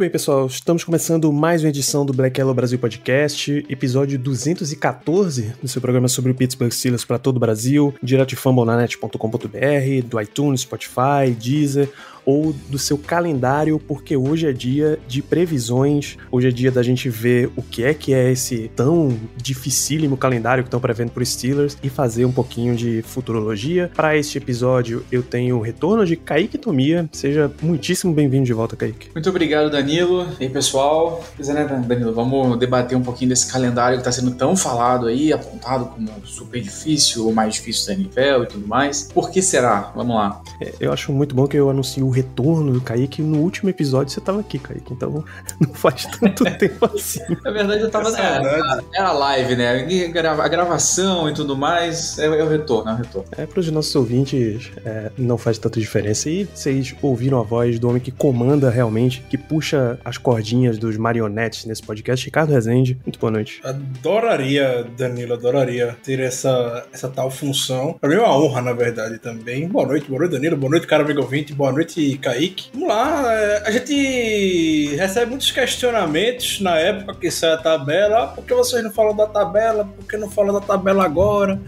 bem, 0.00 0.08
pessoal. 0.08 0.46
Estamos 0.46 0.82
começando 0.82 1.30
mais 1.30 1.62
uma 1.62 1.68
edição 1.68 2.06
do 2.06 2.14
Black 2.14 2.40
Yellow 2.40 2.54
Brasil 2.54 2.78
Podcast, 2.78 3.66
episódio 3.68 4.18
214 4.18 5.52
do 5.60 5.68
seu 5.68 5.78
programa 5.78 6.08
sobre 6.08 6.32
o 6.32 6.34
Pittsburgh 6.34 6.72
Steelers 6.72 7.04
para 7.04 7.18
todo 7.18 7.36
o 7.36 7.38
Brasil, 7.38 7.92
direto 8.02 8.30
de 8.30 8.36
fumblenanet.com.br, 8.36 10.08
do 10.08 10.18
iTunes, 10.18 10.62
Spotify, 10.62 11.30
Deezer 11.38 11.92
ou 12.24 12.54
do 12.68 12.78
seu 12.78 12.98
calendário, 12.98 13.78
porque 13.78 14.16
hoje 14.16 14.46
é 14.46 14.52
dia 14.52 14.98
de 15.08 15.22
previsões, 15.22 16.16
hoje 16.30 16.48
é 16.48 16.50
dia 16.50 16.70
da 16.70 16.82
gente 16.82 17.08
ver 17.08 17.50
o 17.56 17.62
que 17.62 17.84
é 17.84 17.94
que 17.94 18.14
é 18.14 18.30
esse 18.30 18.70
tão 18.74 19.18
dificílimo 19.36 20.16
calendário 20.16 20.62
que 20.62 20.68
estão 20.68 20.80
prevendo 20.80 21.10
para 21.10 21.22
os 21.22 21.28
Steelers 21.28 21.76
e 21.82 21.88
fazer 21.88 22.24
um 22.24 22.32
pouquinho 22.32 22.76
de 22.76 23.02
futurologia. 23.02 23.90
Para 23.94 24.16
este 24.16 24.38
episódio, 24.38 25.04
eu 25.10 25.22
tenho 25.22 25.58
o 25.58 25.60
retorno 25.60 26.04
de 26.04 26.16
Kaique 26.16 26.58
Tomia. 26.58 27.08
Seja 27.12 27.50
muitíssimo 27.62 28.12
bem-vindo 28.12 28.44
de 28.44 28.52
volta, 28.52 28.76
Kaique. 28.76 29.08
Muito 29.14 29.28
obrigado, 29.28 29.70
Danilo. 29.70 30.26
E 30.38 30.44
aí, 30.44 30.50
pessoal? 30.50 31.24
Pois 31.36 31.48
é, 31.48 31.54
né, 31.54 31.64
Danilo? 31.64 32.12
Vamos 32.12 32.58
debater 32.58 32.96
um 32.96 33.02
pouquinho 33.02 33.30
desse 33.30 33.50
calendário 33.50 33.96
que 33.96 34.00
está 34.00 34.12
sendo 34.12 34.32
tão 34.32 34.56
falado 34.56 35.06
aí, 35.06 35.32
apontado 35.32 35.86
como 35.86 36.08
super 36.24 36.60
difícil, 36.60 37.26
ou 37.26 37.32
mais 37.32 37.54
difícil 37.54 37.86
da 37.86 37.94
NFL 37.94 38.42
e 38.42 38.46
tudo 38.46 38.66
mais. 38.66 39.10
Por 39.12 39.30
que 39.30 39.40
será? 39.40 39.92
Vamos 39.94 40.16
lá. 40.16 40.42
É, 40.60 40.74
eu 40.80 40.92
acho 40.92 41.12
muito 41.12 41.34
bom 41.34 41.46
que 41.46 41.56
eu 41.56 41.70
anuncio 41.70 42.09
o 42.10 42.12
retorno 42.12 42.72
do 42.72 42.80
Kaique. 42.80 43.22
No 43.22 43.38
último 43.38 43.70
episódio 43.70 44.12
você 44.12 44.20
tava 44.20 44.40
aqui, 44.40 44.58
Kaique. 44.58 44.92
Então 44.92 45.24
não 45.60 45.72
faz 45.72 46.06
tanto 46.06 46.44
tempo 46.58 46.90
assim. 46.92 47.20
Na 47.44 47.50
verdade, 47.52 47.82
eu 47.82 47.90
tava. 47.90 48.10
Era, 48.10 48.82
era 48.92 49.12
live, 49.12 49.56
né? 49.56 49.86
A 50.26 50.48
gravação 50.48 51.28
e 51.28 51.34
tudo 51.34 51.56
mais. 51.56 52.18
É, 52.18 52.26
é 52.26 52.44
o 52.44 52.48
retorno, 52.48 52.90
é 52.90 52.94
o 52.94 52.96
retorno. 52.96 53.28
É, 53.36 53.46
para 53.46 53.60
os 53.60 53.70
nossos 53.70 53.94
ouvintes, 53.94 54.70
é, 54.84 55.12
não 55.16 55.38
faz 55.38 55.58
tanta 55.58 55.78
diferença. 55.78 56.28
E 56.28 56.44
vocês 56.44 56.94
ouviram 57.00 57.38
a 57.38 57.42
voz 57.42 57.78
do 57.78 57.88
homem 57.88 58.00
que 58.00 58.10
comanda 58.10 58.68
realmente, 58.68 59.24
que 59.30 59.38
puxa 59.38 59.98
as 60.04 60.18
cordinhas 60.18 60.78
dos 60.78 60.96
marionetes 60.96 61.64
nesse 61.64 61.82
podcast, 61.82 62.24
Ricardo 62.24 62.52
Rezende. 62.52 62.98
Muito 63.04 63.18
boa 63.18 63.30
noite. 63.30 63.60
Adoraria, 63.62 64.84
Danilo, 64.96 65.34
adoraria 65.34 65.96
ter 66.02 66.18
essa, 66.18 66.84
essa 66.92 67.08
tal 67.08 67.30
função. 67.30 67.96
Pra 68.00 68.08
mim 68.08 68.16
é 68.16 68.20
uma 68.20 68.36
honra, 68.36 68.62
na 68.62 68.72
verdade, 68.72 69.18
também. 69.18 69.68
Boa 69.68 69.86
noite, 69.86 70.08
boa 70.08 70.20
noite, 70.20 70.32
Danilo. 70.32 70.56
Boa 70.56 70.70
noite, 70.70 70.86
cara 70.86 71.04
amigo 71.04 71.20
ouvinte. 71.20 71.52
Boa 71.52 71.72
noite, 71.72 71.99
Kaique. 72.20 72.70
Vamos 72.72 72.88
lá, 72.88 73.32
é, 73.32 73.62
a 73.66 73.70
gente 73.70 74.96
recebe 74.96 75.30
muitos 75.30 75.50
questionamentos 75.50 76.60
na 76.60 76.76
época 76.76 77.14
que 77.14 77.30
sai 77.30 77.52
a 77.52 77.56
tabela. 77.56 78.24
Ah, 78.24 78.26
por 78.28 78.44
que 78.44 78.54
vocês 78.54 78.82
não 78.82 78.90
falam 78.90 79.16
da 79.16 79.26
tabela? 79.26 79.84
Por 79.84 80.06
que 80.06 80.16
não 80.16 80.30
falam 80.30 80.52
da 80.52 80.60
tabela 80.60 81.04
agora? 81.04 81.60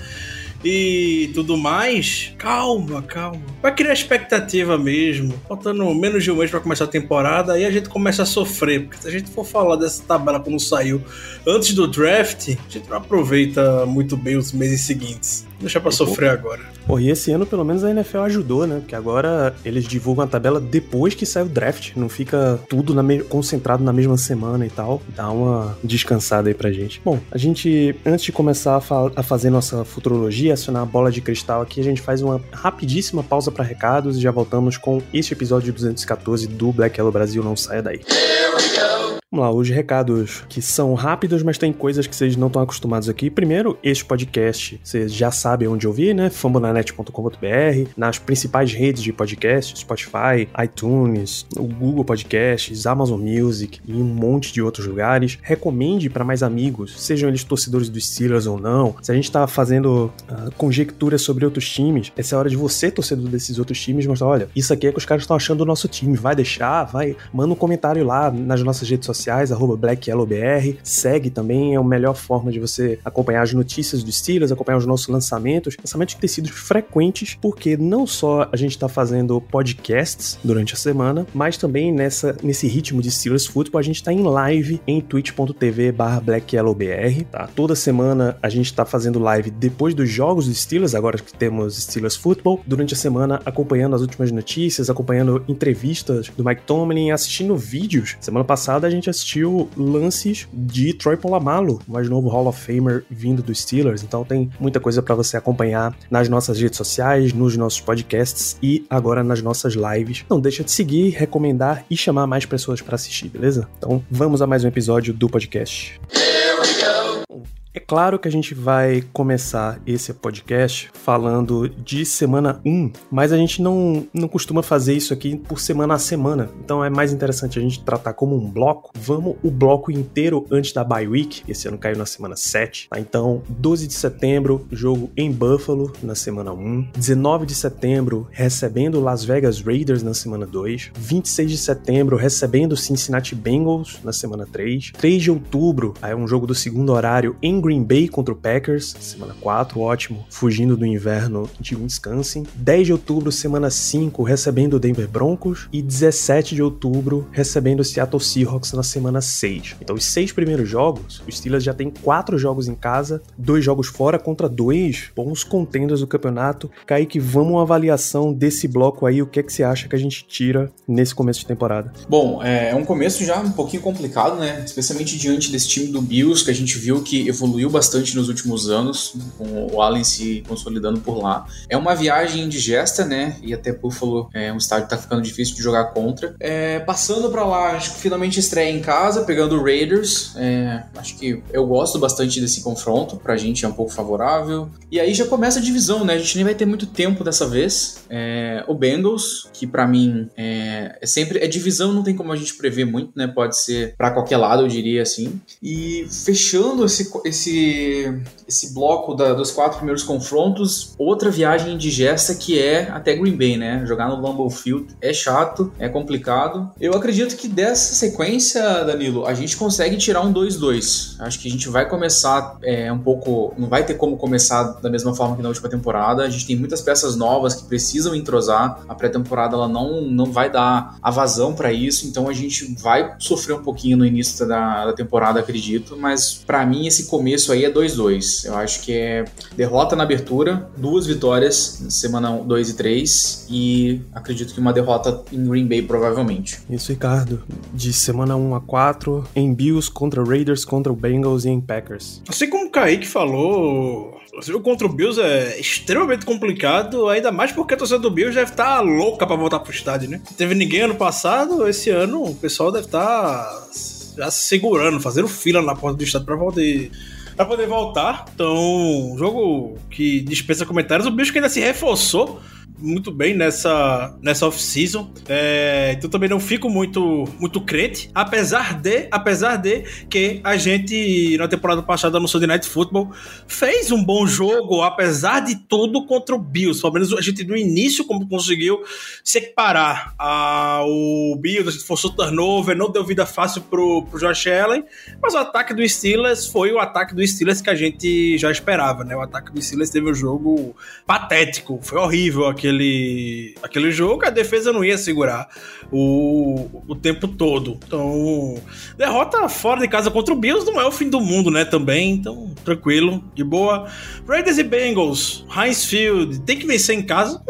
e 0.64 1.30
tudo 1.34 1.56
mais, 1.56 2.32
calma, 2.38 3.02
calma. 3.02 3.42
Vai 3.60 3.74
criar 3.74 3.92
expectativa 3.92 4.78
mesmo. 4.78 5.34
Faltando 5.48 5.84
menos 5.94 6.22
de 6.22 6.30
um 6.30 6.36
mês 6.36 6.50
para 6.50 6.60
começar 6.60 6.84
a 6.84 6.88
temporada, 6.88 7.54
aí 7.54 7.64
a 7.64 7.70
gente 7.70 7.88
começa 7.88 8.22
a 8.22 8.26
sofrer. 8.26 8.84
Porque 8.84 9.02
se 9.02 9.08
a 9.08 9.10
gente 9.10 9.30
for 9.30 9.44
falar 9.44 9.76
dessa 9.76 10.02
tabela 10.02 10.38
quando 10.38 10.60
saiu 10.60 11.02
antes 11.46 11.74
do 11.74 11.86
draft, 11.88 12.50
a 12.50 12.70
gente 12.70 12.88
não 12.88 12.98
aproveita 12.98 13.84
muito 13.86 14.16
bem 14.16 14.36
os 14.36 14.52
meses 14.52 14.82
seguintes. 14.82 15.46
Deixa 15.62 15.80
pra 15.80 15.90
sofrer 15.90 16.30
agora. 16.30 16.60
Pô, 16.86 16.98
e 16.98 17.08
esse 17.08 17.30
ano 17.30 17.46
pelo 17.46 17.64
menos 17.64 17.84
a 17.84 17.90
NFL 17.90 18.18
ajudou, 18.18 18.66
né? 18.66 18.80
Porque 18.80 18.94
agora 18.94 19.54
eles 19.64 19.84
divulgam 19.84 20.24
a 20.24 20.26
tabela 20.26 20.60
depois 20.60 21.14
que 21.14 21.24
sai 21.24 21.44
o 21.44 21.48
draft. 21.48 21.92
Não 21.96 22.08
fica 22.08 22.60
tudo 22.68 22.92
na 22.94 23.02
concentrado 23.24 23.84
na 23.84 23.92
mesma 23.92 24.16
semana 24.16 24.66
e 24.66 24.70
tal. 24.70 25.00
Dá 25.14 25.30
uma 25.30 25.78
descansada 25.82 26.48
aí 26.48 26.54
pra 26.54 26.72
gente. 26.72 27.00
Bom, 27.04 27.20
a 27.30 27.38
gente, 27.38 27.94
antes 28.04 28.24
de 28.24 28.32
começar 28.32 28.76
a, 28.76 29.20
a 29.20 29.22
fazer 29.22 29.50
nossa 29.50 29.84
futurologia, 29.84 30.54
acionar 30.54 30.82
a 30.82 30.86
bola 30.86 31.10
de 31.10 31.20
cristal 31.20 31.62
aqui, 31.62 31.80
a 31.80 31.84
gente 31.84 32.00
faz 32.00 32.22
uma 32.22 32.40
rapidíssima 32.52 33.22
pausa 33.22 33.50
para 33.50 33.64
recados 33.64 34.16
e 34.16 34.20
já 34.20 34.30
voltamos 34.30 34.76
com 34.76 35.00
este 35.14 35.32
episódio 35.32 35.72
214 35.72 36.48
do 36.48 36.72
Black 36.72 36.98
Yellow 36.98 37.12
Brasil. 37.12 37.42
Não 37.42 37.56
saia 37.56 37.82
daí. 37.82 38.00
Here 38.08 38.54
we 38.56 38.68
go. 38.76 39.22
Vamos 39.32 39.46
lá, 39.46 39.50
os 39.50 39.70
recados 39.70 40.44
que 40.46 40.60
são 40.60 40.92
rápidos, 40.92 41.42
mas 41.42 41.56
tem 41.56 41.72
coisas 41.72 42.06
que 42.06 42.14
vocês 42.14 42.36
não 42.36 42.48
estão 42.48 42.60
acostumados 42.60 43.08
aqui. 43.08 43.30
Primeiro, 43.30 43.78
este 43.82 44.04
podcast, 44.04 44.78
vocês 44.84 45.10
já 45.10 45.30
sabem 45.52 45.68
onde 45.68 45.86
ouvir, 45.86 46.14
né? 46.14 46.30
fambonanet.com.br, 46.30 47.90
nas 47.96 48.18
principais 48.18 48.72
redes 48.72 49.02
de 49.02 49.12
podcast, 49.12 49.78
Spotify, 49.78 50.48
iTunes, 50.62 51.46
o 51.56 51.64
Google 51.64 52.04
Podcasts, 52.04 52.86
Amazon 52.86 53.20
Music 53.20 53.80
e 53.86 53.92
um 53.92 54.04
monte 54.04 54.52
de 54.52 54.62
outros 54.62 54.86
lugares. 54.86 55.38
Recomende 55.42 56.08
para 56.08 56.24
mais 56.24 56.42
amigos, 56.42 57.00
sejam 57.00 57.28
eles 57.28 57.44
torcedores 57.44 57.88
dos 57.88 58.06
Steelers 58.06 58.46
ou 58.46 58.58
não. 58.58 58.94
Se 59.02 59.12
a 59.12 59.14
gente 59.14 59.30
tá 59.30 59.46
fazendo 59.46 60.12
uh, 60.30 60.50
conjecturas 60.56 61.22
sobre 61.22 61.44
outros 61.44 61.68
times, 61.68 62.10
essa 62.16 62.34
é 62.34 62.36
a 62.36 62.38
hora 62.38 62.48
de 62.48 62.56
você, 62.56 62.90
torcedor 62.90 63.28
desses 63.28 63.58
outros 63.58 63.80
times, 63.80 64.06
mostrar, 64.06 64.28
olha, 64.28 64.48
isso 64.56 64.72
aqui 64.72 64.86
é 64.86 64.92
que 64.92 64.98
os 64.98 65.04
caras 65.04 65.24
estão 65.24 65.36
achando 65.36 65.58
do 65.58 65.66
nosso 65.66 65.86
time. 65.86 66.16
Vai 66.16 66.34
deixar, 66.34 66.84
vai, 66.84 67.14
manda 67.32 67.52
um 67.52 67.56
comentário 67.56 68.04
lá 68.04 68.30
nas 68.30 68.62
nossas 68.62 68.88
redes 68.88 69.06
sociais 69.06 69.22
sociais, 69.22 69.52
arroba 69.52 69.76
BlackYellowBR. 69.76 70.78
Segue 70.82 71.30
também, 71.30 71.74
é 71.74 71.78
a 71.78 71.82
melhor 71.82 72.14
forma 72.14 72.50
de 72.50 72.58
você 72.58 72.98
acompanhar 73.04 73.42
as 73.42 73.52
notícias 73.52 74.02
dos 74.02 74.18
Steelers, 74.18 74.50
acompanhar 74.50 74.78
os 74.78 74.86
nossos 74.86 75.08
lançamentos. 75.08 75.41
Lançamentos 75.78 76.14
que 76.14 76.20
têm 76.20 76.28
sido 76.28 76.48
frequentes, 76.50 77.36
porque 77.40 77.76
não 77.76 78.06
só 78.06 78.48
a 78.52 78.56
gente 78.56 78.72
está 78.72 78.88
fazendo 78.88 79.40
podcasts 79.40 80.38
durante 80.42 80.74
a 80.74 80.76
semana, 80.76 81.26
mas 81.34 81.56
também 81.56 81.92
nessa, 81.92 82.36
nesse 82.42 82.66
ritmo 82.66 83.02
de 83.02 83.10
Steelers 83.10 83.46
Football, 83.46 83.80
a 83.80 83.82
gente 83.82 83.96
está 83.96 84.12
em 84.12 84.22
live 84.22 84.80
em 84.86 85.00
twitch.tv 85.00 85.92
barra 85.92 86.20
BlackYellowBR, 86.20 87.24
tá? 87.30 87.48
Toda 87.54 87.74
semana 87.74 88.36
a 88.42 88.48
gente 88.48 88.66
está 88.66 88.84
fazendo 88.84 89.18
live 89.18 89.50
depois 89.50 89.94
dos 89.94 90.08
jogos 90.08 90.46
dos 90.46 90.60
Steelers, 90.60 90.94
agora 90.94 91.18
que 91.18 91.32
temos 91.34 91.82
Steelers 91.82 92.16
Football, 92.16 92.60
durante 92.66 92.94
a 92.94 92.96
semana 92.96 93.40
acompanhando 93.44 93.94
as 93.94 94.02
últimas 94.02 94.30
notícias, 94.30 94.88
acompanhando 94.88 95.44
entrevistas 95.48 96.30
do 96.36 96.44
Mike 96.44 96.62
Tomlin, 96.66 97.10
assistindo 97.10 97.56
vídeos. 97.56 98.16
Semana 98.20 98.44
passada 98.44 98.86
a 98.86 98.90
gente 98.90 99.08
assistiu 99.10 99.68
lances 99.76 100.48
de 100.52 100.92
Troy 100.94 101.16
Polamalu, 101.16 101.80
mais 101.86 102.08
novo 102.08 102.28
Hall 102.28 102.46
of 102.46 102.60
Famer 102.60 103.04
vindo 103.10 103.42
dos 103.42 103.60
Steelers. 103.60 104.02
Então 104.02 104.24
tem 104.24 104.50
muita 104.58 104.80
coisa 104.80 105.02
para 105.02 105.14
você 105.14 105.31
acompanhar 105.36 105.94
nas 106.10 106.28
nossas 106.28 106.60
redes 106.60 106.76
sociais, 106.76 107.32
nos 107.32 107.56
nossos 107.56 107.80
podcasts 107.80 108.56
e 108.62 108.84
agora 108.88 109.22
nas 109.22 109.42
nossas 109.42 109.74
lives. 109.74 110.24
Não 110.28 110.40
deixa 110.40 110.64
de 110.64 110.70
seguir, 110.70 111.10
recomendar 111.10 111.84
e 111.90 111.96
chamar 111.96 112.26
mais 112.26 112.44
pessoas 112.44 112.80
para 112.80 112.94
assistir, 112.94 113.28
beleza? 113.28 113.68
Então 113.78 114.04
vamos 114.10 114.42
a 114.42 114.46
mais 114.46 114.64
um 114.64 114.68
episódio 114.68 115.12
do 115.12 115.28
podcast. 115.28 116.00
Here 116.14 116.58
we 116.60 117.36
go. 117.36 117.61
É 117.74 117.80
claro 117.80 118.18
que 118.18 118.28
a 118.28 118.30
gente 118.30 118.52
vai 118.52 119.02
começar 119.14 119.80
esse 119.86 120.12
podcast 120.12 120.90
falando 120.92 121.70
de 121.70 122.04
semana 122.04 122.60
1, 122.66 122.92
mas 123.10 123.32
a 123.32 123.36
gente 123.38 123.62
não, 123.62 124.06
não 124.12 124.28
costuma 124.28 124.62
fazer 124.62 124.92
isso 124.92 125.14
aqui 125.14 125.38
por 125.38 125.58
semana 125.58 125.94
a 125.94 125.98
semana. 125.98 126.50
Então 126.62 126.84
é 126.84 126.90
mais 126.90 127.14
interessante 127.14 127.58
a 127.58 127.62
gente 127.62 127.82
tratar 127.82 128.12
como 128.12 128.36
um 128.36 128.50
bloco. 128.50 128.90
Vamos 128.94 129.36
o 129.42 129.50
bloco 129.50 129.90
inteiro 129.90 130.44
antes 130.50 130.74
da 130.74 130.84
bye 130.84 131.08
week. 131.08 131.42
Esse 131.48 131.66
ano 131.66 131.78
caiu 131.78 131.96
na 131.96 132.04
semana 132.04 132.36
7. 132.36 132.90
Tá? 132.90 133.00
Então, 133.00 133.42
12 133.48 133.86
de 133.86 133.94
setembro, 133.94 134.66
jogo 134.70 135.10
em 135.16 135.32
Buffalo 135.32 135.94
na 136.02 136.14
semana 136.14 136.52
1. 136.52 136.88
19 136.92 137.46
de 137.46 137.54
setembro, 137.54 138.28
recebendo 138.30 139.00
Las 139.00 139.24
Vegas 139.24 139.62
Raiders 139.62 140.02
na 140.02 140.12
semana 140.12 140.44
2. 140.44 140.90
26 140.94 141.50
de 141.50 141.56
setembro, 141.56 142.18
recebendo 142.18 142.76
Cincinnati 142.76 143.34
Bengals 143.34 143.98
na 144.04 144.12
semana 144.12 144.46
3. 144.46 144.92
3 144.92 145.22
de 145.22 145.30
outubro, 145.30 145.94
é 146.02 146.14
um 146.14 146.28
jogo 146.28 146.46
do 146.46 146.54
segundo 146.54 146.92
horário 146.92 147.34
em 147.40 147.61
Green 147.62 147.82
Bay 147.82 148.08
contra 148.08 148.34
o 148.34 148.36
Packers, 148.36 148.94
semana 149.00 149.34
4, 149.40 149.80
ótimo, 149.80 150.26
fugindo 150.28 150.76
do 150.76 150.84
inverno 150.84 151.48
de 151.58 151.74
Wisconsin. 151.74 152.44
10 152.54 152.86
de 152.86 152.92
outubro, 152.92 153.32
semana 153.32 153.70
5, 153.70 154.22
recebendo 154.22 154.74
o 154.74 154.80
Denver 154.80 155.08
Broncos. 155.08 155.68
E 155.72 155.80
17 155.80 156.54
de 156.54 156.62
outubro, 156.62 157.28
recebendo 157.32 157.80
o 157.80 157.84
Seattle 157.84 158.20
Seahawks 158.20 158.72
na 158.72 158.82
semana 158.82 159.20
6. 159.20 159.76
Então, 159.80 159.96
os 159.96 160.04
seis 160.04 160.32
primeiros 160.32 160.68
jogos, 160.68 161.22
os 161.26 161.38
Steelers 161.38 161.64
já 161.64 161.72
tem 161.72 161.90
quatro 161.90 162.36
jogos 162.36 162.68
em 162.68 162.74
casa, 162.74 163.22
dois 163.38 163.64
jogos 163.64 163.86
fora 163.86 164.18
contra 164.18 164.48
dois 164.48 165.10
bons 165.14 165.44
contenders 165.44 166.00
do 166.00 166.06
campeonato. 166.06 166.70
Kaique, 166.86 167.20
vamos 167.20 167.52
uma 167.52 167.62
avaliação 167.62 168.32
desse 168.32 168.66
bloco 168.66 169.06
aí, 169.06 169.22
o 169.22 169.26
que 169.26 169.40
é 169.40 169.42
que 169.42 169.52
você 169.52 169.62
acha 169.62 169.88
que 169.88 169.94
a 169.94 169.98
gente 169.98 170.24
tira 170.26 170.70
nesse 170.88 171.14
começo 171.14 171.40
de 171.40 171.46
temporada? 171.46 171.92
Bom, 172.08 172.42
é 172.42 172.74
um 172.74 172.84
começo 172.84 173.24
já 173.24 173.40
um 173.40 173.52
pouquinho 173.52 173.82
complicado, 173.82 174.36
né? 174.36 174.62
Especialmente 174.64 175.18
diante 175.18 175.50
desse 175.52 175.68
time 175.68 175.86
do 175.88 176.00
Bills, 176.00 176.44
que 176.44 176.50
a 176.50 176.54
gente 176.54 176.78
viu 176.78 177.02
que 177.02 177.28
evoluiu 177.28 177.51
evoluiu 177.52 177.68
bastante 177.68 178.16
nos 178.16 178.28
últimos 178.28 178.70
anos, 178.70 179.14
com 179.36 179.68
o 179.72 179.82
Allen 179.82 180.04
se 180.04 180.42
consolidando 180.48 181.00
por 181.00 181.18
lá. 181.22 181.46
É 181.68 181.76
uma 181.76 181.94
viagem 181.94 182.42
indigesta, 182.42 183.04
né? 183.04 183.36
E 183.42 183.52
até 183.52 183.72
Buffalo 183.72 184.30
é 184.32 184.52
um 184.52 184.56
estádio 184.56 184.88
que 184.88 184.90
tá 184.90 184.98
ficando 184.98 185.22
difícil 185.22 185.54
de 185.54 185.62
jogar 185.62 185.86
contra. 185.92 186.34
É, 186.40 186.80
passando 186.80 187.30
para 187.30 187.44
lá, 187.44 187.72
acho 187.72 187.94
que 187.94 188.00
finalmente 188.00 188.40
estreia 188.40 188.70
em 188.70 188.80
casa, 188.80 189.22
pegando 189.22 189.56
o 189.56 189.62
Raiders. 189.62 190.32
É, 190.36 190.84
acho 190.96 191.16
que 191.18 191.42
eu 191.52 191.66
gosto 191.66 191.98
bastante 191.98 192.40
desse 192.40 192.62
confronto, 192.62 193.16
pra 193.16 193.36
gente 193.36 193.64
é 193.64 193.68
um 193.68 193.72
pouco 193.72 193.92
favorável. 193.92 194.70
E 194.90 194.98
aí 194.98 195.12
já 195.12 195.26
começa 195.26 195.58
a 195.58 195.62
divisão, 195.62 196.04
né? 196.04 196.14
A 196.14 196.18
gente 196.18 196.36
nem 196.36 196.44
vai 196.44 196.54
ter 196.54 196.66
muito 196.66 196.86
tempo 196.86 197.22
dessa 197.22 197.46
vez. 197.46 198.04
É, 198.08 198.64
o 198.66 198.74
Bengals, 198.74 199.48
que 199.52 199.66
para 199.66 199.86
mim 199.86 200.28
é, 200.36 200.98
é, 201.00 201.06
sempre. 201.06 201.38
É 201.38 201.46
divisão, 201.46 201.92
não 201.92 202.02
tem 202.02 202.16
como 202.16 202.32
a 202.32 202.36
gente 202.36 202.54
prever 202.54 202.84
muito, 202.84 203.12
né? 203.14 203.26
Pode 203.26 203.60
ser 203.60 203.94
para 203.96 204.10
qualquer 204.10 204.38
lado, 204.38 204.62
eu 204.62 204.68
diria 204.68 205.02
assim. 205.02 205.40
E 205.62 206.06
fechando 206.24 206.84
esse, 206.84 207.10
esse, 207.24 207.41
esse 207.50 208.74
bloco 208.74 209.14
da, 209.14 209.32
dos 209.32 209.50
quatro 209.50 209.78
primeiros 209.78 210.02
confrontos, 210.02 210.94
outra 210.98 211.30
viagem 211.30 211.74
indigesta 211.74 212.34
que 212.34 212.58
é 212.58 212.90
até 212.90 213.14
Green 213.14 213.36
Bay, 213.36 213.56
né? 213.56 213.84
Jogar 213.86 214.08
no 214.08 214.20
Lambeau 214.20 214.50
Field 214.50 214.88
é 215.00 215.12
chato, 215.12 215.72
é 215.78 215.88
complicado. 215.88 216.70
Eu 216.80 216.94
acredito 216.94 217.36
que 217.36 217.48
dessa 217.48 217.94
sequência, 217.94 218.62
Danilo, 218.84 219.26
a 219.26 219.34
gente 219.34 219.56
consegue 219.56 219.96
tirar 219.96 220.20
um 220.22 220.32
2-2. 220.32 221.16
Acho 221.18 221.38
que 221.38 221.48
a 221.48 221.50
gente 221.50 221.68
vai 221.68 221.88
começar 221.88 222.58
é, 222.62 222.92
um 222.92 222.98
pouco. 222.98 223.54
Não 223.56 223.68
vai 223.68 223.84
ter 223.84 223.94
como 223.94 224.16
começar 224.16 224.64
da 224.80 224.90
mesma 224.90 225.14
forma 225.14 225.36
que 225.36 225.42
na 225.42 225.48
última 225.48 225.68
temporada. 225.68 226.24
A 226.24 226.30
gente 226.30 226.46
tem 226.46 226.56
muitas 226.56 226.80
peças 226.80 227.16
novas 227.16 227.54
que 227.54 227.64
precisam 227.64 228.14
entrosar. 228.14 228.80
A 228.88 228.94
pré-temporada 228.94 229.56
ela 229.56 229.68
não, 229.68 230.02
não 230.02 230.26
vai 230.26 230.50
dar 230.50 230.96
a 231.02 231.10
vazão 231.10 231.54
para 231.54 231.72
isso, 231.72 232.06
então 232.06 232.28
a 232.28 232.32
gente 232.32 232.74
vai 232.80 233.14
sofrer 233.18 233.54
um 233.54 233.62
pouquinho 233.62 233.96
no 233.96 234.06
início 234.06 234.46
da, 234.46 234.86
da 234.86 234.92
temporada, 234.92 235.40
acredito. 235.40 235.96
Mas 235.96 236.34
para 236.34 236.64
mim 236.66 236.86
esse 236.86 237.06
começo 237.06 237.31
aí 237.52 237.64
é 237.64 237.70
2-2. 237.70 238.46
Eu 238.46 238.54
acho 238.56 238.82
que 238.82 238.92
é 238.92 239.24
derrota 239.56 239.96
na 239.96 240.02
abertura, 240.02 240.68
duas 240.76 241.06
vitórias 241.06 241.82
semana 241.88 242.30
2 242.30 242.70
e 242.70 242.74
3 242.74 243.46
e 243.50 244.00
acredito 244.12 244.52
que 244.54 244.60
uma 244.60 244.72
derrota 244.72 245.22
em 245.32 245.46
Green 245.46 245.66
Bay 245.66 245.82
provavelmente. 245.82 246.60
Isso, 246.68 246.92
Ricardo. 246.92 247.42
De 247.72 247.92
semana 247.92 248.36
1 248.36 248.54
a 248.54 248.60
4, 248.60 249.24
em 249.34 249.54
Bills 249.54 249.90
contra 249.90 250.22
Raiders, 250.24 250.64
contra 250.64 250.92
o 250.92 250.96
Bengals 250.96 251.44
e 251.44 251.50
em 251.50 251.60
Packers. 251.60 252.22
Assim 252.28 252.48
como 252.48 252.66
o 252.66 252.70
Kaique 252.70 253.06
falou, 253.06 254.20
o 254.34 254.42
jogo 254.42 254.64
contra 254.64 254.86
o 254.86 254.92
Bills 254.92 255.20
é 255.20 255.60
extremamente 255.60 256.24
complicado, 256.24 257.08
ainda 257.08 257.30
mais 257.30 257.52
porque 257.52 257.74
a 257.74 257.76
torcida 257.76 257.98
do 257.98 258.10
Bills 258.10 258.34
deve 258.34 258.50
estar 258.50 258.80
louca 258.80 259.26
pra 259.26 259.36
voltar 259.36 259.60
pro 259.60 259.72
estádio, 259.72 260.08
né? 260.08 260.20
Não 260.24 260.36
teve 260.36 260.54
ninguém 260.54 260.80
ano 260.80 260.94
passado, 260.94 261.68
esse 261.68 261.90
ano 261.90 262.22
o 262.22 262.34
pessoal 262.34 262.72
deve 262.72 262.86
estar 262.86 263.68
já 264.16 264.30
se 264.30 264.44
segurando, 264.44 265.00
fazendo 265.00 265.28
fila 265.28 265.60
na 265.62 265.74
porta 265.74 265.98
do 265.98 266.04
estádio 266.04 266.26
pra 266.26 266.36
poder 266.36 266.90
para 267.36 267.44
poder 267.44 267.66
voltar. 267.66 268.26
Então, 268.34 269.14
jogo 269.18 269.78
que 269.90 270.20
dispensa 270.20 270.66
comentários. 270.66 271.06
O 271.06 271.10
bicho 271.10 271.32
que 271.32 271.38
ainda 271.38 271.48
se 271.48 271.60
reforçou 271.60 272.40
muito 272.82 273.12
bem 273.12 273.34
nessa, 273.34 274.16
nessa 274.20 274.46
off-season. 274.46 275.12
É, 275.28 275.94
então 275.96 276.10
também 276.10 276.28
não 276.28 276.40
fico 276.40 276.68
muito, 276.68 277.28
muito 277.38 277.60
crente. 277.60 278.10
Apesar 278.14 278.80
de, 278.80 279.08
apesar 279.10 279.56
de 279.56 279.82
que 280.10 280.40
a 280.42 280.56
gente, 280.56 281.36
na 281.38 281.46
temporada 281.46 281.82
passada 281.82 282.18
no 282.18 282.26
Sunday 282.26 282.48
Night 282.48 282.68
Football, 282.68 283.12
fez 283.46 283.92
um 283.92 284.02
bom 284.02 284.26
jogo, 284.26 284.82
apesar 284.82 285.40
de 285.40 285.56
tudo, 285.56 286.04
contra 286.06 286.34
o 286.34 286.38
Bills. 286.38 286.80
Pelo 286.80 286.94
menos 286.94 287.12
a 287.12 287.20
gente 287.20 287.44
no 287.44 287.56
início 287.56 288.04
como 288.04 288.28
conseguiu 288.28 288.82
se 289.22 289.38
equiparar 289.38 290.14
ao 290.18 291.36
Bills, 291.36 291.68
a 291.68 291.72
gente 291.72 291.84
forçou 291.84 292.10
turnover, 292.10 292.76
não 292.76 292.90
deu 292.90 293.04
vida 293.04 293.24
fácil 293.24 293.62
pro, 293.62 294.04
pro 294.06 294.18
Josh 294.18 294.46
Allen, 294.48 294.84
mas 295.22 295.34
o 295.34 295.38
ataque 295.38 295.72
do 295.72 295.86
Steelers 295.88 296.46
foi 296.46 296.72
o 296.72 296.78
ataque 296.78 297.14
do 297.14 297.26
Steelers 297.26 297.60
que 297.60 297.70
a 297.70 297.74
gente 297.74 298.36
já 298.38 298.50
esperava, 298.50 299.04
né? 299.04 299.14
O 299.16 299.20
ataque 299.20 299.52
do 299.52 299.62
Steelers 299.62 299.90
teve 299.90 300.10
um 300.10 300.14
jogo 300.14 300.74
patético, 301.06 301.78
foi 301.82 301.98
horrível 301.98 302.48
aquele 302.52 303.54
aquele, 303.62 303.90
jogo, 303.90 304.24
a 304.24 304.30
defesa 304.30 304.72
não 304.72 304.84
ia 304.84 304.96
segurar 304.96 305.48
o, 305.90 306.82
o 306.86 306.94
tempo 306.94 307.26
todo. 307.26 307.78
Então, 307.84 308.54
derrota 308.96 309.48
fora 309.48 309.80
de 309.80 309.88
casa 309.88 310.10
contra 310.10 310.32
o 310.32 310.36
Bills 310.36 310.64
não 310.66 310.80
é 310.80 310.86
o 310.86 310.92
fim 310.92 311.08
do 311.08 311.20
mundo, 311.20 311.50
né? 311.50 311.64
Também, 311.64 312.12
então, 312.12 312.52
tranquilo, 312.64 313.22
de 313.34 313.42
boa. 313.42 313.88
Raiders 314.26 314.58
e 314.58 314.62
Bengals, 314.62 315.44
Heinz 315.54 315.84
Field, 315.84 316.40
tem 316.40 316.58
que 316.58 316.66
vencer 316.66 316.96
em 316.96 317.02
casa. 317.02 317.42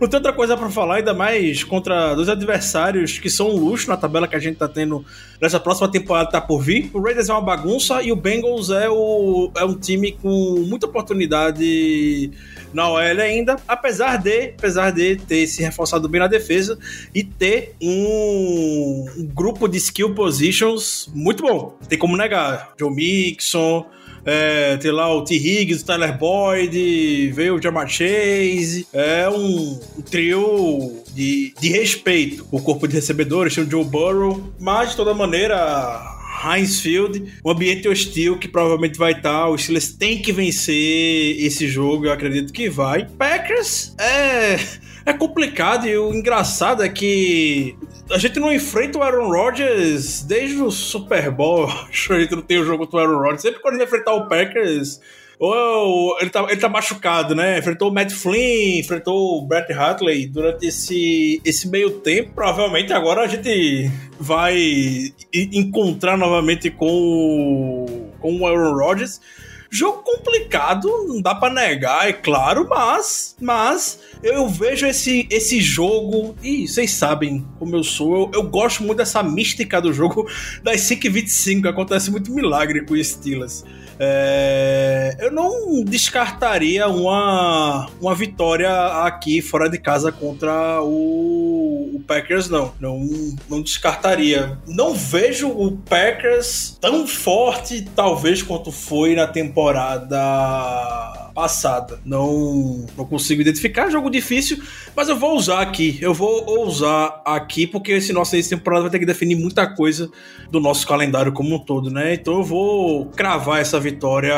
Não 0.00 0.08
tem 0.08 0.18
outra 0.18 0.32
coisa 0.32 0.56
para 0.56 0.70
falar, 0.70 0.96
ainda 0.96 1.14
mais 1.14 1.64
contra 1.64 2.14
dois 2.14 2.28
adversários 2.28 3.18
que 3.18 3.30
são 3.30 3.50
um 3.50 3.56
luxo 3.56 3.88
na 3.88 3.96
tabela 3.96 4.28
que 4.28 4.36
a 4.36 4.38
gente 4.38 4.56
tá 4.56 4.68
tendo 4.68 5.04
nessa 5.40 5.58
próxima 5.58 5.90
temporada 5.90 6.30
tá 6.30 6.40
por 6.40 6.60
vir. 6.60 6.90
O 6.92 7.02
Raiders 7.02 7.28
é 7.28 7.32
uma 7.32 7.42
bagunça 7.42 8.02
e 8.02 8.12
o 8.12 8.16
Bengals 8.16 8.70
é, 8.70 8.88
o, 8.88 9.50
é 9.56 9.64
um 9.64 9.74
time 9.74 10.12
com 10.12 10.64
muita 10.66 10.86
oportunidade 10.86 12.30
na 12.72 12.88
OL 12.88 12.98
ainda, 12.98 13.56
apesar 13.68 14.16
de, 14.16 14.41
apesar 14.50 14.90
de 14.90 15.16
ter 15.16 15.46
se 15.46 15.62
reforçado 15.62 16.08
bem 16.08 16.20
na 16.20 16.26
defesa 16.26 16.78
e 17.14 17.22
ter 17.24 17.74
um, 17.80 19.06
um 19.18 19.26
grupo 19.26 19.68
de 19.68 19.78
skill 19.78 20.14
positions 20.14 21.10
muito 21.14 21.42
bom. 21.42 21.76
Tem 21.88 21.98
como 21.98 22.16
negar. 22.16 22.74
Joe 22.78 22.94
Mixon, 22.94 23.86
é, 24.24 24.76
tem 24.76 24.90
lá 24.90 25.12
o 25.12 25.24
T. 25.24 25.34
Higgins, 25.34 25.82
o 25.82 25.84
Tyler 25.84 26.16
Boyd, 26.16 27.32
veio 27.32 27.56
o 27.56 27.62
Jamar 27.62 27.88
Chase. 27.88 28.86
É 28.92 29.28
um, 29.28 29.80
um 29.98 30.02
trio 30.02 31.02
de, 31.14 31.54
de 31.60 31.68
respeito. 31.68 32.46
O 32.50 32.60
corpo 32.60 32.86
de 32.86 32.94
recebedores 32.94 33.54
tem 33.54 33.64
o 33.64 33.70
Joe 33.70 33.84
Burrow, 33.84 34.52
mas 34.58 34.90
de 34.90 34.96
toda 34.96 35.12
maneira 35.12 36.21
Heinz 36.44 36.80
Field, 36.80 37.32
um 37.44 37.50
ambiente 37.50 37.88
hostil 37.88 38.38
que 38.38 38.48
provavelmente 38.48 38.98
vai 38.98 39.12
estar. 39.12 39.48
O 39.48 39.56
Steelers 39.56 39.92
tem 39.92 40.20
que 40.20 40.32
vencer 40.32 41.36
esse 41.44 41.68
jogo, 41.68 42.06
eu 42.06 42.12
acredito 42.12 42.52
que 42.52 42.68
vai. 42.68 43.06
Packers 43.06 43.94
é 43.98 44.81
é 45.04 45.12
complicado 45.12 45.86
e 45.86 45.96
o 45.96 46.12
engraçado 46.12 46.82
é 46.82 46.88
que 46.88 47.76
a 48.10 48.18
gente 48.18 48.38
não 48.38 48.52
enfrenta 48.52 48.98
o 48.98 49.02
Aaron 49.02 49.28
Rodgers 49.28 50.22
desde 50.22 50.60
o 50.60 50.70
Super 50.70 51.30
Bowl. 51.30 51.66
A 52.10 52.20
gente 52.20 52.34
não 52.34 52.42
tem 52.42 52.58
o 52.58 52.64
jogo 52.64 52.86
do 52.86 52.98
Aaron 52.98 53.18
Rodgers. 53.18 53.42
Sempre 53.42 53.60
quando 53.60 53.74
gente 53.74 53.84
enfrentar 53.84 54.12
o 54.12 54.28
Packers, 54.28 55.00
ou 55.38 56.16
ele 56.20 56.30
tá, 56.30 56.46
ele 56.48 56.60
tá 56.60 56.68
machucado, 56.68 57.34
né? 57.34 57.58
Enfrentou 57.58 57.88
o 57.90 57.92
Matt 57.92 58.12
Flynn, 58.12 58.78
enfrentou 58.78 59.38
o 59.38 59.46
Brett 59.46 59.72
Hartley 59.72 60.26
durante 60.26 60.66
esse, 60.66 61.40
esse 61.44 61.68
meio 61.68 61.90
tempo. 61.90 62.32
Provavelmente 62.34 62.92
agora 62.92 63.22
a 63.22 63.26
gente 63.26 63.90
vai 64.20 65.12
encontrar 65.32 66.16
novamente 66.16 66.70
com 66.70 68.12
com 68.22 68.40
o 68.40 68.46
Aaron 68.46 68.74
Rodgers. 68.74 69.20
Jogo 69.68 70.02
complicado, 70.02 70.86
não 71.08 71.20
dá 71.20 71.34
para 71.34 71.52
negar, 71.52 72.06
é 72.06 72.12
claro, 72.12 72.68
mas, 72.68 73.34
mas 73.40 73.98
eu 74.22 74.48
vejo 74.48 74.86
esse, 74.86 75.26
esse 75.30 75.60
jogo 75.60 76.34
e 76.42 76.66
vocês 76.66 76.92
sabem 76.92 77.44
como 77.58 77.76
eu 77.76 77.82
sou, 77.82 78.16
eu, 78.16 78.30
eu 78.34 78.42
gosto 78.44 78.82
muito 78.82 78.98
dessa 78.98 79.22
mística 79.22 79.80
do 79.80 79.92
jogo 79.92 80.28
das 80.62 80.80
5 80.80 81.68
acontece 81.68 82.10
muito 82.10 82.32
milagre 82.32 82.84
com 82.84 82.94
o 82.94 83.04
Steelers. 83.04 83.64
É, 84.04 85.16
eu 85.20 85.30
não 85.30 85.84
descartaria 85.84 86.88
uma, 86.88 87.88
uma 88.00 88.14
vitória 88.14 88.68
aqui 89.04 89.40
fora 89.40 89.68
de 89.68 89.78
casa 89.78 90.10
contra 90.10 90.82
o, 90.82 91.90
o, 91.94 92.02
Packers, 92.06 92.48
não. 92.48 92.72
não. 92.80 93.00
Não 93.48 93.62
descartaria. 93.62 94.58
Não 94.66 94.94
vejo 94.94 95.48
o 95.48 95.76
Packers 95.76 96.76
tão 96.80 97.06
forte, 97.06 97.86
talvez, 97.94 98.42
quanto 98.42 98.72
foi 98.72 99.14
na 99.14 99.26
temporada 99.26 101.31
passada. 101.34 102.00
Não, 102.04 102.86
não 102.96 103.04
consigo 103.04 103.40
identificar. 103.40 103.90
Jogo 103.90 104.10
difícil, 104.10 104.62
mas 104.94 105.08
eu 105.08 105.16
vou 105.16 105.36
usar 105.36 105.60
aqui. 105.60 105.98
Eu 106.00 106.14
vou 106.14 106.66
usar 106.66 107.22
aqui 107.24 107.66
porque 107.66 107.92
esse 107.92 108.12
nosso 108.12 108.36
esse 108.36 108.50
temporada 108.50 108.82
vai 108.82 108.90
ter 108.90 108.98
que 108.98 109.06
definir 109.06 109.36
muita 109.36 109.66
coisa 109.66 110.10
do 110.50 110.60
nosso 110.60 110.86
calendário 110.86 111.32
como 111.32 111.54
um 111.54 111.58
todo, 111.58 111.90
né? 111.90 112.14
Então 112.14 112.38
eu 112.38 112.44
vou 112.44 113.06
cravar 113.06 113.60
essa 113.60 113.78
vitória 113.80 114.34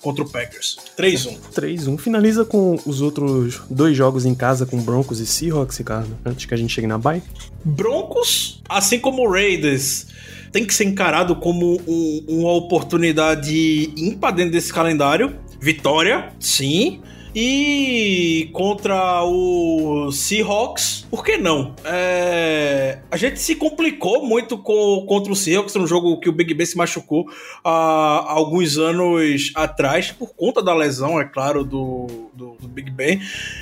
contra 0.00 0.24
o 0.24 0.28
Packers. 0.28 0.76
3-1. 0.96 1.38
3-1. 1.54 1.98
Finaliza 1.98 2.44
com 2.44 2.78
os 2.86 3.00
outros 3.00 3.60
dois 3.68 3.96
jogos 3.96 4.24
em 4.24 4.34
casa 4.34 4.66
com 4.66 4.80
Broncos 4.80 5.20
e 5.20 5.26
Seahawks, 5.26 5.76
Ricardo, 5.78 6.16
antes 6.24 6.46
que 6.46 6.54
a 6.54 6.56
gente 6.56 6.72
chegue 6.72 6.86
na 6.86 6.98
bye. 6.98 7.22
Broncos, 7.64 8.62
assim 8.68 8.98
como 8.98 9.28
Raiders 9.28 10.06
tem 10.52 10.66
que 10.66 10.74
ser 10.74 10.84
encarado 10.84 11.34
como 11.36 11.80
um, 11.88 12.24
uma 12.28 12.52
oportunidade 12.52 13.92
ímpar 13.96 14.32
dentro 14.32 14.52
desse 14.52 14.72
calendário. 14.72 15.34
Vitória, 15.58 16.28
sim. 16.38 17.00
E 17.34 18.50
contra 18.52 19.24
o 19.24 20.12
Seahawks, 20.12 21.06
por 21.10 21.24
que 21.24 21.38
não? 21.38 21.74
É... 21.84 22.98
A 23.10 23.16
gente 23.16 23.40
se 23.40 23.54
complicou 23.54 24.26
muito 24.26 24.58
com, 24.58 25.06
contra 25.08 25.32
o 25.32 25.36
Seahawks 25.36 25.74
no 25.74 25.86
jogo 25.86 26.20
que 26.20 26.28
o 26.28 26.32
Big 26.32 26.52
Ben 26.52 26.66
se 26.66 26.76
machucou 26.76 27.26
há 27.64 28.32
alguns 28.32 28.76
anos 28.76 29.50
atrás, 29.54 30.12
por 30.12 30.34
conta 30.34 30.62
da 30.62 30.74
lesão, 30.74 31.18
é 31.18 31.24
claro, 31.24 31.64
do, 31.64 32.06
do, 32.34 32.56
do 32.60 32.68
Big 32.68 32.90
Ben. 32.90 33.20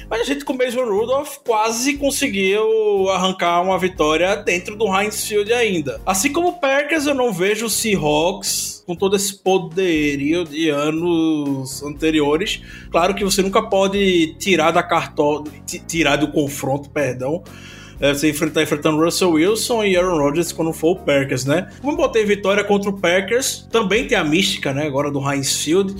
Mas 0.09 0.23
a 0.23 0.25
gente 0.25 0.45
com 0.45 0.53
o 0.53 0.59
Mason 0.59 0.85
Rudolph 0.85 1.37
quase 1.47 1.97
conseguiu 1.97 3.09
arrancar 3.11 3.63
uma 3.63 3.79
vitória 3.79 4.35
dentro 4.37 4.75
do 4.75 4.87
Heinz 4.87 5.25
Field 5.25 5.53
ainda. 5.53 6.01
Assim 6.05 6.33
como 6.33 6.49
o 6.49 6.59
Packers, 6.59 7.07
eu 7.07 7.15
não 7.15 7.33
vejo 7.33 7.67
o 7.67 7.71
Seahawks 7.71 8.80
com 8.91 8.97
todo 8.97 9.15
esse 9.15 9.41
poderio 9.41 10.45
de 10.45 10.69
anos 10.69 11.81
anteriores. 11.81 12.61
Claro 12.91 13.15
que 13.15 13.23
você 13.23 13.41
nunca 13.41 13.63
pode 13.63 14.35
tirar 14.37 14.73
da 14.73 14.83
cartola, 14.83 15.45
tirar 15.87 16.17
do 16.17 16.33
confronto, 16.33 16.91
perdão, 16.91 17.45
é, 18.01 18.13
você 18.13 18.31
enfrentar 18.31 18.65
enfrentando 18.65 19.01
Russell 19.01 19.31
Wilson 19.31 19.85
e 19.85 19.97
Aaron 19.97 20.19
Rodgers 20.19 20.51
quando 20.51 20.73
for 20.73 20.97
o 20.97 20.97
Packers, 20.97 21.45
né? 21.45 21.71
Como 21.81 21.97
botei 21.97 22.25
vitória 22.25 22.65
contra 22.65 22.91
o 22.91 22.99
Packers, 22.99 23.65
também 23.71 24.09
tem 24.09 24.19
a 24.19 24.25
mística, 24.25 24.73
né? 24.73 24.87
Agora 24.87 25.09
do 25.09 25.21
Heinz 25.21 25.63
Field 25.63 25.95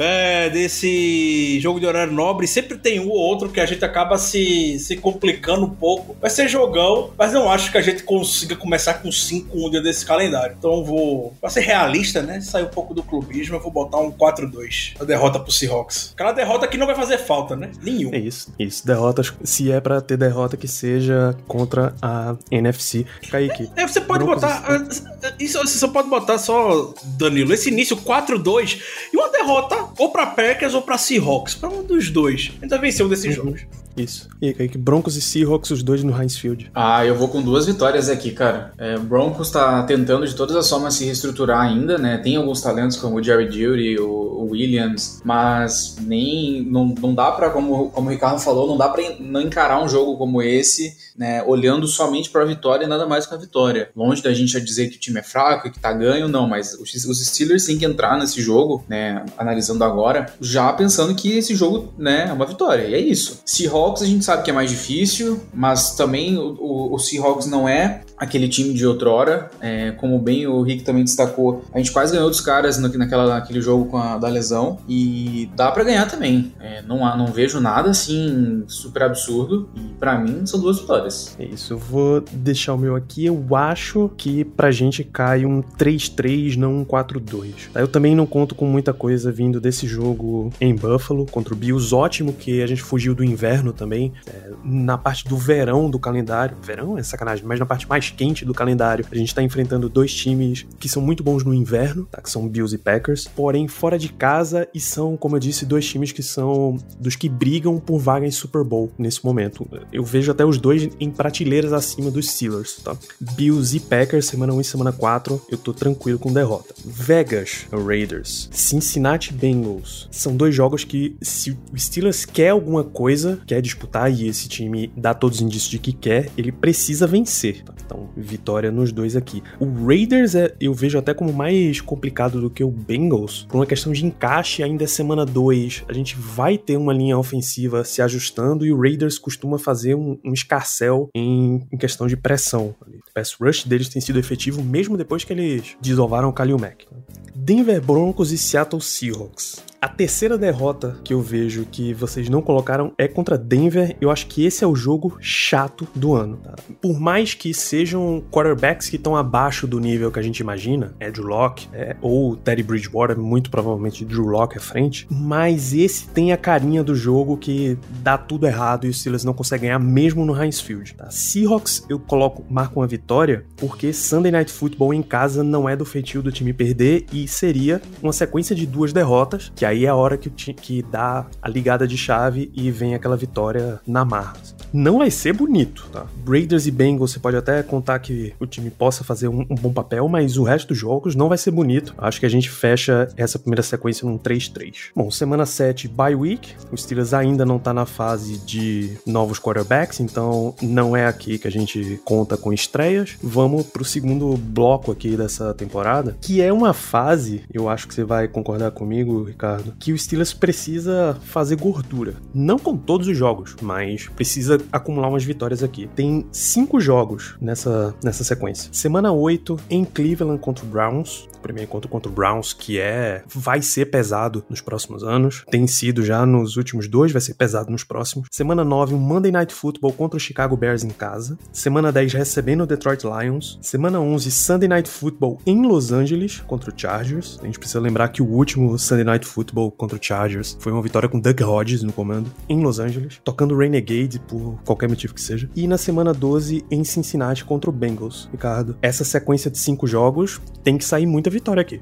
é, 0.00 0.48
desse 0.50 1.60
jogo 1.60 1.78
de 1.78 1.86
horário 1.86 2.12
nobre, 2.12 2.46
sempre 2.46 2.78
tem 2.78 2.98
um 3.00 3.08
ou 3.08 3.16
outro 3.16 3.50
que 3.50 3.60
a 3.60 3.66
gente 3.66 3.84
acaba 3.84 4.16
se, 4.18 4.78
se 4.78 4.96
complicando 4.96 5.66
um 5.66 5.70
pouco. 5.70 6.16
Vai 6.20 6.30
ser 6.30 6.48
jogão, 6.48 7.10
mas 7.18 7.32
não 7.32 7.50
acho 7.50 7.70
que 7.70 7.78
a 7.78 7.82
gente 7.82 8.02
consiga 8.02 8.56
começar 8.56 8.94
com 8.94 9.12
5 9.12 9.56
um 9.56 9.70
dia 9.70 9.82
desse 9.82 10.04
calendário. 10.04 10.56
Então 10.58 10.84
vou, 10.84 11.34
pra 11.40 11.50
ser 11.50 11.60
realista, 11.60 12.22
né? 12.22 12.40
Sair 12.40 12.64
um 12.64 12.68
pouco 12.68 12.94
do 12.94 13.02
clubismo, 13.02 13.56
eu 13.56 13.60
vou 13.60 13.70
botar 13.70 13.98
um 13.98 14.10
4-2. 14.10 14.94
A 14.98 15.04
derrota 15.04 15.38
pro 15.38 15.52
Seahawks. 15.52 16.12
Aquela 16.14 16.32
derrota 16.32 16.66
que 16.66 16.76
não 16.78 16.86
vai 16.86 16.94
fazer 16.94 17.18
falta, 17.18 17.54
né? 17.54 17.70
Nenhum. 17.82 18.12
É 18.14 18.18
isso, 18.18 18.52
isso. 18.58 18.86
Derrotas, 18.86 19.32
se 19.44 19.70
é 19.70 19.80
pra 19.80 20.00
ter 20.00 20.16
derrota, 20.16 20.56
que 20.56 20.66
seja 20.68 21.36
contra 21.46 21.94
a 22.00 22.36
NFC. 22.50 23.04
Kaique. 23.30 23.70
É, 23.76 23.86
você 23.86 24.00
pode 24.00 24.24
botar. 24.24 24.64
ah, 24.66 25.32
Isso, 25.38 25.58
você 25.58 25.78
só 25.78 25.88
pode 25.88 26.08
botar 26.08 26.38
só, 26.38 26.94
Danilo, 27.04 27.52
esse 27.52 27.68
início 27.68 27.96
4-2 27.96 28.80
e 29.12 29.16
uma 29.16 29.28
derrota 29.30 29.89
ou 29.98 30.10
pra 30.10 30.26
Packers 30.26 30.74
ou 30.74 30.82
pra 30.82 30.98
Seahawks. 30.98 31.54
Pra 31.54 31.68
um 31.68 31.82
dos 31.82 32.10
dois. 32.10 32.52
Ainda 32.62 32.78
venceu 32.78 33.06
um 33.06 33.08
desses 33.08 33.34
jogos. 33.34 33.62
Isso. 33.96 34.28
E 34.40 34.48
aí, 34.48 34.54
Kaique, 34.54 34.78
Broncos 34.78 35.16
e 35.16 35.20
Seahawks, 35.20 35.70
os 35.70 35.82
dois 35.82 36.02
no 36.02 36.16
Heinz 36.18 36.36
Field. 36.36 36.70
Ah, 36.74 37.04
eu 37.04 37.14
vou 37.14 37.28
com 37.28 37.42
duas 37.42 37.66
vitórias 37.66 38.08
aqui, 38.08 38.30
cara. 38.30 38.72
É, 38.78 38.96
o 38.96 39.00
Broncos 39.00 39.50
tá 39.50 39.82
tentando 39.82 40.26
de 40.26 40.34
todas 40.34 40.56
as 40.56 40.68
formas 40.68 40.94
se 40.94 41.04
reestruturar 41.04 41.60
ainda, 41.60 41.98
né? 41.98 42.18
Tem 42.18 42.36
alguns 42.36 42.60
talentos 42.60 42.96
como 42.96 43.16
o 43.16 43.22
Jerry 43.22 43.50
Judy, 43.50 43.98
o 43.98 44.39
Williams, 44.50 45.20
mas 45.24 45.96
nem 46.00 46.62
não, 46.62 46.86
não 47.00 47.14
dá 47.14 47.30
pra, 47.32 47.50
como, 47.50 47.90
como 47.90 48.08
o 48.08 48.10
Ricardo 48.10 48.40
falou, 48.40 48.66
não 48.66 48.76
dá 48.76 48.92
en- 48.98 49.16
não 49.20 49.40
encarar 49.40 49.82
um 49.82 49.88
jogo 49.88 50.16
como 50.16 50.42
esse, 50.42 50.96
né? 51.16 51.42
Olhando 51.44 51.86
somente 51.86 52.30
pra 52.30 52.44
vitória 52.44 52.84
e 52.84 52.88
nada 52.88 53.06
mais 53.06 53.26
que 53.26 53.34
a 53.34 53.38
vitória. 53.38 53.90
Longe 53.96 54.22
da 54.22 54.32
gente 54.32 54.60
dizer 54.60 54.88
que 54.88 54.96
o 54.96 55.00
time 55.00 55.20
é 55.20 55.22
fraco 55.22 55.68
e 55.68 55.70
que 55.70 55.78
tá 55.78 55.92
ganho, 55.92 56.28
não, 56.28 56.48
mas 56.48 56.74
os, 56.74 56.92
os 57.04 57.24
Steelers 57.26 57.64
têm 57.64 57.78
que 57.78 57.84
entrar 57.84 58.18
nesse 58.18 58.40
jogo, 58.42 58.84
né? 58.88 59.24
Analisando 59.38 59.84
agora, 59.84 60.26
já 60.40 60.72
pensando 60.72 61.14
que 61.14 61.30
esse 61.36 61.54
jogo, 61.54 61.92
né, 61.98 62.26
é 62.28 62.32
uma 62.32 62.46
vitória. 62.46 62.86
E 62.86 62.94
é 62.94 62.98
isso. 63.00 63.40
Seahawks 63.44 64.02
a 64.02 64.06
gente 64.06 64.24
sabe 64.24 64.42
que 64.42 64.50
é 64.50 64.52
mais 64.52 64.70
difícil, 64.70 65.40
mas 65.54 65.94
também 65.94 66.36
o, 66.38 66.56
o, 66.58 66.94
o 66.94 66.98
Seahawks 66.98 67.46
não 67.46 67.68
é 67.68 68.02
aquele 68.20 68.48
time 68.48 68.74
de 68.74 68.86
outrora. 68.86 69.50
É, 69.60 69.92
como 69.92 70.18
bem 70.18 70.46
o 70.46 70.60
Rick 70.60 70.84
também 70.84 71.02
destacou, 71.02 71.64
a 71.72 71.78
gente 71.78 71.90
quase 71.90 72.12
ganhou 72.12 72.28
dos 72.28 72.42
caras 72.42 72.78
no, 72.78 72.88
naquela, 72.98 73.26
naquele 73.26 73.62
jogo 73.62 73.86
com 73.86 73.96
a, 73.96 74.18
da 74.18 74.28
lesão. 74.28 74.78
E 74.86 75.48
dá 75.56 75.72
pra 75.72 75.82
ganhar 75.82 76.06
também. 76.06 76.52
É, 76.60 76.82
não, 76.82 76.98
não 77.16 77.26
vejo 77.28 77.58
nada 77.60 77.88
assim 77.88 78.62
super 78.68 79.04
absurdo. 79.04 79.70
E 79.74 79.94
pra 79.98 80.18
mim 80.18 80.44
são 80.44 80.60
duas 80.60 80.78
vitórias. 80.78 81.34
É 81.38 81.44
isso, 81.44 81.72
eu 81.72 81.78
vou 81.78 82.22
deixar 82.30 82.74
o 82.74 82.78
meu 82.78 82.94
aqui. 82.94 83.24
Eu 83.24 83.56
acho 83.56 84.10
que 84.18 84.44
pra 84.44 84.70
gente 84.70 85.02
cai 85.02 85.46
um 85.46 85.62
3-3, 85.62 86.56
não 86.56 86.78
um 86.78 86.84
4-2. 86.84 87.70
Tá? 87.72 87.80
Eu 87.80 87.88
também 87.88 88.14
não 88.14 88.26
conto 88.26 88.54
com 88.54 88.66
muita 88.66 88.92
coisa 88.92 89.32
vindo 89.32 89.60
desse 89.60 89.86
jogo 89.86 90.52
em 90.60 90.74
Buffalo 90.74 91.24
contra 91.24 91.54
o 91.54 91.56
Bills. 91.56 91.94
Ótimo 91.94 92.34
que 92.34 92.62
a 92.62 92.66
gente 92.66 92.82
fugiu 92.82 93.14
do 93.14 93.24
inverno 93.24 93.72
também. 93.72 94.12
É, 94.26 94.50
na 94.62 94.98
parte 94.98 95.26
do 95.26 95.38
verão 95.38 95.88
do 95.88 95.98
calendário. 95.98 96.56
Verão 96.62 96.98
é 96.98 97.02
sacanagem, 97.02 97.44
mas 97.46 97.58
na 97.58 97.64
parte 97.64 97.88
mais 97.88 98.09
quente 98.10 98.44
do 98.44 98.54
calendário, 98.54 99.04
a 99.10 99.14
gente 99.14 99.34
tá 99.34 99.42
enfrentando 99.42 99.88
dois 99.88 100.14
times 100.14 100.66
que 100.78 100.88
são 100.88 101.02
muito 101.02 101.22
bons 101.22 101.44
no 101.44 101.54
inverno, 101.54 102.06
tá? 102.10 102.20
que 102.20 102.30
são 102.30 102.48
Bills 102.48 102.74
e 102.74 102.78
Packers, 102.78 103.28
porém 103.34 103.68
fora 103.68 103.98
de 103.98 104.08
casa 104.08 104.68
e 104.74 104.80
são, 104.80 105.16
como 105.16 105.36
eu 105.36 105.40
disse, 105.40 105.64
dois 105.64 105.86
times 105.86 106.12
que 106.12 106.22
são 106.22 106.76
dos 106.98 107.16
que 107.16 107.28
brigam 107.28 107.78
por 107.78 107.98
vaga 107.98 108.26
em 108.26 108.30
Super 108.30 108.64
Bowl 108.64 108.90
nesse 108.98 109.24
momento. 109.24 109.68
Eu 109.92 110.04
vejo 110.04 110.30
até 110.30 110.44
os 110.44 110.58
dois 110.58 110.88
em 110.98 111.10
prateleiras 111.10 111.72
acima 111.72 112.10
dos 112.10 112.30
Steelers, 112.30 112.76
tá? 112.76 112.96
Bills 113.20 113.76
e 113.76 113.80
Packers, 113.80 114.26
semana 114.26 114.52
1 114.52 114.60
e 114.60 114.64
semana 114.64 114.92
4, 114.92 115.42
eu 115.50 115.58
tô 115.58 115.72
tranquilo 115.72 116.18
com 116.18 116.32
derrota. 116.32 116.74
Vegas 116.84 117.66
Raiders, 117.72 118.48
Cincinnati 118.52 119.32
Bengals, 119.32 120.08
são 120.10 120.36
dois 120.36 120.54
jogos 120.54 120.84
que 120.84 121.16
se 121.20 121.50
o 121.50 121.78
Steelers 121.78 122.24
quer 122.24 122.50
alguma 122.50 122.84
coisa, 122.84 123.40
quer 123.46 123.60
disputar 123.60 124.12
e 124.12 124.28
esse 124.28 124.48
time 124.48 124.92
dá 124.96 125.14
todos 125.14 125.38
os 125.38 125.42
indícios 125.42 125.70
de 125.70 125.78
que 125.78 125.92
quer, 125.92 126.30
ele 126.36 126.52
precisa 126.52 127.06
vencer. 127.06 127.62
tá? 127.64 127.74
Então, 127.84 127.99
vitória 128.16 128.70
nos 128.70 128.92
dois 128.92 129.16
aqui. 129.16 129.42
O 129.58 129.86
Raiders 129.86 130.34
é, 130.34 130.54
eu 130.60 130.72
vejo 130.72 130.98
até 130.98 131.14
como 131.14 131.32
mais 131.32 131.80
complicado 131.80 132.40
do 132.40 132.50
que 132.50 132.64
o 132.64 132.70
Bengals, 132.70 133.46
por 133.48 133.58
uma 133.58 133.66
questão 133.66 133.92
de 133.92 134.04
encaixe, 134.04 134.62
ainda 134.62 134.84
é 134.84 134.86
semana 134.86 135.24
2. 135.24 135.84
A 135.88 135.92
gente 135.92 136.16
vai 136.16 136.58
ter 136.58 136.76
uma 136.76 136.92
linha 136.92 137.18
ofensiva 137.18 137.84
se 137.84 138.02
ajustando 138.02 138.66
e 138.66 138.72
o 138.72 138.80
Raiders 138.80 139.18
costuma 139.18 139.58
fazer 139.58 139.94
um, 139.94 140.18
um 140.24 140.32
escarcel 140.32 141.08
em, 141.14 141.66
em 141.72 141.76
questão 141.76 142.06
de 142.06 142.16
pressão. 142.16 142.74
O 142.86 143.12
pass 143.14 143.36
rush 143.40 143.64
deles 143.64 143.88
tem 143.88 144.00
sido 144.00 144.18
efetivo 144.18 144.62
mesmo 144.62 144.96
depois 144.96 145.24
que 145.24 145.32
eles 145.32 145.76
desovaram 145.80 146.28
o 146.28 146.32
Kalil 146.32 146.58
Mack. 146.58 146.86
Denver 147.34 147.80
Broncos 147.80 148.32
e 148.32 148.38
Seattle 148.38 148.82
Seahawks. 148.82 149.69
A 149.82 149.88
terceira 149.88 150.36
derrota 150.36 150.98
que 151.02 151.14
eu 151.14 151.22
vejo 151.22 151.64
que 151.64 151.94
vocês 151.94 152.28
não 152.28 152.42
colocaram 152.42 152.92
é 152.98 153.08
contra 153.08 153.38
Denver. 153.38 153.96
Eu 153.98 154.10
acho 154.10 154.26
que 154.26 154.44
esse 154.44 154.62
é 154.62 154.66
o 154.66 154.76
jogo 154.76 155.16
chato 155.20 155.88
do 155.94 156.14
ano. 156.14 156.36
tá? 156.36 156.54
Por 156.82 157.00
mais 157.00 157.32
que 157.32 157.54
sejam 157.54 158.22
quarterbacks 158.30 158.90
que 158.90 158.96
estão 158.96 159.16
abaixo 159.16 159.66
do 159.66 159.80
nível 159.80 160.12
que 160.12 160.18
a 160.18 160.22
gente 160.22 160.40
imagina, 160.40 160.94
é 161.00 161.10
Drew 161.10 161.28
Locke 161.28 161.66
é, 161.72 161.96
ou 162.02 162.36
Teddy 162.36 162.62
Bridgewater, 162.62 163.18
muito 163.18 163.50
provavelmente 163.50 164.04
Drew 164.04 164.26
Locke 164.26 164.58
à 164.58 164.60
frente, 164.60 165.06
mas 165.10 165.72
esse 165.72 166.06
tem 166.08 166.30
a 166.30 166.36
carinha 166.36 166.84
do 166.84 166.94
jogo 166.94 167.38
que 167.38 167.78
dá 168.02 168.18
tudo 168.18 168.46
errado 168.46 168.86
e 168.86 168.90
os 168.90 169.00
Steelers 169.00 169.24
não 169.24 169.32
conseguem 169.32 169.68
ganhar 169.68 169.78
mesmo 169.78 170.26
no 170.26 170.38
Heinz 170.38 170.60
Field. 170.60 170.94
Tá? 170.94 171.10
Seahawks 171.10 171.86
eu 171.88 171.98
coloco 171.98 172.44
marco 172.50 172.80
uma 172.80 172.86
vitória 172.86 173.46
porque 173.56 173.94
Sunday 173.94 174.30
Night 174.30 174.52
Football 174.52 174.92
em 174.92 175.02
casa 175.02 175.42
não 175.42 175.66
é 175.66 175.74
do 175.74 175.86
feitio 175.86 176.20
do 176.20 176.30
time 176.30 176.52
perder 176.52 177.06
e 177.10 177.26
seria 177.26 177.80
uma 178.02 178.12
sequência 178.12 178.54
de 178.54 178.66
duas 178.66 178.92
derrotas, 178.92 179.50
que 179.56 179.69
aí 179.70 179.86
é 179.86 179.88
a 179.88 179.94
hora 179.94 180.16
que, 180.16 180.30
que 180.30 180.82
dá 180.82 181.26
a 181.40 181.48
ligada 181.48 181.86
de 181.86 181.96
chave 181.96 182.50
e 182.54 182.70
vem 182.70 182.94
aquela 182.94 183.16
vitória 183.16 183.80
na 183.86 184.04
marra. 184.04 184.34
Não 184.72 184.98
vai 184.98 185.10
ser 185.10 185.32
bonito, 185.32 185.88
tá? 185.92 186.06
Raiders 186.26 186.66
e 186.66 186.70
Bengals, 186.70 187.12
você 187.12 187.18
pode 187.18 187.36
até 187.36 187.62
contar 187.62 187.98
que 187.98 188.32
o 188.38 188.46
time 188.46 188.70
possa 188.70 189.02
fazer 189.02 189.26
um, 189.26 189.40
um 189.50 189.54
bom 189.54 189.72
papel, 189.72 190.06
mas 190.08 190.36
o 190.36 190.44
resto 190.44 190.68
dos 190.68 190.78
jogos 190.78 191.16
não 191.16 191.28
vai 191.28 191.36
ser 191.36 191.50
bonito. 191.50 191.92
Acho 191.98 192.20
que 192.20 192.26
a 192.26 192.30
gente 192.30 192.48
fecha 192.48 193.08
essa 193.16 193.38
primeira 193.38 193.62
sequência 193.62 194.06
num 194.06 194.16
3-3. 194.16 194.90
Bom, 194.94 195.10
semana 195.10 195.44
7, 195.44 195.88
bye 195.88 196.14
week. 196.14 196.54
O 196.70 196.76
Steelers 196.76 197.12
ainda 197.12 197.44
não 197.44 197.58
tá 197.58 197.74
na 197.74 197.84
fase 197.84 198.38
de 198.38 198.96
novos 199.04 199.40
quarterbacks, 199.40 199.98
então 199.98 200.54
não 200.62 200.96
é 200.96 201.06
aqui 201.06 201.36
que 201.36 201.48
a 201.48 201.50
gente 201.50 202.00
conta 202.04 202.36
com 202.36 202.52
estreias. 202.52 203.16
Vamos 203.20 203.66
pro 203.66 203.84
segundo 203.84 204.36
bloco 204.36 204.92
aqui 204.92 205.16
dessa 205.16 205.52
temporada, 205.52 206.16
que 206.20 206.40
é 206.40 206.52
uma 206.52 206.72
fase, 206.72 207.42
eu 207.52 207.68
acho 207.68 207.88
que 207.88 207.94
você 207.94 208.04
vai 208.04 208.28
concordar 208.28 208.70
comigo, 208.70 209.24
Ricardo, 209.24 209.59
que 209.78 209.92
o 209.92 209.98
Steelers 209.98 210.32
precisa 210.32 211.16
fazer 211.22 211.56
gordura. 211.56 212.14
Não 212.34 212.58
com 212.58 212.76
todos 212.76 213.08
os 213.08 213.16
jogos, 213.16 213.56
mas 213.60 214.08
precisa 214.08 214.60
acumular 214.72 215.08
umas 215.08 215.24
vitórias 215.24 215.62
aqui. 215.62 215.88
Tem 215.94 216.26
cinco 216.32 216.80
jogos 216.80 217.36
nessa, 217.40 217.94
nessa 218.02 218.24
sequência. 218.24 218.70
Semana 218.72 219.12
8 219.12 219.56
em 219.68 219.84
Cleveland 219.84 220.40
contra 220.40 220.64
o 220.64 220.68
Browns. 220.68 221.28
Primeiro 221.40 221.68
encontro 221.68 221.90
contra 221.90 222.10
o 222.10 222.14
Browns, 222.14 222.52
que 222.52 222.78
é. 222.78 223.22
vai 223.26 223.62
ser 223.62 223.86
pesado 223.86 224.44
nos 224.48 224.60
próximos 224.60 225.02
anos. 225.02 225.44
Tem 225.50 225.66
sido 225.66 226.04
já 226.04 226.24
nos 226.24 226.56
últimos 226.56 226.88
dois, 226.88 227.12
vai 227.12 227.20
ser 227.20 227.34
pesado 227.34 227.70
nos 227.70 227.84
próximos. 227.84 228.28
Semana 228.30 228.64
9, 228.64 228.94
um 228.94 228.98
Monday 228.98 229.32
Night 229.32 229.52
Football 229.52 229.92
contra 229.92 230.16
o 230.16 230.20
Chicago 230.20 230.56
Bears 230.56 230.84
em 230.84 230.90
casa. 230.90 231.38
Semana 231.52 231.90
10, 231.92 232.12
recebendo 232.14 232.62
o 232.62 232.66
Detroit 232.66 233.04
Lions. 233.04 233.58
Semana 233.62 234.00
11, 234.00 234.30
Sunday 234.30 234.68
Night 234.68 234.88
Football 234.88 235.38
em 235.46 235.66
Los 235.66 235.92
Angeles 235.92 236.40
contra 236.46 236.70
o 236.70 236.74
Chargers. 236.76 237.38
A 237.42 237.46
gente 237.46 237.58
precisa 237.58 237.80
lembrar 237.80 238.08
que 238.08 238.22
o 238.22 238.26
último 238.26 238.78
Sunday 238.78 239.04
Night 239.04 239.26
Football 239.26 239.70
contra 239.72 239.96
o 239.96 240.02
Chargers 240.02 240.56
foi 240.60 240.72
uma 240.72 240.82
vitória 240.82 241.08
com 241.08 241.20
Doug 241.20 241.40
Hodges 241.40 241.82
no 241.82 241.92
comando 241.92 242.30
em 242.48 242.62
Los 242.62 242.78
Angeles, 242.78 243.20
tocando 243.24 243.56
Renegade 243.56 244.20
por 244.20 244.60
qualquer 244.64 244.88
motivo 244.88 245.14
que 245.14 245.20
seja. 245.20 245.48
E 245.54 245.66
na 245.66 245.78
semana 245.78 246.12
12, 246.12 246.64
em 246.70 246.84
Cincinnati 246.84 247.44
contra 247.44 247.70
o 247.70 247.72
Bengals. 247.72 248.28
Ricardo, 248.32 248.76
essa 248.82 249.04
sequência 249.04 249.50
de 249.50 249.58
cinco 249.58 249.86
jogos 249.86 250.40
tem 250.62 250.76
que 250.76 250.84
sair 250.84 251.06
muita 251.06 251.29
vitória 251.30 251.60
aqui. 251.60 251.80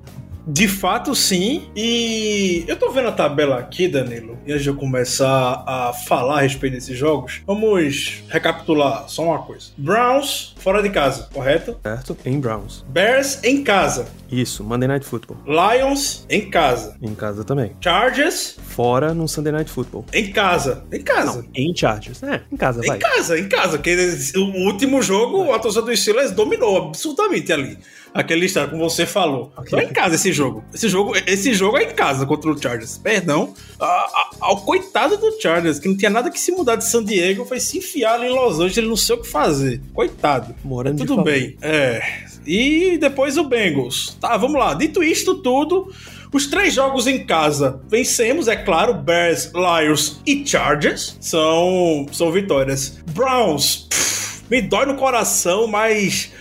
De 0.50 0.66
fato, 0.66 1.14
sim. 1.14 1.68
E 1.76 2.64
eu 2.66 2.74
tô 2.76 2.90
vendo 2.90 3.08
a 3.08 3.12
tabela 3.12 3.58
aqui, 3.58 3.86
Danilo. 3.86 4.38
E 4.46 4.52
antes 4.52 4.62
de 4.62 4.70
eu 4.70 4.74
começar 4.76 5.62
a 5.66 5.92
falar 5.92 6.38
a 6.38 6.40
respeito 6.40 6.72
desses 6.72 6.96
jogos, 6.96 7.42
vamos 7.46 8.22
recapitular 8.30 9.06
só 9.10 9.24
uma 9.24 9.42
coisa: 9.42 9.66
Browns 9.76 10.54
fora 10.56 10.82
de 10.82 10.88
casa, 10.88 11.28
correto? 11.34 11.76
Certo? 11.82 12.16
Em 12.24 12.40
Browns. 12.40 12.82
Bears 12.88 13.44
em 13.44 13.62
casa. 13.62 14.08
Isso, 14.32 14.64
Monday 14.64 14.88
Night 14.88 15.04
Football. 15.04 15.36
Lions 15.46 16.24
em 16.30 16.48
casa. 16.50 16.96
Em 17.02 17.14
casa 17.14 17.44
também. 17.44 17.72
Chargers 17.80 18.56
Fora 18.62 19.12
no 19.12 19.28
Sunday 19.28 19.52
Night 19.52 19.70
Football. 19.70 20.06
em 20.14 20.32
casa. 20.32 20.84
Em 20.90 21.02
casa. 21.02 21.44
Em 21.54 21.76
Chargers. 21.76 22.22
É, 22.22 22.42
em 22.50 22.56
casa, 22.56 22.80
vai. 22.86 22.96
Em 22.96 23.00
casa, 23.00 23.38
em 23.38 23.48
casa. 23.48 23.78
Porque 23.78 23.96
o 24.36 24.66
último 24.66 25.02
jogo, 25.02 25.52
a 25.52 25.58
torcida 25.58 25.84
dos 25.84 26.00
Steelers 26.00 26.30
dominou 26.30 26.88
absurdamente 26.88 27.52
ali. 27.52 27.78
Aquele 28.18 28.40
listado, 28.40 28.72
como 28.72 28.82
você 28.90 29.06
falou. 29.06 29.52
Foi 29.70 29.84
em 29.84 29.88
casa 29.92 30.16
esse 30.16 30.32
jogo. 30.32 30.64
Esse 30.74 30.88
jogo, 30.88 31.12
esse 31.24 31.54
jogo 31.54 31.78
é 31.78 31.84
em 31.84 31.94
casa 31.94 32.26
contra 32.26 32.50
o 32.50 32.60
Chargers. 32.60 32.98
Perdão. 32.98 33.54
A- 33.78 33.84
a- 33.86 34.30
ao 34.40 34.56
coitado 34.62 35.16
do 35.16 35.40
Chargers, 35.40 35.78
que 35.78 35.86
não 35.88 35.96
tinha 35.96 36.10
nada 36.10 36.28
que 36.28 36.40
se 36.40 36.50
mudar 36.50 36.74
de 36.74 36.84
San 36.84 37.04
Diego, 37.04 37.44
foi 37.44 37.60
se 37.60 37.78
enfiar 37.78 38.14
ali 38.14 38.26
em 38.26 38.34
Los 38.34 38.56
Angeles, 38.56 38.76
ele 38.78 38.88
não 38.88 38.96
sei 38.96 39.14
o 39.14 39.20
que 39.22 39.28
fazer. 39.28 39.80
Coitado. 39.94 40.52
Morando 40.64 40.98
Tudo 41.06 41.22
bem. 41.22 41.56
É. 41.62 42.02
E 42.44 42.98
depois 42.98 43.38
o 43.38 43.44
Bengals. 43.44 44.16
Tá, 44.20 44.36
vamos 44.36 44.58
lá. 44.58 44.74
Dito 44.74 45.00
isto 45.02 45.36
tudo, 45.36 45.92
os 46.32 46.46
três 46.48 46.74
jogos 46.74 47.06
em 47.06 47.24
casa 47.24 47.80
vencemos, 47.88 48.48
é 48.48 48.56
claro. 48.56 48.94
Bears, 48.94 49.52
Lions 49.54 50.20
e 50.26 50.44
Chargers 50.44 51.16
são, 51.20 52.06
são 52.10 52.32
vitórias. 52.32 52.98
Browns, 53.12 53.86
pff, 53.88 54.42
me 54.50 54.60
dói 54.60 54.86
no 54.86 54.96
coração, 54.96 55.68
mas. 55.68 56.32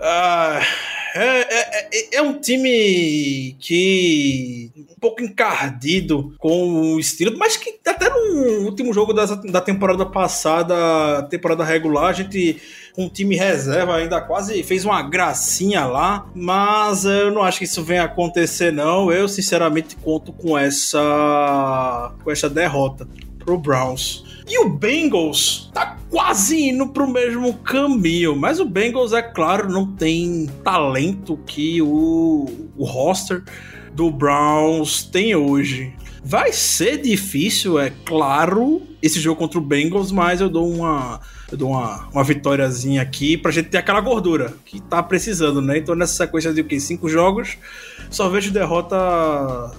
ah, 0.00 0.60
é, 1.14 1.38
é- 1.40 1.88
é- 1.92 2.16
é 2.16 2.22
um 2.22 2.38
time 2.40 3.56
que 3.58 4.70
um 4.90 5.00
pouco 5.00 5.22
encardido 5.22 6.34
com 6.38 6.94
o 6.94 7.00
estilo, 7.00 7.36
mas 7.38 7.56
que 7.56 7.78
até 7.86 8.08
no 8.10 8.64
último 8.64 8.92
jogo 8.92 9.12
da, 9.12 9.24
da 9.24 9.60
temporada 9.60 10.04
passada, 10.06 11.22
temporada 11.30 11.64
regular, 11.64 12.06
a 12.06 12.12
gente 12.12 12.60
um 12.96 13.08
time 13.08 13.36
reserva 13.36 13.96
ainda 13.96 14.20
quase 14.20 14.60
fez 14.64 14.84
uma 14.84 15.00
gracinha 15.02 15.86
lá, 15.86 16.28
mas 16.34 17.04
eu 17.04 17.30
não 17.30 17.42
acho 17.44 17.58
que 17.58 17.64
isso 17.64 17.82
venha 17.84 18.02
acontecer 18.04 18.72
não. 18.72 19.12
Eu 19.12 19.28
sinceramente 19.28 19.94
conto 19.96 20.32
com 20.32 20.58
essa 20.58 22.12
com 22.24 22.30
essa 22.30 22.50
derrota 22.50 23.06
pro 23.38 23.56
Browns. 23.56 24.24
E 24.48 24.58
o 24.58 24.68
Bengals 24.70 25.70
tá 25.74 25.98
quase 26.08 26.70
indo 26.70 26.88
pro 26.88 27.06
mesmo 27.06 27.52
caminho, 27.54 28.34
mas 28.34 28.58
o 28.58 28.64
Bengals 28.64 29.12
é 29.12 29.20
claro 29.20 29.70
não 29.70 29.86
tem 29.86 30.48
talento 30.64 31.38
que 31.46 31.82
o, 31.82 32.46
o 32.76 32.84
roster 32.84 33.44
do 33.92 34.10
Browns 34.10 35.02
tem 35.02 35.36
hoje. 35.36 35.92
Vai 36.24 36.52
ser 36.52 37.02
difícil, 37.02 37.78
é 37.78 37.92
claro, 38.04 38.82
esse 39.02 39.20
jogo 39.20 39.38
contra 39.38 39.58
o 39.58 39.62
Bengals, 39.62 40.10
mas 40.10 40.40
eu 40.40 40.48
dou 40.48 40.66
uma 40.66 41.20
eu 41.50 41.56
dou 41.58 41.70
uma, 41.70 42.08
uma 42.12 42.24
vitóriazinha 42.24 43.00
aqui 43.02 43.36
pra 43.36 43.50
gente 43.50 43.68
ter 43.70 43.78
aquela 43.78 44.00
gordura 44.00 44.54
que 44.64 44.80
tá 44.80 45.02
precisando, 45.02 45.60
né? 45.62 45.78
Então 45.78 45.94
nessa 45.94 46.14
sequência 46.14 46.52
de 46.52 46.60
o 46.60 46.64
quê? 46.64 46.78
Cinco 46.78 47.08
jogos, 47.08 47.56
só 48.10 48.28
vejo 48.28 48.50
derrota 48.52 48.96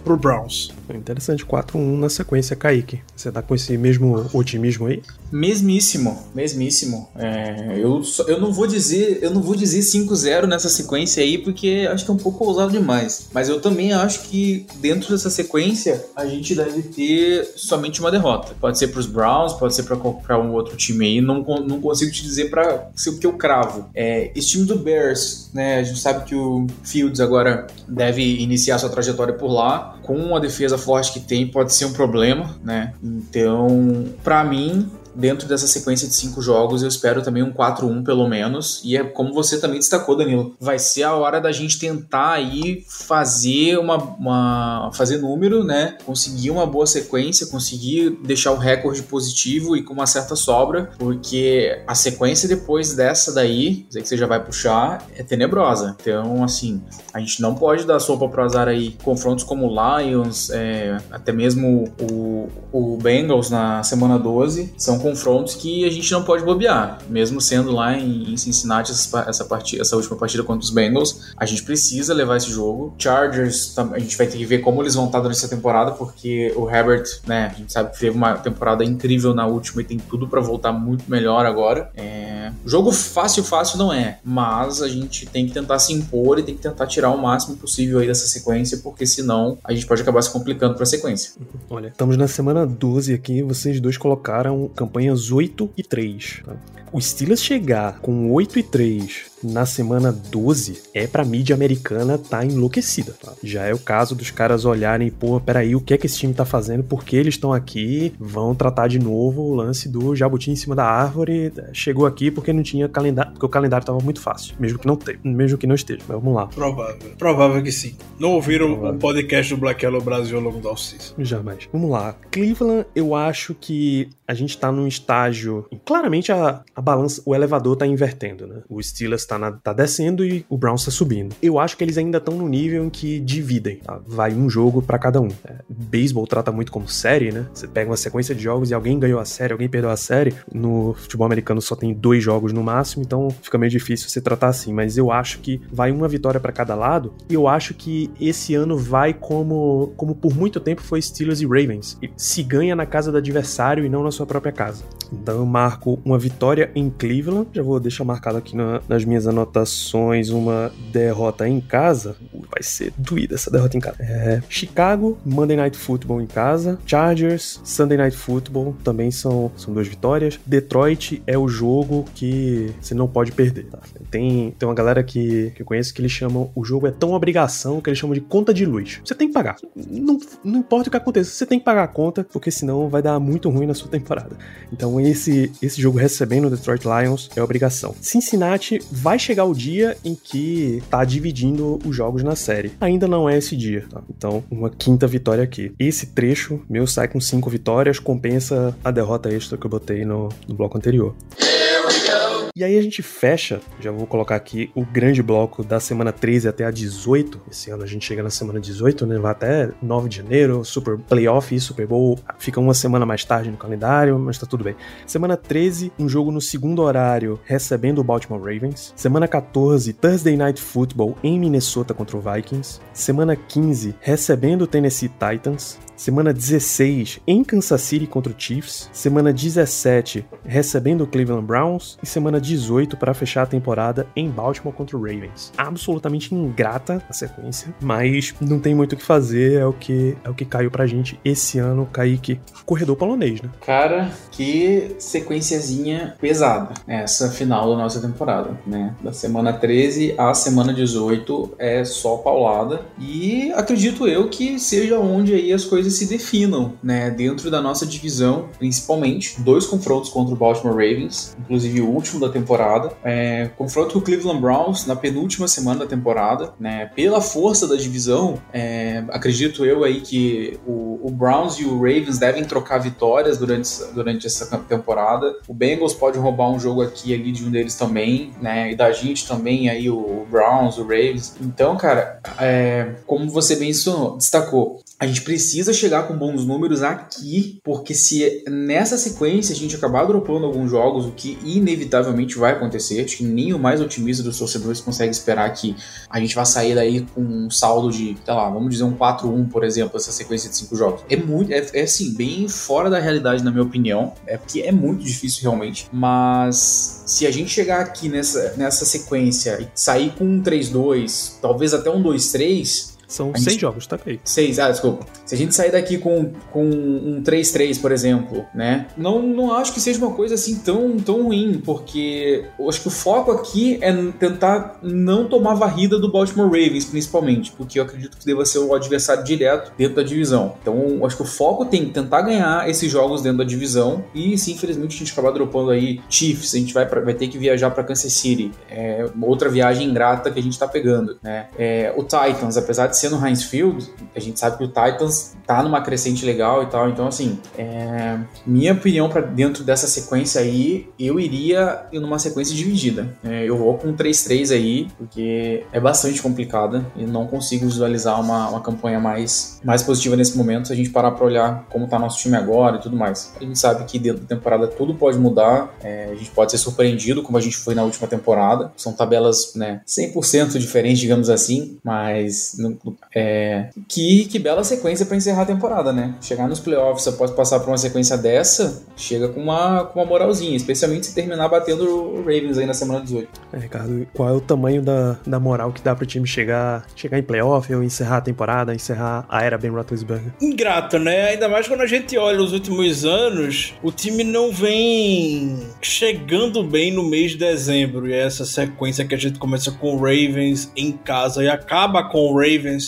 pro 0.03 0.17
Browns. 0.17 0.71
Interessante, 0.93 1.45
4-1 1.45 1.97
na 1.97 2.09
sequência, 2.09 2.55
Kaique. 2.55 2.99
Você 3.15 3.31
tá 3.31 3.41
com 3.41 3.53
esse 3.53 3.77
mesmo 3.77 4.27
otimismo 4.33 4.87
aí? 4.87 5.01
Mesmíssimo, 5.31 6.17
mesmíssimo. 6.35 7.09
É, 7.15 7.75
eu, 7.77 8.03
só- 8.03 8.23
eu 8.23 8.39
não 8.39 8.51
vou 8.51 8.65
dizer, 8.67 9.19
eu 9.21 9.31
não 9.31 9.41
vou 9.41 9.55
dizer 9.55 9.79
5-0 9.81 10.47
nessa 10.47 10.67
sequência 10.69 11.23
aí, 11.23 11.37
porque 11.37 11.87
acho 11.91 12.03
que 12.05 12.11
é 12.11 12.13
um 12.13 12.17
pouco 12.17 12.43
ousado 12.45 12.71
demais. 12.71 13.29
Mas 13.33 13.47
eu 13.49 13.61
também 13.61 13.93
acho 13.93 14.21
que 14.23 14.65
dentro 14.81 15.11
dessa 15.11 15.29
sequência 15.29 16.03
a 16.15 16.25
gente 16.25 16.55
deve 16.55 16.81
ter 16.83 17.45
somente 17.55 17.99
uma 17.99 18.11
derrota. 18.11 18.53
Pode 18.59 18.77
ser 18.77 18.87
pros 18.87 19.05
Browns, 19.05 19.53
pode 19.53 19.75
ser 19.75 19.83
pra 19.83 19.95
pra 19.97 20.39
um 20.39 20.51
outro 20.53 20.75
time 20.75 21.05
aí. 21.05 21.21
Não, 21.21 21.43
não 21.65 21.79
consigo 21.81 22.11
te 22.11 22.23
dizer 22.23 22.49
para 22.49 22.89
ser 22.95 23.11
o 23.11 23.17
que 23.17 23.25
eu 23.25 23.33
cravo. 23.33 23.89
É, 23.93 24.31
esse 24.35 24.49
time 24.49 24.65
do 24.65 24.77
Bears, 24.77 25.49
né? 25.53 25.77
A 25.79 25.83
gente 25.83 25.99
sabe 25.99 26.25
que 26.25 26.35
o 26.35 26.67
Fields 26.83 27.19
agora 27.19 27.67
deve 27.87 28.21
iniciar 28.41 28.77
sua 28.79 28.89
trajetória 28.89 29.33
por 29.33 29.51
lá. 29.51 29.97
Com 30.03 30.35
a 30.35 30.39
defesa 30.39 30.77
forte 30.77 31.13
que 31.13 31.19
tem, 31.19 31.47
pode 31.47 31.73
ser 31.73 31.85
um 31.85 31.93
problema, 31.93 32.57
né? 32.63 32.93
Então, 33.03 34.05
pra 34.23 34.43
mim, 34.43 34.89
dentro 35.19 35.47
dessa 35.47 35.67
sequência 35.67 36.07
de 36.07 36.15
cinco 36.15 36.41
jogos, 36.41 36.81
eu 36.81 36.87
espero 36.87 37.21
também 37.21 37.43
um 37.43 37.51
4-1 37.51 38.03
pelo 38.03 38.27
menos. 38.27 38.81
E 38.83 38.95
é 38.97 39.03
como 39.03 39.33
você 39.33 39.59
também 39.59 39.79
destacou, 39.79 40.15
Danilo. 40.17 40.55
Vai 40.59 40.79
ser 40.79 41.03
a 41.03 41.13
hora 41.15 41.39
da 41.41 41.51
gente 41.51 41.77
tentar 41.79 42.31
aí 42.33 42.83
fazer 42.87 43.77
uma, 43.77 43.97
uma- 43.97 44.91
fazer 44.93 45.17
número, 45.17 45.63
né? 45.63 45.97
Conseguir 46.05 46.51
uma 46.51 46.65
boa 46.65 46.87
sequência, 46.87 47.47
conseguir 47.47 48.17
deixar 48.23 48.51
o 48.51 48.57
recorde 48.57 49.03
positivo 49.03 49.75
e 49.75 49.83
com 49.83 49.93
uma 49.93 50.07
certa 50.07 50.35
sobra, 50.35 50.89
porque 50.97 51.81
a 51.87 51.95
sequência 51.95 52.47
depois 52.47 52.93
dessa 52.93 53.33
daí, 53.33 53.85
sei 53.89 54.01
que 54.01 54.07
você 54.07 54.17
já 54.17 54.25
vai 54.27 54.43
puxar, 54.43 55.05
é 55.15 55.23
tenebrosa. 55.23 55.95
Então, 56.01 56.43
assim, 56.43 56.81
a 57.13 57.19
gente 57.19 57.41
não 57.41 57.55
pode 57.55 57.85
dar 57.85 57.99
sopa 57.99 58.27
pro 58.27 58.43
azar 58.43 58.67
aí. 58.67 58.95
Confrontos 59.03 59.43
como 59.43 59.67
o 59.67 59.99
Lions, 59.99 60.49
é, 60.51 60.97
até 61.11 61.31
mesmo 61.31 61.85
o, 61.99 62.47
o 62.71 62.97
Bengals 62.97 63.49
na 63.49 63.83
semana 63.83 64.17
12, 64.17 64.73
são 64.77 64.99
confrontos 65.09 65.55
que 65.55 65.85
a 65.85 65.91
gente 65.91 66.11
não 66.11 66.23
pode 66.23 66.43
bobear. 66.43 66.99
Mesmo 67.09 67.41
sendo 67.41 67.71
lá 67.71 67.97
em, 67.97 68.35
Cincinnati 68.37 68.91
essa, 68.91 69.09
pa- 69.09 69.25
essa, 69.29 69.43
partida, 69.45 69.81
essa 69.81 69.95
última 69.95 70.15
partida 70.15 70.43
contra 70.43 70.63
os 70.63 70.69
Bengals, 70.69 71.31
a 71.35 71.45
gente 71.45 71.63
precisa 71.63 72.13
levar 72.13 72.37
esse 72.37 72.49
jogo. 72.51 72.93
Chargers, 72.97 73.77
a 73.77 73.99
gente 73.99 74.17
vai 74.17 74.27
ter 74.27 74.37
que 74.37 74.45
ver 74.45 74.59
como 74.59 74.81
eles 74.81 74.95
vão 74.95 75.05
estar 75.07 75.19
durante 75.19 75.37
essa 75.37 75.47
temporada, 75.47 75.91
porque 75.91 76.53
o 76.55 76.69
Herbert, 76.69 77.03
né, 77.27 77.51
a 77.53 77.57
gente 77.57 77.71
sabe 77.73 77.91
que 77.91 77.99
teve 77.99 78.15
uma 78.15 78.35
temporada 78.35 78.83
incrível 78.83 79.33
na 79.33 79.45
última 79.45 79.81
e 79.81 79.85
tem 79.85 79.97
tudo 79.97 80.27
pra 80.27 80.39
voltar 80.39 80.71
muito 80.71 81.09
melhor 81.09 81.45
agora. 81.45 81.89
É, 81.95 82.51
jogo 82.65 82.91
fácil, 82.91 83.43
fácil 83.43 83.77
não 83.77 83.91
é, 83.91 84.19
mas 84.23 84.81
a 84.81 84.87
gente 84.87 85.25
tem 85.25 85.45
que 85.47 85.53
tentar 85.53 85.79
se 85.79 85.93
impor 85.93 86.39
e 86.39 86.43
tem 86.43 86.55
que 86.55 86.61
tentar 86.61 86.87
tirar 86.87 87.11
o 87.11 87.17
máximo 87.17 87.57
possível 87.57 87.99
aí 87.99 88.07
dessa 88.07 88.27
sequência, 88.27 88.77
porque 88.83 89.05
senão 89.05 89.57
a 89.63 89.73
gente 89.73 89.85
pode 89.85 90.01
acabar 90.01 90.21
se 90.21 90.29
complicando 90.29 90.75
pra 90.75 90.85
sequência. 90.85 91.31
Olha, 91.69 91.87
estamos 91.87 92.15
na 92.17 92.27
semana 92.27 92.65
12 92.65 93.13
aqui, 93.13 93.41
vocês 93.41 93.79
dois 93.79 93.97
colocaram 93.97 94.69
campanhas 94.89 95.31
8 95.31 95.71
e 95.77 95.83
3. 95.83 96.41
tá? 96.43 96.57
O 96.91 96.99
Steelers 96.99 97.43
chegar 97.43 97.99
com 97.99 98.31
8 98.31 98.59
e 98.59 98.63
3 98.63 99.28
na 99.43 99.65
semana 99.65 100.11
12 100.11 100.81
é 100.93 101.07
pra 101.07 101.23
mídia 101.25 101.55
americana 101.55 102.17
tá 102.17 102.43
enlouquecida. 102.45 103.13
tá? 103.21 103.33
Já 103.43 103.63
é 103.65 103.73
o 103.73 103.79
caso 103.79 104.15
dos 104.15 104.31
caras 104.31 104.65
olharem, 104.65 105.09
pô, 105.09 105.39
peraí, 105.39 105.75
o 105.75 105.81
que 105.81 105.93
é 105.93 105.97
que 105.97 106.05
esse 106.05 106.17
time 106.17 106.33
tá 106.33 106.45
fazendo? 106.45 106.83
Por 106.83 107.03
que 107.03 107.15
eles 107.15 107.35
estão 107.35 107.53
aqui? 107.53 108.13
Vão 108.19 108.53
tratar 108.55 108.87
de 108.87 108.99
novo 108.99 109.41
o 109.41 109.55
lance 109.55 109.87
do 109.89 110.15
jabuti 110.15 110.51
em 110.51 110.55
cima 110.55 110.75
da 110.75 110.85
árvore. 110.85 111.51
Chegou 111.73 112.05
aqui 112.05 112.29
porque 112.31 112.51
não 112.53 112.63
tinha 112.63 112.87
calendário, 112.89 113.31
porque 113.33 113.45
o 113.45 113.49
calendário 113.49 113.85
tava 113.85 113.99
muito 113.99 114.19
fácil, 114.21 114.55
mesmo 114.59 114.79
que 114.79 114.87
não 114.87 114.95
te, 114.95 115.19
mesmo 115.23 115.57
que 115.57 115.67
não 115.67 115.75
esteja. 115.75 116.01
Mas 116.07 116.17
vamos 116.19 116.33
lá. 116.35 116.47
Provável. 116.47 117.11
Provável 117.17 117.63
que 117.63 117.71
sim. 117.71 117.95
Não 118.19 118.33
ouviram 118.33 118.67
Provável. 118.67 118.95
o 118.95 118.99
podcast 118.99 119.53
do 119.53 119.59
Black 119.59 119.83
Yellow 119.83 120.01
Brasil 120.01 120.37
ao 120.37 120.43
longo 120.43 120.59
da 120.59 120.69
off-season. 120.71 121.13
Jamais. 121.19 121.67
Vamos 121.71 121.89
lá. 121.89 122.15
Cleveland, 122.31 122.85
eu 122.95 123.15
acho 123.15 123.55
que 123.55 124.09
a 124.27 124.33
gente 124.33 124.57
tá 124.57 124.71
num 124.71 124.87
estágio. 124.87 125.65
Claramente 125.85 126.31
a, 126.31 126.61
a 126.75 126.81
balança, 126.81 127.21
o 127.25 127.33
elevador 127.33 127.75
tá 127.75 127.85
invertendo, 127.87 128.45
né? 128.45 128.61
O 128.69 128.81
Steelers 128.81 129.25
tá, 129.29 129.37
na- 129.37 129.51
tá 129.51 129.71
descendo 129.71 130.25
e 130.25 130.43
o 130.49 130.57
Browns 130.57 130.83
tá 130.83 130.91
subindo. 130.91 131.35
Eu 131.41 131.59
acho 131.59 131.77
que 131.77 131.83
eles 131.83 131.97
ainda 131.97 132.17
estão 132.17 132.35
no 132.35 132.49
nível 132.49 132.83
em 132.83 132.89
que 132.89 133.19
dividem, 133.19 133.77
tá? 133.77 133.99
Vai 134.07 134.33
um 134.33 134.49
jogo 134.49 134.81
pra 134.81 134.97
cada 134.97 135.21
um. 135.21 135.29
É, 135.45 135.55
beisebol 135.69 136.25
trata 136.27 136.51
muito 136.51 136.71
como 136.71 136.87
série, 136.89 137.31
né? 137.31 137.45
Você 137.53 137.67
pega 137.67 137.89
uma 137.89 137.95
sequência 137.97 138.33
de 138.33 138.41
jogos 138.43 138.71
e 138.71 138.73
alguém 138.73 138.97
ganhou 138.99 139.19
a 139.19 139.25
série, 139.25 139.53
alguém 139.53 139.69
perdeu 139.69 139.89
a 139.91 139.97
série. 139.97 140.33
No 140.53 140.93
futebol 140.95 141.25
americano 141.25 141.61
só 141.61 141.75
tem 141.75 141.93
dois 141.93 142.23
jogos 142.23 142.51
no 142.51 142.63
máximo, 142.63 143.03
então 143.03 143.29
fica 143.41 143.57
meio 143.57 143.69
difícil 143.71 144.09
você 144.09 144.19
tratar 144.19 144.47
assim. 144.47 144.73
Mas 144.73 144.97
eu 144.97 145.11
acho 145.11 145.39
que 145.39 145.61
vai 145.71 145.91
uma 145.91 146.07
vitória 146.07 146.39
pra 146.39 146.51
cada 146.51 146.73
lado. 146.75 147.13
E 147.29 147.33
eu 147.33 147.47
acho 147.47 147.73
que 147.75 148.09
esse 148.19 148.55
ano 148.55 148.77
vai 148.77 149.13
como, 149.13 149.93
como 149.95 150.15
por 150.15 150.35
muito 150.35 150.59
tempo 150.59 150.81
foi 150.81 151.01
Steelers 151.01 151.41
e 151.41 151.45
Ravens. 151.45 151.97
E 152.01 152.09
se 152.17 152.41
ganha 152.41 152.75
na 152.75 152.85
casa 152.85 153.11
do 153.11 153.17
adversário 153.17 153.85
e 153.85 153.89
não 153.89 154.03
na 154.03 154.11
sua 154.11 154.25
própria 154.25 154.51
casa. 154.51 154.83
Então 155.11 155.37
eu 155.37 155.45
marco 155.45 155.99
uma 156.03 156.17
vitória 156.17 156.71
em 156.75 156.89
Cleveland. 156.89 157.47
Já 157.53 157.61
vou 157.61 157.79
deixar 157.79 158.03
marcado 158.03 158.37
aqui 158.37 158.55
na- 158.55 158.81
nas 158.87 159.03
minhas 159.05 159.18
anotações 159.27 160.29
uma 160.29 160.71
derrota 160.91 161.47
em 161.47 161.59
casa. 161.59 162.15
Vai 162.59 162.63
ser 162.63 162.91
doída 162.97 163.35
essa 163.35 163.49
derrota 163.49 163.77
em 163.77 163.79
casa. 163.79 163.95
É, 164.01 164.41
Chicago, 164.49 165.17
Monday 165.25 165.55
Night 165.55 165.77
Football 165.77 166.21
em 166.21 166.27
casa. 166.27 166.77
Chargers, 166.85 167.61
Sunday 167.63 167.97
Night 167.97 168.17
Football 168.17 168.75
também 168.83 169.11
são, 169.11 169.49
são 169.55 169.73
duas 169.73 169.87
vitórias. 169.87 170.37
Detroit 170.45 171.23
é 171.25 171.37
o 171.37 171.47
jogo 171.47 172.03
que 172.13 172.73
você 172.81 172.93
não 172.93 173.07
pode 173.07 173.31
perder. 173.31 173.67
tá? 173.67 173.79
Tem, 174.11 174.53
tem 174.59 174.67
uma 174.67 174.75
galera 174.75 175.01
que, 175.01 175.51
que 175.55 175.61
eu 175.61 175.65
conheço 175.65 175.93
que 175.93 176.01
eles 176.01 176.11
chamam 176.11 176.51
o 176.53 176.65
jogo 176.65 176.85
é 176.85 176.91
tão 176.91 177.13
obrigação 177.13 177.79
que 177.79 177.89
eles 177.89 177.97
chamam 177.97 178.13
de 178.13 178.19
conta 178.19 178.53
de 178.53 178.65
luz. 178.65 178.99
Você 179.05 179.15
tem 179.15 179.29
que 179.29 179.33
pagar. 179.33 179.55
Não, 179.73 180.19
não 180.43 180.59
importa 180.59 180.89
o 180.89 180.91
que 180.91 180.97
aconteça, 180.97 181.31
você 181.31 181.45
tem 181.45 181.59
que 181.59 181.65
pagar 181.65 181.83
a 181.83 181.87
conta, 181.87 182.25
porque 182.25 182.51
senão 182.51 182.89
vai 182.89 183.01
dar 183.01 183.17
muito 183.21 183.49
ruim 183.49 183.67
na 183.67 183.73
sua 183.73 183.89
temporada. 183.89 184.35
Então 184.73 184.99
esse, 184.99 185.49
esse 185.61 185.81
jogo 185.81 185.97
recebendo 185.97 186.47
o 186.47 186.49
Detroit 186.49 186.83
Lions 186.83 187.29
é 187.37 187.41
obrigação. 187.41 187.95
Cincinnati 188.01 188.79
vai 188.91 189.17
chegar 189.17 189.45
o 189.45 189.53
dia 189.53 189.95
em 190.03 190.13
que 190.13 190.83
tá 190.89 191.05
dividindo 191.05 191.79
os 191.85 191.95
jogos 191.95 192.21
na 192.21 192.35
série. 192.35 192.48
Ainda 192.79 193.07
não 193.07 193.29
é 193.29 193.37
esse 193.37 193.55
dia, 193.55 193.85
tá? 193.89 194.01
Então, 194.09 194.43
uma 194.49 194.69
quinta 194.69 195.07
vitória 195.07 195.43
aqui. 195.43 195.73
Esse 195.79 196.07
trecho 196.07 196.61
meu 196.69 196.87
sai 196.87 197.07
com 197.07 197.19
cinco 197.19 197.49
vitórias, 197.49 197.99
compensa 197.99 198.75
a 198.83 198.91
derrota 198.91 199.29
extra 199.29 199.57
que 199.57 199.65
eu 199.65 199.69
botei 199.69 200.05
no, 200.05 200.29
no 200.47 200.55
bloco 200.55 200.77
anterior. 200.77 201.15
Here 201.39 201.85
we 201.85 201.99
go. 202.07 202.28
E 202.55 202.63
aí 202.63 202.77
a 202.77 202.81
gente 202.81 203.01
fecha, 203.01 203.61
já 203.79 203.91
vou 203.91 204.07
colocar 204.07 204.35
aqui 204.35 204.71
o 204.75 204.83
grande 204.83 205.21
bloco 205.21 205.63
da 205.63 205.79
semana 205.79 206.11
13 206.11 206.47
até 206.47 206.65
a 206.65 206.71
18. 206.71 207.41
Esse 207.49 207.71
ano 207.71 207.83
a 207.83 207.87
gente 207.87 208.05
chega 208.05 208.23
na 208.23 208.29
semana 208.29 208.59
18, 208.59 209.05
né? 209.05 209.17
Vai 209.17 209.31
até 209.31 209.69
9 209.81 210.09
de 210.09 210.17
janeiro, 210.17 210.63
Super 210.65 210.97
Playoff 210.97 211.53
e 211.53 211.59
Super 211.59 211.87
Bowl. 211.87 212.19
Fica 212.37 212.59
uma 212.59 212.73
semana 212.73 213.05
mais 213.05 213.23
tarde 213.23 213.51
no 213.51 213.57
calendário, 213.57 214.17
mas 214.17 214.37
tá 214.37 214.45
tudo 214.45 214.63
bem. 214.63 214.75
Semana 215.05 215.37
13, 215.37 215.91
um 215.97 216.09
jogo 216.09 216.31
no 216.31 216.41
segundo 216.41 216.81
horário, 216.81 217.39
recebendo 217.45 217.99
o 217.99 218.03
Baltimore 218.03 218.41
Ravens. 218.41 218.93
Semana 218.95 219.27
14, 219.27 219.93
Thursday 219.93 220.35
Night 220.35 220.61
Football 220.61 221.17
em 221.23 221.39
Minnesota 221.39 221.93
contra 221.93 222.17
o 222.17 222.21
Vikings. 222.21 222.79
Semana 222.93 223.35
15, 223.35 223.95
recebendo 224.01 224.63
o 224.63 224.67
Tennessee 224.67 225.09
Titans. 225.09 225.77
Semana 225.99 226.31
16 226.31 227.19
em 227.27 227.43
Kansas 227.43 227.81
City 227.81 228.07
contra 228.07 228.31
o 228.31 228.35
Chiefs. 228.37 228.89
Semana 228.93 229.33
17 229.33 230.25
recebendo 230.45 231.01
o 231.01 231.07
Cleveland 231.07 231.45
Browns. 231.45 231.99
E 232.01 232.07
semana 232.07 232.39
18 232.39 232.95
para 232.95 233.13
fechar 233.13 233.41
a 233.41 233.45
temporada 233.45 234.07
em 234.15 234.29
Baltimore 234.29 234.73
contra 234.73 234.95
o 234.95 235.01
Ravens. 235.01 235.51
Absolutamente 235.57 236.33
ingrata 236.33 237.03
a 237.09 237.11
sequência, 237.11 237.75
mas 237.81 238.33
não 238.39 238.61
tem 238.61 238.73
muito 238.73 238.93
o 238.93 238.95
que 238.95 239.03
fazer. 239.03 239.59
É 239.59 239.65
o 239.65 239.73
que 239.73 240.15
é 240.23 240.29
o 240.29 240.33
que 240.33 240.45
caiu 240.45 240.71
pra 240.71 240.87
gente 240.87 241.19
esse 241.25 241.59
ano. 241.59 241.85
Kaique, 241.91 242.39
corredor 242.65 242.95
polonês, 242.95 243.41
né? 243.41 243.49
Cara, 243.65 244.09
que 244.31 244.95
sequenciazinha 244.99 246.15
pesada 246.17 246.75
essa 246.87 247.29
final 247.29 247.71
da 247.71 247.75
nossa 247.75 247.99
temporada, 247.99 248.57
né? 248.65 248.95
Da 249.03 249.11
semana 249.11 249.51
13 249.51 250.15
à 250.17 250.33
semana 250.33 250.73
18 250.73 251.55
é 251.59 251.83
só 251.83 252.15
paulada. 252.15 252.83
E 252.97 253.51
acredito 253.51 254.07
eu 254.07 254.29
que 254.29 254.57
seja 254.61 254.97
onde 254.97 255.33
aí 255.33 255.51
as 255.51 255.65
coisas 255.89 255.95
se 255.95 256.05
definam, 256.05 256.73
né? 256.81 257.09
Dentro 257.09 257.49
da 257.49 257.61
nossa 257.61 257.85
divisão, 257.85 258.49
principalmente. 258.57 259.41
Dois 259.41 259.65
confrontos 259.65 260.09
contra 260.09 260.33
o 260.33 260.37
Baltimore 260.37 260.75
Ravens, 260.75 261.35
inclusive 261.39 261.81
o 261.81 261.89
último 261.89 262.19
da 262.19 262.29
temporada. 262.29 262.91
É, 263.03 263.49
confronto 263.57 263.93
com 263.93 263.99
o 263.99 264.01
Cleveland 264.01 264.39
Browns 264.39 264.85
na 264.85 264.95
penúltima 264.95 265.47
semana 265.47 265.79
da 265.79 265.85
temporada, 265.85 266.53
né? 266.59 266.91
Pela 266.95 267.21
força 267.21 267.67
da 267.67 267.75
divisão, 267.75 268.39
é, 268.53 269.03
acredito 269.09 269.65
eu 269.65 269.83
aí 269.83 270.01
que 270.01 270.59
o, 270.65 270.99
o 271.03 271.11
Browns 271.11 271.55
e 271.59 271.65
o 271.65 271.75
Ravens 271.77 272.19
devem 272.19 272.43
trocar 272.43 272.77
vitórias 272.77 273.37
durante, 273.37 273.69
durante 273.93 274.27
essa 274.27 274.57
temporada. 274.57 275.35
O 275.47 275.53
Bengals 275.53 275.93
pode 275.93 276.17
roubar 276.17 276.49
um 276.51 276.59
jogo 276.59 276.81
aqui 276.81 277.13
ali 277.13 277.31
de 277.31 277.43
um 277.43 277.51
deles 277.51 277.75
também, 277.75 278.31
né? 278.41 278.71
E 278.71 278.75
da 278.75 278.91
gente 278.91 279.27
também 279.27 279.69
aí 279.69 279.89
o 279.89 280.25
Browns, 280.29 280.77
o 280.77 280.83
Ravens. 280.83 281.35
Então, 281.41 281.75
cara, 281.75 282.19
é, 282.39 282.95
como 283.05 283.29
você 283.29 283.55
bem 283.55 283.69
destacou, 283.69 284.81
a 284.99 285.07
gente 285.07 285.21
precisa 285.21 285.71
chegar 285.71 286.03
com 286.03 286.17
bons 286.17 286.45
números 286.45 286.83
aqui, 286.83 287.61
porque 287.63 287.95
se 287.95 288.43
nessa 288.49 288.97
sequência 288.97 289.55
a 289.55 289.57
gente 289.57 289.73
acabar 289.73 290.05
dropando 290.05 290.45
alguns 290.45 290.69
jogos, 290.69 291.05
o 291.05 291.11
que 291.11 291.39
inevitavelmente 291.41 292.37
vai 292.37 292.51
acontecer, 292.51 293.05
acho 293.05 293.17
que 293.17 293.23
nem 293.23 293.53
o 293.53 293.59
mais 293.59 293.79
otimista 293.79 294.21
dos 294.21 294.37
torcedores 294.37 294.81
consegue 294.81 295.11
esperar 295.11 295.49
que 295.53 295.73
a 296.09 296.19
gente 296.19 296.35
vá 296.35 296.43
sair 296.43 296.75
daí 296.75 297.07
com 297.15 297.21
um 297.21 297.49
saldo 297.49 297.89
de, 297.89 298.17
sei 298.25 298.33
lá, 298.33 298.49
vamos 298.49 298.71
dizer 298.71 298.83
um 298.83 298.93
4-1, 298.93 299.49
por 299.49 299.63
exemplo, 299.63 299.95
essa 299.95 300.11
sequência 300.11 300.49
de 300.49 300.57
cinco 300.57 300.75
jogos. 300.75 301.01
É 301.09 301.15
muito, 301.15 301.53
é, 301.53 301.65
é 301.73 301.83
assim, 301.83 302.13
bem 302.13 302.49
fora 302.49 302.89
da 302.89 302.99
realidade, 302.99 303.41
na 303.41 303.51
minha 303.51 303.63
opinião, 303.63 304.13
é 304.27 304.35
porque 304.35 304.61
é 304.61 304.71
muito 304.71 305.01
difícil 305.01 305.43
realmente, 305.43 305.87
mas 305.93 307.03
se 307.05 307.25
a 307.25 307.31
gente 307.31 307.49
chegar 307.49 307.79
aqui 307.79 308.09
nessa, 308.09 308.53
nessa 308.57 308.83
sequência 308.83 309.61
e 309.61 309.67
sair 309.73 310.11
com 310.17 310.25
um 310.25 310.43
3-2, 310.43 311.35
talvez 311.41 311.73
até 311.73 311.89
um 311.89 312.03
2-3, 312.03 312.98
São 313.09 313.31
seis 313.33 313.53
gente- 313.53 313.61
jogos, 313.61 313.85
tá 313.87 313.99
aí. 314.05 314.19
Seis, 314.23 314.59
ah, 314.59 314.69
desculpa. 314.71 315.05
Se 315.25 315.35
a 315.35 315.37
gente 315.37 315.53
sair 315.53 315.71
daqui 315.71 315.97
com, 315.97 316.31
com 316.51 316.63
um 316.63 317.21
3-3, 317.23 317.81
por 317.81 317.91
exemplo, 317.91 318.45
né? 318.55 318.85
Não, 318.95 319.21
não 319.21 319.53
acho 319.53 319.73
que 319.73 319.81
seja 319.81 319.97
uma 319.97 320.13
coisa 320.13 320.35
assim 320.35 320.59
tão, 320.59 320.95
tão 320.97 321.23
ruim, 321.23 321.61
porque 321.65 322.45
eu 322.59 322.69
acho 322.69 322.81
que 322.81 322.87
o 322.87 322.91
foco 322.91 323.31
aqui 323.31 323.77
é 323.81 323.91
tentar 324.19 324.77
não 324.83 325.27
tomar 325.27 325.55
varrida 325.55 325.97
do 325.99 326.11
Baltimore 326.11 326.45
Ravens, 326.47 326.85
principalmente, 326.85 327.51
porque 327.51 327.79
eu 327.79 327.83
acredito 327.83 328.15
que 328.17 328.25
deva 328.25 328.45
ser 328.45 328.59
o 328.59 328.73
adversário 328.75 329.23
direto 329.23 329.71
dentro 329.77 329.95
da 329.95 330.03
divisão. 330.03 330.55
Então, 330.61 330.75
eu 330.77 331.05
acho 331.05 331.15
que 331.17 331.23
o 331.23 331.25
foco 331.25 331.65
tem 331.65 331.85
que 331.85 331.91
tentar 331.91 332.21
ganhar 332.21 332.69
esses 332.69 332.91
jogos 332.91 333.21
dentro 333.23 333.39
da 333.39 333.43
divisão 333.43 334.03
e, 334.13 334.37
se 334.37 334.51
infelizmente 334.53 334.95
a 334.95 334.99
gente 334.99 335.11
acabar 335.11 335.31
dropando 335.31 335.71
aí 335.71 335.99
Chiefs, 336.09 336.53
a 336.53 336.57
gente 336.59 336.73
vai, 336.73 336.85
pra- 336.87 337.01
vai 337.01 337.15
ter 337.15 337.27
que 337.27 337.37
viajar 337.39 337.71
para 337.71 337.83
Kansas 337.83 338.13
City. 338.13 338.51
É 338.69 339.05
outra 339.21 339.49
viagem 339.49 339.87
ingrata 339.89 340.29
que 340.29 340.39
a 340.39 340.43
gente 340.43 340.59
tá 340.59 340.67
pegando, 340.67 341.17
né? 341.23 341.47
É, 341.57 341.91
o 341.97 342.03
Titans, 342.03 342.55
apesar 342.55 342.87
de 342.87 342.98
no 343.07 343.23
Heinz 343.25 343.43
Field, 343.43 343.87
a 344.15 344.19
gente 344.19 344.39
sabe 344.39 344.57
que 344.57 344.63
o 344.63 344.67
Titans 344.67 345.35
tá 345.45 345.63
numa 345.63 345.81
crescente 345.81 346.25
legal 346.25 346.63
e 346.63 346.65
tal. 346.65 346.89
Então, 346.89 347.07
assim, 347.07 347.39
é, 347.57 348.17
minha 348.45 348.73
opinião 348.73 349.07
para 349.09 349.21
dentro 349.21 349.63
dessa 349.63 349.87
sequência 349.87 350.41
aí, 350.41 350.87
eu 350.99 351.19
iria 351.19 351.85
numa 351.93 352.19
sequência 352.19 352.55
dividida. 352.55 353.15
É, 353.23 353.47
eu 353.47 353.57
vou 353.57 353.77
com 353.77 353.89
um 353.89 353.95
3-3 353.95 354.51
aí, 354.53 354.87
porque 354.97 355.63
é 355.71 355.79
bastante 355.79 356.21
complicada 356.21 356.85
e 356.95 357.05
não 357.05 357.27
consigo 357.27 357.65
visualizar 357.65 358.19
uma, 358.19 358.49
uma 358.49 358.61
campanha 358.61 358.99
mais, 358.99 359.59
mais 359.63 359.81
positiva 359.83 360.15
nesse 360.15 360.37
momento 360.37 360.67
se 360.67 360.73
a 360.73 360.75
gente 360.75 360.89
parar 360.89 361.11
para 361.11 361.25
olhar 361.25 361.65
como 361.69 361.87
tá 361.87 361.97
nosso 361.99 362.19
time 362.19 362.35
agora 362.35 362.77
e 362.77 362.81
tudo 362.81 362.95
mais. 362.95 363.33
A 363.39 363.43
gente 363.43 363.57
sabe 363.57 363.83
que 363.85 363.99
dentro 363.99 364.21
da 364.21 364.27
temporada 364.27 364.67
tudo 364.67 364.93
pode 364.95 365.17
mudar, 365.17 365.73
é, 365.83 366.09
a 366.11 366.15
gente 366.15 366.31
pode 366.31 366.51
ser 366.51 366.57
surpreendido 366.57 367.21
como 367.23 367.37
a 367.37 367.41
gente 367.41 367.57
foi 367.57 367.75
na 367.75 367.83
última 367.83 368.07
temporada. 368.07 368.71
São 368.77 368.93
tabelas, 368.93 369.53
né, 369.55 369.81
100% 369.85 370.57
diferentes, 370.59 370.99
digamos 370.99 371.29
assim, 371.29 371.77
mas 371.83 372.55
não- 372.57 372.77
é, 373.13 373.69
que, 373.87 374.25
que 374.25 374.39
bela 374.39 374.63
sequência 374.63 375.05
para 375.05 375.17
encerrar 375.17 375.43
a 375.43 375.45
temporada, 375.45 375.91
né? 375.91 376.15
Chegar 376.21 376.47
nos 376.47 376.59
playoffs 376.59 377.07
após 377.07 377.31
passar 377.31 377.59
por 377.59 377.69
uma 377.69 377.77
sequência 377.77 378.17
dessa, 378.17 378.83
chega 378.95 379.27
com 379.29 379.41
uma, 379.41 379.85
com 379.85 379.99
uma 379.99 380.05
moralzinha, 380.05 380.55
especialmente 380.55 381.07
se 381.07 381.15
terminar 381.15 381.47
batendo 381.47 381.83
o 381.83 382.17
Ravens 382.19 382.57
aí 382.57 382.65
na 382.65 382.73
semana 382.73 383.01
18. 383.01 383.29
É, 383.53 383.57
Ricardo, 383.57 384.07
qual 384.13 384.29
é 384.29 384.33
o 384.33 384.41
tamanho 384.41 384.81
da, 384.81 385.17
da 385.25 385.39
moral 385.39 385.71
que 385.71 385.81
dá 385.81 385.95
pro 385.95 386.05
time 386.05 386.27
chegar, 386.27 386.85
chegar 386.95 387.17
em 387.17 387.23
playoff 387.23 387.73
ou 387.73 387.83
encerrar 387.83 388.17
a 388.17 388.21
temporada, 388.21 388.73
encerrar 388.73 389.25
a 389.29 389.43
era 389.43 389.57
Ben 389.57 389.71
Roethlisberger? 389.71 390.33
Ingrato, 390.41 390.99
né? 390.99 391.29
Ainda 391.29 391.47
mais 391.47 391.67
quando 391.67 391.81
a 391.81 391.87
gente 391.87 392.17
olha 392.17 392.41
os 392.41 392.53
últimos 392.53 393.05
anos, 393.05 393.73
o 393.81 393.91
time 393.91 394.23
não 394.23 394.51
vem 394.51 395.59
chegando 395.81 396.63
bem 396.63 396.91
no 396.91 397.03
mês 397.03 397.31
de 397.31 397.37
dezembro. 397.37 398.07
E 398.07 398.13
essa 398.13 398.45
sequência 398.45 399.05
que 399.05 399.15
a 399.15 399.17
gente 399.17 399.39
começa 399.39 399.71
com 399.71 399.95
o 399.95 399.97
Ravens 399.97 400.71
em 400.75 400.91
casa 400.91 401.43
e 401.43 401.49
acaba 401.49 402.03
com 402.03 402.19
o 402.19 402.33
Ravens 402.33 402.78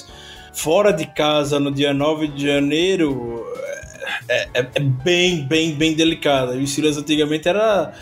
fora 0.54 0.92
de 0.92 1.06
casa 1.06 1.60
no 1.60 1.72
dia 1.72 1.94
9 1.94 2.28
de 2.30 2.48
janeiro 2.48 3.46
é, 4.28 4.48
é- 4.54 4.70
é 4.76 4.80
bem, 4.80 5.44
bem, 5.46 5.74
bem 5.74 5.94
delicada. 5.94 6.56
E 6.56 6.64
o 6.64 6.68
Steelers 6.68 6.98
antigamente 6.98 7.48
era 7.48 7.94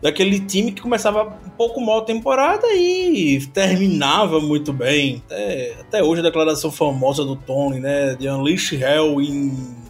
daquele 0.00 0.40
time 0.40 0.72
que 0.72 0.80
começava 0.80 1.24
um 1.44 1.50
pouco 1.50 1.80
mal 1.80 1.98
a 1.98 2.04
temporada 2.04 2.66
e 2.72 3.40
terminava 3.52 4.40
muito 4.40 4.72
bem. 4.72 5.22
Até, 5.26 5.74
até 5.80 6.02
hoje 6.02 6.20
a 6.20 6.24
declaração 6.24 6.70
famosa 6.72 7.24
do 7.24 7.36
Tony, 7.36 7.80
né? 7.80 8.14
De 8.14 8.28
Unleash 8.28 8.72
Hell 8.72 9.20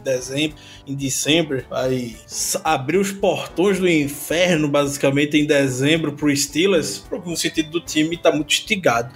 dezembro, 0.00 0.56
em 0.86 0.94
dezembro, 0.94 1.64
vai 1.68 2.16
s- 2.26 2.58
abrir 2.64 2.98
os 2.98 3.12
portões 3.12 3.78
do 3.78 3.88
inferno, 3.88 4.68
basicamente, 4.68 5.36
em 5.36 5.46
dezembro 5.46 6.12
pro 6.12 6.34
Steelers, 6.34 7.04
no 7.24 7.36
sentido 7.36 7.70
do 7.70 7.80
time 7.80 8.16
tá 8.16 8.30
muito 8.32 8.50
instigado. 8.52 9.12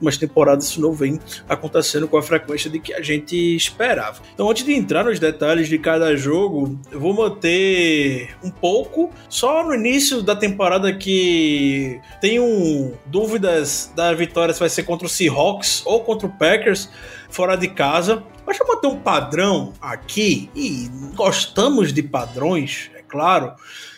Mas 0.00 0.16
temporadas 0.16 0.66
isso 0.66 0.80
não 0.80 0.92
vem 0.92 1.18
acontecendo 1.48 2.06
com 2.08 2.16
a 2.16 2.22
frequência 2.22 2.68
de 2.70 2.78
que 2.78 2.92
a 2.94 3.00
gente 3.02 3.36
esperava. 3.56 4.20
Então, 4.34 4.50
antes 4.50 4.64
de 4.64 4.72
entrar 4.72 5.04
nos 5.04 5.18
detalhes 5.18 5.68
de 5.68 5.78
cada 5.78 6.14
jogo, 6.16 6.78
eu 6.90 7.00
vou 7.00 7.12
manter 7.14 8.30
um 8.42 8.50
pouco 8.50 9.10
só 9.28 9.64
no 9.66 9.74
início 9.74 10.22
da 10.22 10.34
temporada 10.36 10.92
que 10.94 12.00
tenho 12.20 12.92
dúvidas 13.06 13.92
da 13.94 14.12
vitória 14.12 14.52
se 14.52 14.60
vai 14.60 14.68
ser 14.68 14.82
contra 14.84 15.06
o 15.06 15.10
Seahawks 15.10 15.82
ou 15.84 16.00
contra 16.00 16.26
o 16.26 16.30
Packers 16.30 16.88
fora 17.28 17.56
de 17.56 17.68
casa. 17.68 18.22
Mas 18.46 18.58
eu 18.60 18.66
manter 18.66 18.86
um 18.88 18.98
padrão 18.98 19.72
aqui 19.80 20.50
e 20.54 20.88
gostamos 21.14 21.92
de 21.92 22.02
padrões, 22.02 22.90
claro. 23.14 23.52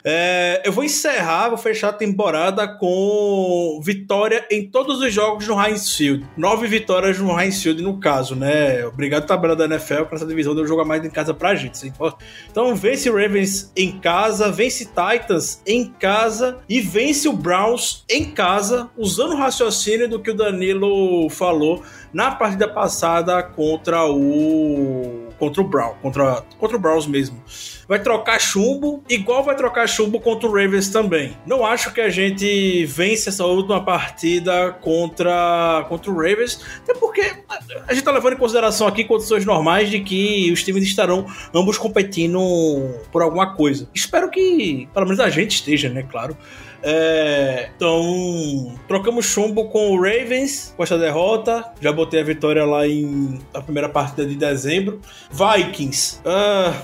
É, 0.05 0.61
eu 0.63 0.71
vou 0.71 0.85
encerrar, 0.85 1.49
vou 1.49 1.57
fechar 1.57 1.89
a 1.89 1.93
temporada 1.93 2.69
com 2.69 3.81
vitória 3.83 4.47
em 4.51 4.71
todos 4.71 5.01
os 5.01 5.13
jogos 5.13 5.49
no 5.49 5.61
Heinz 5.61 5.97
Field. 5.97 6.25
Nove 6.37 6.67
vitórias 6.67 7.19
no 7.19 7.41
Heinz 7.41 7.63
Field, 7.63 7.83
no 7.83 7.99
caso, 7.99 8.37
né? 8.37 8.87
Obrigado, 8.87 9.27
tabela 9.27 9.57
da 9.57 9.65
NFL, 9.65 10.03
para 10.05 10.17
essa 10.17 10.27
divisão 10.27 10.55
de 10.55 10.61
eu 10.61 10.67
jogar 10.67 10.85
mais 10.85 11.03
em 11.03 11.09
casa 11.09 11.33
pra 11.33 11.55
gente. 11.55 11.91
Então, 12.51 12.77
vence 12.77 13.11
Ravens 13.11 13.73
em 13.75 13.99
casa, 13.99 14.53
vence 14.53 14.85
Titans 14.85 15.63
em 15.67 15.87
casa 15.87 16.59
e 16.69 16.79
vence 16.81 17.27
o 17.27 17.33
Browns 17.33 18.05
em 18.09 18.27
casa, 18.27 18.91
usando 18.99 19.33
o 19.33 19.37
raciocínio 19.39 20.09
do 20.09 20.21
que 20.21 20.31
o 20.31 20.35
Danilo 20.35 21.31
falou 21.31 21.83
na 22.13 22.31
partida 22.31 22.69
passada 22.69 23.43
contra 23.43 24.05
o 24.05 25.26
contra 25.39 25.61
o 25.61 25.65
Brown, 25.65 25.95
contra, 26.03 26.43
contra 26.59 26.77
o 26.77 26.81
Browns 26.81 27.07
mesmo. 27.07 27.43
Vai 27.89 28.01
trocar 28.01 28.41
chumbo, 28.41 29.03
igual 29.09 29.45
vai 29.45 29.55
trocar 29.55 29.87
chumbo 29.87 30.21
contra 30.21 30.49
o 30.49 30.53
Ravens 30.53 30.89
também. 30.89 31.37
Não 31.47 31.65
acho 31.65 31.93
que 31.93 32.01
a 32.01 32.09
gente 32.09 32.85
vence 32.87 33.29
essa 33.29 33.45
última 33.45 33.85
partida 33.85 34.73
contra, 34.81 35.85
contra 35.89 36.11
o 36.11 36.15
Ravens, 36.15 36.61
até 36.83 36.95
porque 36.95 37.33
a 37.87 37.95
gente 37.95 38.05
tá 38.05 38.11
levando 38.11 38.35
em 38.35 38.39
consideração 38.39 38.87
aqui 38.87 39.05
condições 39.05 39.45
normais 39.45 39.89
de 39.91 40.01
que 40.01 40.51
os 40.53 40.63
times 40.63 40.83
estarão 40.83 41.27
ambos 41.55 41.79
competindo 41.79 42.41
por 43.13 43.23
alguma 43.23 43.55
coisa. 43.55 43.89
Espero 43.95 44.31
que, 44.31 44.89
pelo 44.93 45.07
menos 45.07 45.21
a 45.21 45.31
gente 45.31 45.53
esteja, 45.53 45.89
né, 45.89 46.03
claro. 46.03 46.37
É, 46.83 47.71
então, 47.75 48.75
trocamos 48.87 49.27
chumbo 49.27 49.69
com 49.69 49.91
o 49.91 49.97
Ravens 49.97 50.73
com 50.77 50.83
essa 50.83 50.99
derrota. 50.99 51.73
Já 51.81 51.93
botei 51.93 52.21
a 52.21 52.25
vitória 52.25 52.65
lá 52.65 52.87
em 52.87 53.39
na 53.53 53.61
primeira 53.61 53.89
partida 53.89 54.27
de 54.27 54.37
dezembro. 54.37 55.01
Vikings. 55.31 56.21
Ah, 56.25 56.83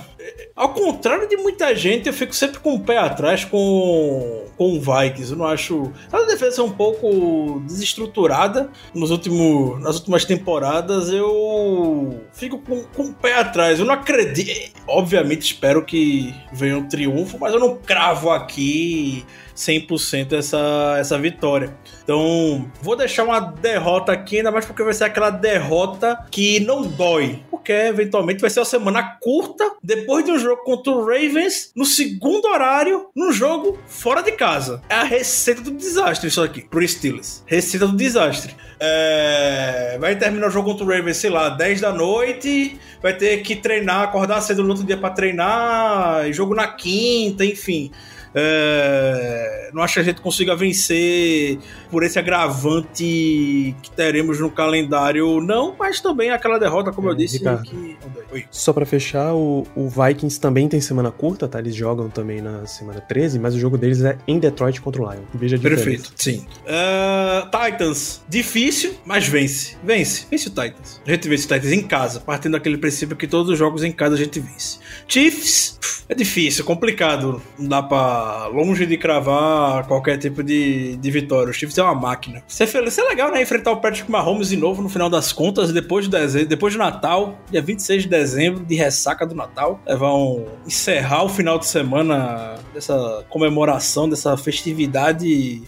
ao 0.55 0.69
contrário 0.69 1.27
de 1.27 1.35
muita 1.37 1.75
gente, 1.75 2.07
eu 2.07 2.13
fico 2.13 2.33
sempre 2.33 2.59
com 2.59 2.75
o 2.75 2.79
pé 2.79 2.97
atrás 2.97 3.43
com, 3.43 4.45
com 4.57 4.77
o 4.77 4.79
Vikings. 4.79 5.31
Eu 5.31 5.37
não 5.37 5.45
acho. 5.45 5.91
A 6.11 6.21
defesa 6.23 6.61
é 6.61 6.63
um 6.63 6.71
pouco 6.71 7.61
desestruturada 7.65 8.69
nos 8.93 9.11
últimos, 9.11 9.81
nas 9.81 9.97
últimas 9.97 10.25
temporadas. 10.25 11.09
Eu 11.09 12.21
fico 12.33 12.59
com, 12.59 12.83
com 12.83 13.03
o 13.03 13.13
pé 13.13 13.35
atrás. 13.35 13.79
Eu 13.79 13.85
não 13.85 13.93
acredito. 13.93 14.73
Obviamente, 14.87 15.41
espero 15.41 15.83
que 15.83 16.33
venha 16.51 16.77
um 16.77 16.87
triunfo, 16.87 17.37
mas 17.39 17.53
eu 17.53 17.59
não 17.59 17.75
cravo 17.77 18.29
aqui 18.29 19.25
100% 19.55 20.33
essa, 20.33 20.95
essa 20.99 21.17
vitória. 21.17 21.75
Então, 22.03 22.69
vou 22.81 22.95
deixar 22.95 23.23
uma 23.23 23.39
derrota 23.39 24.11
aqui, 24.11 24.37
ainda 24.37 24.51
mais 24.51 24.65
porque 24.65 24.83
vai 24.83 24.93
ser 24.93 25.05
aquela 25.05 25.29
derrota 25.29 26.25
que 26.29 26.59
não 26.59 26.81
dói. 26.83 27.41
Porque 27.49 27.71
eventualmente 27.71 28.41
vai 28.41 28.49
ser 28.49 28.59
uma 28.59 28.65
semana 28.65 29.17
curta, 29.21 29.63
depois 29.81 30.25
de 30.25 30.31
um 30.31 30.39
jogo 30.39 30.63
contra 30.63 30.91
o 30.91 31.05
Ravens, 31.05 31.71
no 31.75 31.85
segundo 31.85 32.45
horário, 32.45 33.07
num 33.15 33.31
jogo 33.31 33.79
fora 33.87 34.21
de 34.21 34.33
casa. 34.33 34.81
É 34.89 34.95
a 34.95 35.03
receita 35.03 35.61
do 35.61 35.71
desastre 35.71 36.27
isso 36.27 36.41
aqui, 36.41 36.61
pro 36.61 36.85
Steelers. 36.85 37.43
Receita 37.45 37.87
do 37.87 37.95
desastre. 37.95 38.53
É... 38.79 39.97
Vai 39.99 40.17
terminar 40.17 40.47
o 40.47 40.51
jogo 40.51 40.71
contra 40.71 40.85
o 40.85 40.89
Ravens, 40.89 41.17
sei 41.17 41.29
lá, 41.29 41.49
10 41.49 41.79
da 41.79 41.93
noite, 41.93 42.77
vai 43.01 43.15
ter 43.15 43.37
que 43.43 43.55
treinar, 43.55 44.01
acordar 44.01 44.41
cedo 44.41 44.63
no 44.63 44.69
outro 44.69 44.83
dia 44.83 44.97
para 44.97 45.13
treinar, 45.13 46.31
jogo 46.33 46.53
na 46.53 46.67
quinta, 46.67 47.45
enfim. 47.45 47.91
É, 48.35 49.42
não 49.73 49.81
acho 49.83 49.95
que 49.95 49.99
a 49.99 50.03
gente 50.03 50.21
consiga 50.21 50.55
vencer 50.55 51.57
por 51.89 52.03
esse 52.03 52.19
agravante 52.19 53.75
que 53.81 53.91
teremos 53.95 54.39
no 54.39 54.49
calendário, 54.49 55.41
não, 55.41 55.75
mas 55.77 55.99
também 55.99 56.29
aquela 56.29 56.57
derrota, 56.57 56.91
como 56.91 57.09
É, 57.09 57.11
eu 57.11 57.15
disse. 57.15 57.37
Ricardo. 57.39 57.63
Que... 57.63 57.97
Oi. 58.31 58.45
Só 58.51 58.71
pra 58.73 58.85
fechar, 58.85 59.33
o, 59.33 59.65
o 59.75 59.89
Vikings 59.89 60.39
também 60.39 60.67
tem 60.67 60.79
semana 60.81 61.11
curta, 61.11 61.47
tá? 61.47 61.59
Eles 61.59 61.75
jogam 61.75 62.09
também 62.09 62.41
na 62.41 62.65
semana 62.65 63.01
13, 63.01 63.39
mas 63.39 63.55
o 63.55 63.59
jogo 63.59 63.77
deles 63.77 64.01
é 64.03 64.17
em 64.27 64.39
Detroit 64.39 64.81
contra 64.81 65.01
o 65.01 65.11
Lion. 65.11 65.23
Veja. 65.33 65.57
Perfeito, 65.57 66.11
sim. 66.15 66.45
É, 66.65 67.43
Titans, 67.45 68.21
difícil, 68.27 68.95
mas 69.05 69.27
vence. 69.27 69.77
Vence, 69.83 70.27
vence 70.29 70.47
o 70.47 70.51
Titans. 70.51 71.01
A 71.05 71.11
gente 71.11 71.27
vence 71.27 71.45
o 71.45 71.47
Titans 71.47 71.71
em 71.71 71.81
casa, 71.81 72.19
partindo 72.19 72.53
daquele 72.53 72.77
princípio 72.77 73.15
que 73.15 73.27
todos 73.27 73.51
os 73.51 73.57
jogos 73.57 73.83
em 73.83 73.91
casa 73.91 74.15
a 74.15 74.17
gente 74.17 74.39
vence. 74.39 74.79
Chiefs, 75.07 75.77
pff, 75.79 76.02
é 76.13 76.15
difícil, 76.15 76.63
é 76.63 76.67
complicado. 76.67 77.41
Não 77.59 77.67
dá 77.67 77.83
pra, 77.83 78.47
longe 78.47 78.85
de 78.85 78.97
cravar 78.97 79.85
qualquer 79.87 80.17
tipo 80.17 80.41
de, 80.41 80.95
de 80.95 81.11
vitória. 81.11 81.49
O 81.49 81.53
Chiefs 81.53 81.77
é 81.77 81.83
uma 81.83 81.95
máquina. 81.95 82.43
Isso 82.47 82.63
é, 82.63 82.65
isso 82.65 83.01
é 83.01 83.03
legal, 83.03 83.31
né? 83.31 83.41
Enfrentar 83.41 83.71
o 83.71 83.77
Patrick 83.77 84.09
Mahomes 84.09 84.49
de 84.49 84.57
novo 84.57 84.81
no 84.81 84.89
final 84.89 85.09
das 85.09 85.33
contas, 85.33 85.73
depois 85.73 86.05
de 86.05 86.11
dezembro, 86.11 86.47
depois 86.47 86.73
do 86.73 86.79
Natal, 86.79 87.37
dia 87.51 87.61
26 87.61 88.03
de 88.03 88.09
dezembro, 88.09 88.63
de 88.63 88.75
ressaca 88.75 89.25
do 89.25 89.35
Natal. 89.35 89.81
É, 89.85 89.95
vão 89.95 90.45
encerrar 90.65 91.23
o 91.23 91.29
final 91.29 91.59
de 91.59 91.65
semana 91.65 92.55
dessa 92.73 93.25
comemoração, 93.29 94.07
dessa 94.07 94.37
festividade 94.37 95.63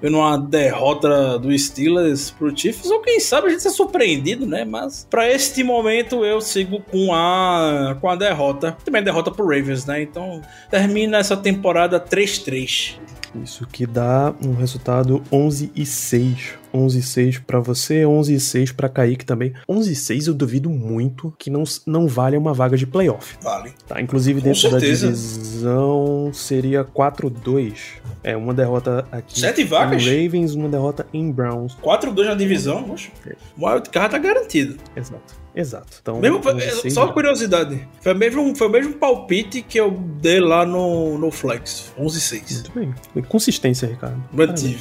vendo 0.00 0.18
uma 0.18 0.36
derrota 0.36 1.38
do 1.38 1.56
Steelers 1.56 2.30
pro 2.30 2.56
Chiefs, 2.56 2.90
ou 2.90 3.00
quem 3.00 3.20
sabe 3.20 3.48
a 3.48 3.50
gente 3.50 3.62
ser 3.62 3.70
surpreendido, 3.70 4.46
né? 4.46 4.64
Mas 4.64 5.06
pra 5.08 5.30
este 5.30 5.62
momento 5.62 6.24
eu 6.24 6.40
sigo 6.40 6.80
com 6.90 7.14
a 7.14 7.96
com 8.00 8.08
a 8.08 8.16
derrota. 8.16 8.76
Também 8.84 9.02
derrota 9.02 9.30
pro 9.30 9.44
Ravens, 9.44 9.84
né? 9.86 10.02
Então 10.02 10.40
termina 10.70 11.18
essa 11.18 11.36
temporada 11.36 12.00
3-3. 12.00 12.98
Isso 13.34 13.66
que 13.66 13.86
dá 13.86 14.34
um 14.44 14.54
resultado 14.54 15.22
11 15.32 15.70
e 15.74 15.86
6. 15.86 16.58
11 16.72 16.98
e 16.98 17.02
6 17.02 17.38
pra 17.40 17.58
você, 17.58 18.06
11 18.06 18.34
e 18.34 18.38
6 18.40 18.72
pra 18.72 18.88
Kaique 18.88 19.24
também. 19.24 19.52
11 19.68 19.92
e 19.92 19.96
6 19.96 20.26
eu 20.28 20.34
duvido 20.34 20.70
muito 20.70 21.34
que 21.38 21.50
não, 21.50 21.64
não 21.86 22.06
valha 22.06 22.38
uma 22.38 22.54
vaga 22.54 22.76
de 22.76 22.86
playoff. 22.86 23.36
Vale. 23.42 23.72
Tá, 23.88 24.00
inclusive 24.00 24.40
Com 24.40 24.44
dentro 24.46 24.60
certeza. 24.60 25.06
da 25.08 25.12
divisão 25.12 26.30
seria 26.32 26.84
4-2. 26.84 27.74
É, 28.22 28.36
uma 28.36 28.54
derrota 28.54 29.04
aqui 29.10 29.40
Sete 29.40 29.64
vagas? 29.64 30.02
em 30.02 30.24
Ravens, 30.24 30.54
uma 30.54 30.68
derrota 30.68 31.06
em 31.12 31.30
Browns. 31.32 31.76
4-2 31.82 32.26
na 32.26 32.34
divisão, 32.34 32.84
poxa. 32.84 33.10
O 33.58 33.66
wildcard 33.66 34.10
tá 34.12 34.18
garantido. 34.18 34.76
Exato. 34.94 35.40
Exato. 35.54 35.98
Então, 36.00 36.20
Mesmo, 36.20 36.38
11 36.38 36.58
e 36.58 36.70
6 36.70 36.94
só 36.94 37.04
uma 37.04 37.12
curiosidade. 37.12 37.86
Foi 38.00 38.12
o 38.12 38.16
mesmo, 38.16 38.56
foi 38.56 38.68
mesmo 38.68 38.94
palpite 38.94 39.62
que 39.62 39.78
eu 39.78 39.90
dei 39.90 40.40
lá 40.40 40.64
no, 40.64 41.18
no 41.18 41.30
Flex. 41.30 41.92
11-6. 41.98 42.52
Muito 42.52 42.72
bem. 43.14 43.22
Consistência, 43.24 43.88
Ricardo. 43.88 44.22
Mantive. 44.32 44.80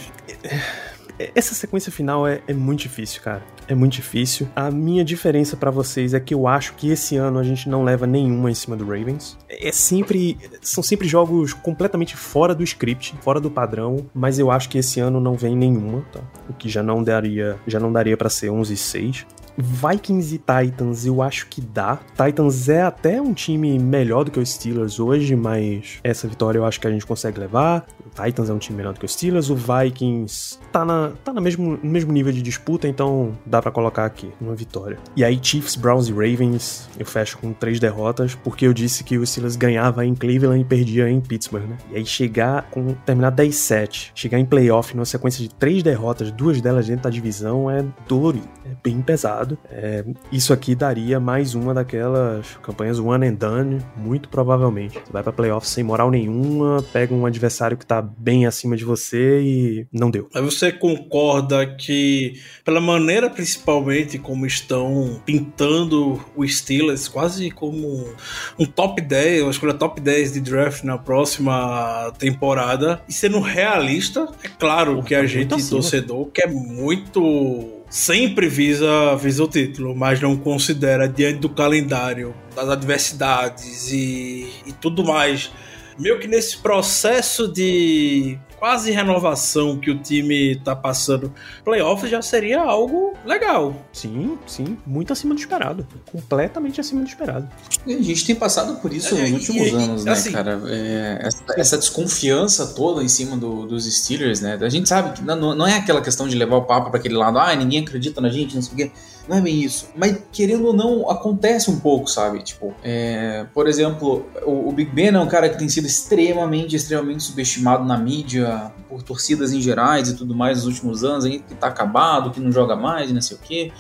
Essa 1.36 1.54
sequência 1.54 1.92
final 1.92 2.26
é, 2.26 2.42
é 2.48 2.54
muito 2.54 2.80
difícil, 2.82 3.22
cara. 3.22 3.44
É 3.68 3.76
muito 3.76 3.94
difícil. 3.94 4.48
A 4.56 4.72
minha 4.72 5.04
diferença 5.04 5.58
pra 5.58 5.70
vocês 5.70 6.14
é 6.14 6.20
que 6.20 6.34
eu 6.34 6.48
acho 6.48 6.74
que 6.76 6.90
esse 6.90 7.18
ano 7.18 7.38
a 7.38 7.44
gente 7.44 7.68
não 7.68 7.84
leva 7.84 8.08
nenhuma 8.08 8.50
em 8.50 8.54
cima 8.54 8.76
do 8.78 8.86
Ravens. 8.86 9.38
É 9.50 9.72
sempre. 9.72 10.38
São 10.62 10.82
sempre 10.82 11.08
jogos 11.10 11.52
completamente 11.52 12.16
fora 12.16 12.56
do 12.56 12.64
script, 12.64 13.16
fora 13.22 13.40
do 13.40 13.52
padrão, 13.52 14.10
mas 14.14 14.40
eu 14.40 14.50
acho 14.50 14.70
que 14.70 14.78
esse 14.78 15.02
ano 15.02 15.20
não 15.20 15.36
vem 15.36 15.58
nenhuma, 15.58 16.06
tá? 16.12 16.22
O 16.50 16.54
que 16.54 16.70
já 16.70 16.82
não 16.82 17.04
daria, 17.04 17.60
já 17.68 17.80
não 17.80 17.92
daria 17.92 18.16
para 18.16 18.30
ser 18.30 18.50
11 18.50 18.74
e 18.74 18.78
6. 18.78 19.26
Vikings 19.62 20.36
e 20.36 20.38
Titans, 20.38 21.06
eu 21.06 21.22
acho 21.22 21.48
que 21.48 21.62
dá. 21.62 22.00
Titans 22.16 22.70
é 22.70 22.82
até 22.82 23.22
um 23.22 23.34
time 23.34 23.78
melhor 23.78 24.24
do 24.24 24.32
que 24.32 24.40
os 24.40 24.50
Steelers 24.50 25.00
hoje, 25.00 25.36
mas 25.36 26.00
essa 26.04 26.28
vitória 26.28 26.58
eu 26.58 26.66
acho 26.66 26.80
que 26.80 26.88
a 26.88 26.92
gente 26.92 27.06
consegue 27.06 27.40
levar. 27.40 27.86
O 28.06 28.24
Titans 28.24 28.50
é 28.50 28.54
um 28.54 28.58
time 28.58 28.78
melhor 28.78 28.94
do 28.94 29.00
que 29.00 29.06
os 29.06 29.14
Steelers. 29.14 29.50
O 29.50 29.56
Vikings 29.56 30.60
tá, 30.72 30.86
na, 30.86 31.12
tá 31.24 31.34
no, 31.34 31.42
mesmo, 31.42 31.80
no 31.82 31.90
mesmo 31.90 32.12
nível 32.12 32.32
de 32.32 32.42
disputa, 32.42 32.88
então 32.88 33.38
dá 33.46 33.62
pra 33.62 33.72
colocar 33.72 34.06
aqui 34.06 34.32
uma 34.40 34.56
vitória. 34.56 34.98
E 35.16 35.24
aí, 35.24 35.40
Chiefs, 35.42 35.76
Browns 35.76 36.08
e 36.08 36.12
Ravens, 36.12 36.90
eu 36.98 37.06
fecho 37.06 37.38
com 37.38 37.54
três 37.54 37.80
derrotas, 37.80 38.36
porque 38.36 38.66
eu 38.66 38.74
disse 38.74 39.04
que 39.04 39.18
o 39.18 39.26
Steelers 39.26 39.56
ganhava 39.56 40.06
em 40.06 40.16
Cleveland 40.16 40.62
e 40.62 40.66
perdia 40.66 41.10
em 41.10 41.20
Pittsburgh, 41.20 41.68
né? 41.68 41.78
E 41.92 41.98
aí 41.98 42.06
chegar 42.06 42.70
com 42.70 42.94
terminar 43.06 43.32
10-7, 43.32 44.12
chegar 44.16 44.40
em 44.40 44.46
playoff 44.46 44.96
numa 44.96 45.06
sequência 45.06 45.42
de 45.42 45.54
três 45.54 45.84
derrotas, 45.84 46.32
duas 46.32 46.62
delas 46.62 46.88
dentro 46.88 47.04
da 47.04 47.10
divisão, 47.10 47.70
é 47.70 47.86
dolorido, 48.08 48.48
é 48.66 48.72
bem 48.84 49.02
pesado. 49.02 49.49
É, 49.72 50.04
isso 50.32 50.54
aqui 50.54 50.76
daria 50.76 51.20
mais 51.20 51.56
uma 51.56 51.74
daquelas 51.74 52.58
campanhas 52.62 53.00
one 53.00 53.28
and 53.28 53.34
done, 53.34 53.80
muito 53.96 54.30
provavelmente. 54.30 55.00
Você 55.00 55.12
vai 55.12 55.24
pra 55.24 55.32
playoff 55.32 55.68
sem 55.68 55.84
moral 55.84 56.12
nenhuma, 56.12 56.84
pega 56.92 57.14
um 57.14 57.26
adversário 57.26 57.78
que 57.78 57.86
tá 57.86 58.02
bem 58.02 58.46
acima 58.46 58.76
de 58.76 58.84
você 58.84 59.42
e 59.42 59.88
não 59.92 60.12
deu. 60.12 60.30
Mas 60.34 60.44
você 60.44 60.72
concorda 60.72 61.66
que, 61.66 62.34
pela 62.64 62.82
maneira 62.82 63.30
principalmente 63.30 64.18
como 64.18 64.46
estão 64.46 65.22
pintando 65.26 66.20
o 66.36 66.48
Steelers, 66.48 67.08
quase 67.08 67.52
como 67.52 68.14
um 68.58 68.66
top 68.66 69.02
10, 69.02 69.44
uma 69.44 69.52
escolha 69.52 69.74
top 69.74 70.02
10 70.02 70.34
de 70.34 70.42
draft 70.42 70.84
na 70.84 70.98
próxima 70.98 72.12
temporada, 72.18 73.02
e 73.08 73.14
sendo 73.14 73.40
realista, 73.40 74.28
é 74.44 74.48
claro 74.48 74.96
Porra, 74.96 75.08
que 75.08 75.16
a 75.16 75.20
tá 75.20 75.26
gente, 75.26 75.70
torcedor, 75.70 76.28
quer 76.28 76.48
muito. 76.50 77.79
Sempre 77.90 78.48
visa, 78.48 79.16
visa 79.16 79.44
o 79.44 79.48
título, 79.48 79.96
mas 79.96 80.22
não 80.22 80.38
considera 80.38 81.08
diante 81.08 81.40
do 81.40 81.50
calendário, 81.50 82.36
das 82.56 82.70
adversidades 82.70 83.92
e, 83.92 84.48
e 84.66 84.72
tudo 84.74 85.04
mais. 85.04 85.52
Meio 85.98 86.20
que 86.20 86.28
nesse 86.28 86.58
processo 86.58 87.48
de 87.52 88.38
quase 88.60 88.92
renovação 88.92 89.78
que 89.78 89.90
o 89.90 89.98
time 89.98 90.58
tá 90.64 90.76
passando, 90.76 91.34
playoffs 91.64 92.10
já 92.12 92.22
seria 92.22 92.62
algo 92.62 93.14
legal. 93.26 93.74
Sim, 93.94 94.38
sim, 94.46 94.78
muito 94.86 95.14
acima 95.14 95.34
do 95.34 95.40
esperado. 95.40 95.88
Completamente 96.12 96.82
acima 96.82 97.02
do 97.02 97.08
esperado. 97.08 97.48
E 97.88 97.94
A 97.96 98.02
gente 98.02 98.26
tem 98.26 98.36
passado 98.36 98.76
por 98.82 98.94
isso 98.94 99.16
É, 99.16 99.22
nos 99.22 99.30
e- 99.30 99.34
últimos 99.34 99.68
e- 99.68 99.76
anos, 99.76 100.06
né, 100.06 100.12
assim- 100.12 100.32
cara? 100.32 100.62
É, 100.68 101.20
essa, 101.24 101.44
essa 101.58 101.78
desconfiança 101.78 102.68
toda 102.68 103.04
em 103.04 103.08
cima 103.08 103.38
do- 103.38 103.66
dos 103.66 103.86
Steelers, 103.86 104.42
né? 104.42 104.58
A 104.62 104.70
gente 104.70 104.88
sabe 104.90 105.14
que 105.14 105.22
não, 105.24 105.56
não 105.56 105.66
é 105.68 105.76
aquela 105.78 106.02
questão 106.02 106.28
de 106.28 106.36
levar 106.36 106.58
o 106.58 106.64
papo 106.64 106.90
para 106.92 107.00
aquele 107.00 107.16
lado, 107.16 107.40
ah, 107.40 107.56
ninguém 107.56 107.82
acredita 107.82 108.20
na 108.20 108.30
gente, 108.30 108.56
não 108.56 108.62
sei 108.62 108.74
o 108.74 108.76
quê. 108.76 108.92
Não 109.30 109.38
é 109.38 109.42
bem 109.42 109.62
isso. 109.62 109.90
Mas, 109.96 110.18
querendo 110.32 110.66
ou 110.66 110.74
não, 110.74 111.08
acontece 111.08 111.70
um 111.70 111.80
pouco, 111.80 112.10
sabe? 112.10 112.42
Tipo, 112.42 112.74
é, 112.84 113.46
por 113.54 113.68
exemplo, 113.68 114.26
o, 114.44 114.70
o 114.70 114.72
Big 114.72 114.90
Ben 114.90 115.10
é 115.10 115.20
um 115.20 115.28
cara 115.28 115.48
que 115.48 115.56
tem 115.60 115.70
sido 115.70 115.86
extremamente, 115.86 116.76
extremamente 116.76 117.22
subestimado 117.22 117.86
na 117.86 117.96
mídia, 117.96 118.72
por 118.90 119.04
torcidas 119.04 119.54
em 119.54 119.62
gerais 119.62 120.10
e 120.10 120.16
tudo 120.16 120.34
mais 120.34 120.58
nos 120.58 120.66
últimos 120.66 121.04
anos, 121.04 121.26
aí 121.26 121.42
que 121.42 121.54
tá 121.54 121.68
acabado, 121.68 122.32
que 122.32 122.40
não 122.40 122.52
joga 122.52 122.76
mais, 122.76 123.12
não 123.12 123.22
sei 123.22 123.38
o 123.38 123.40
quê. 123.40 123.72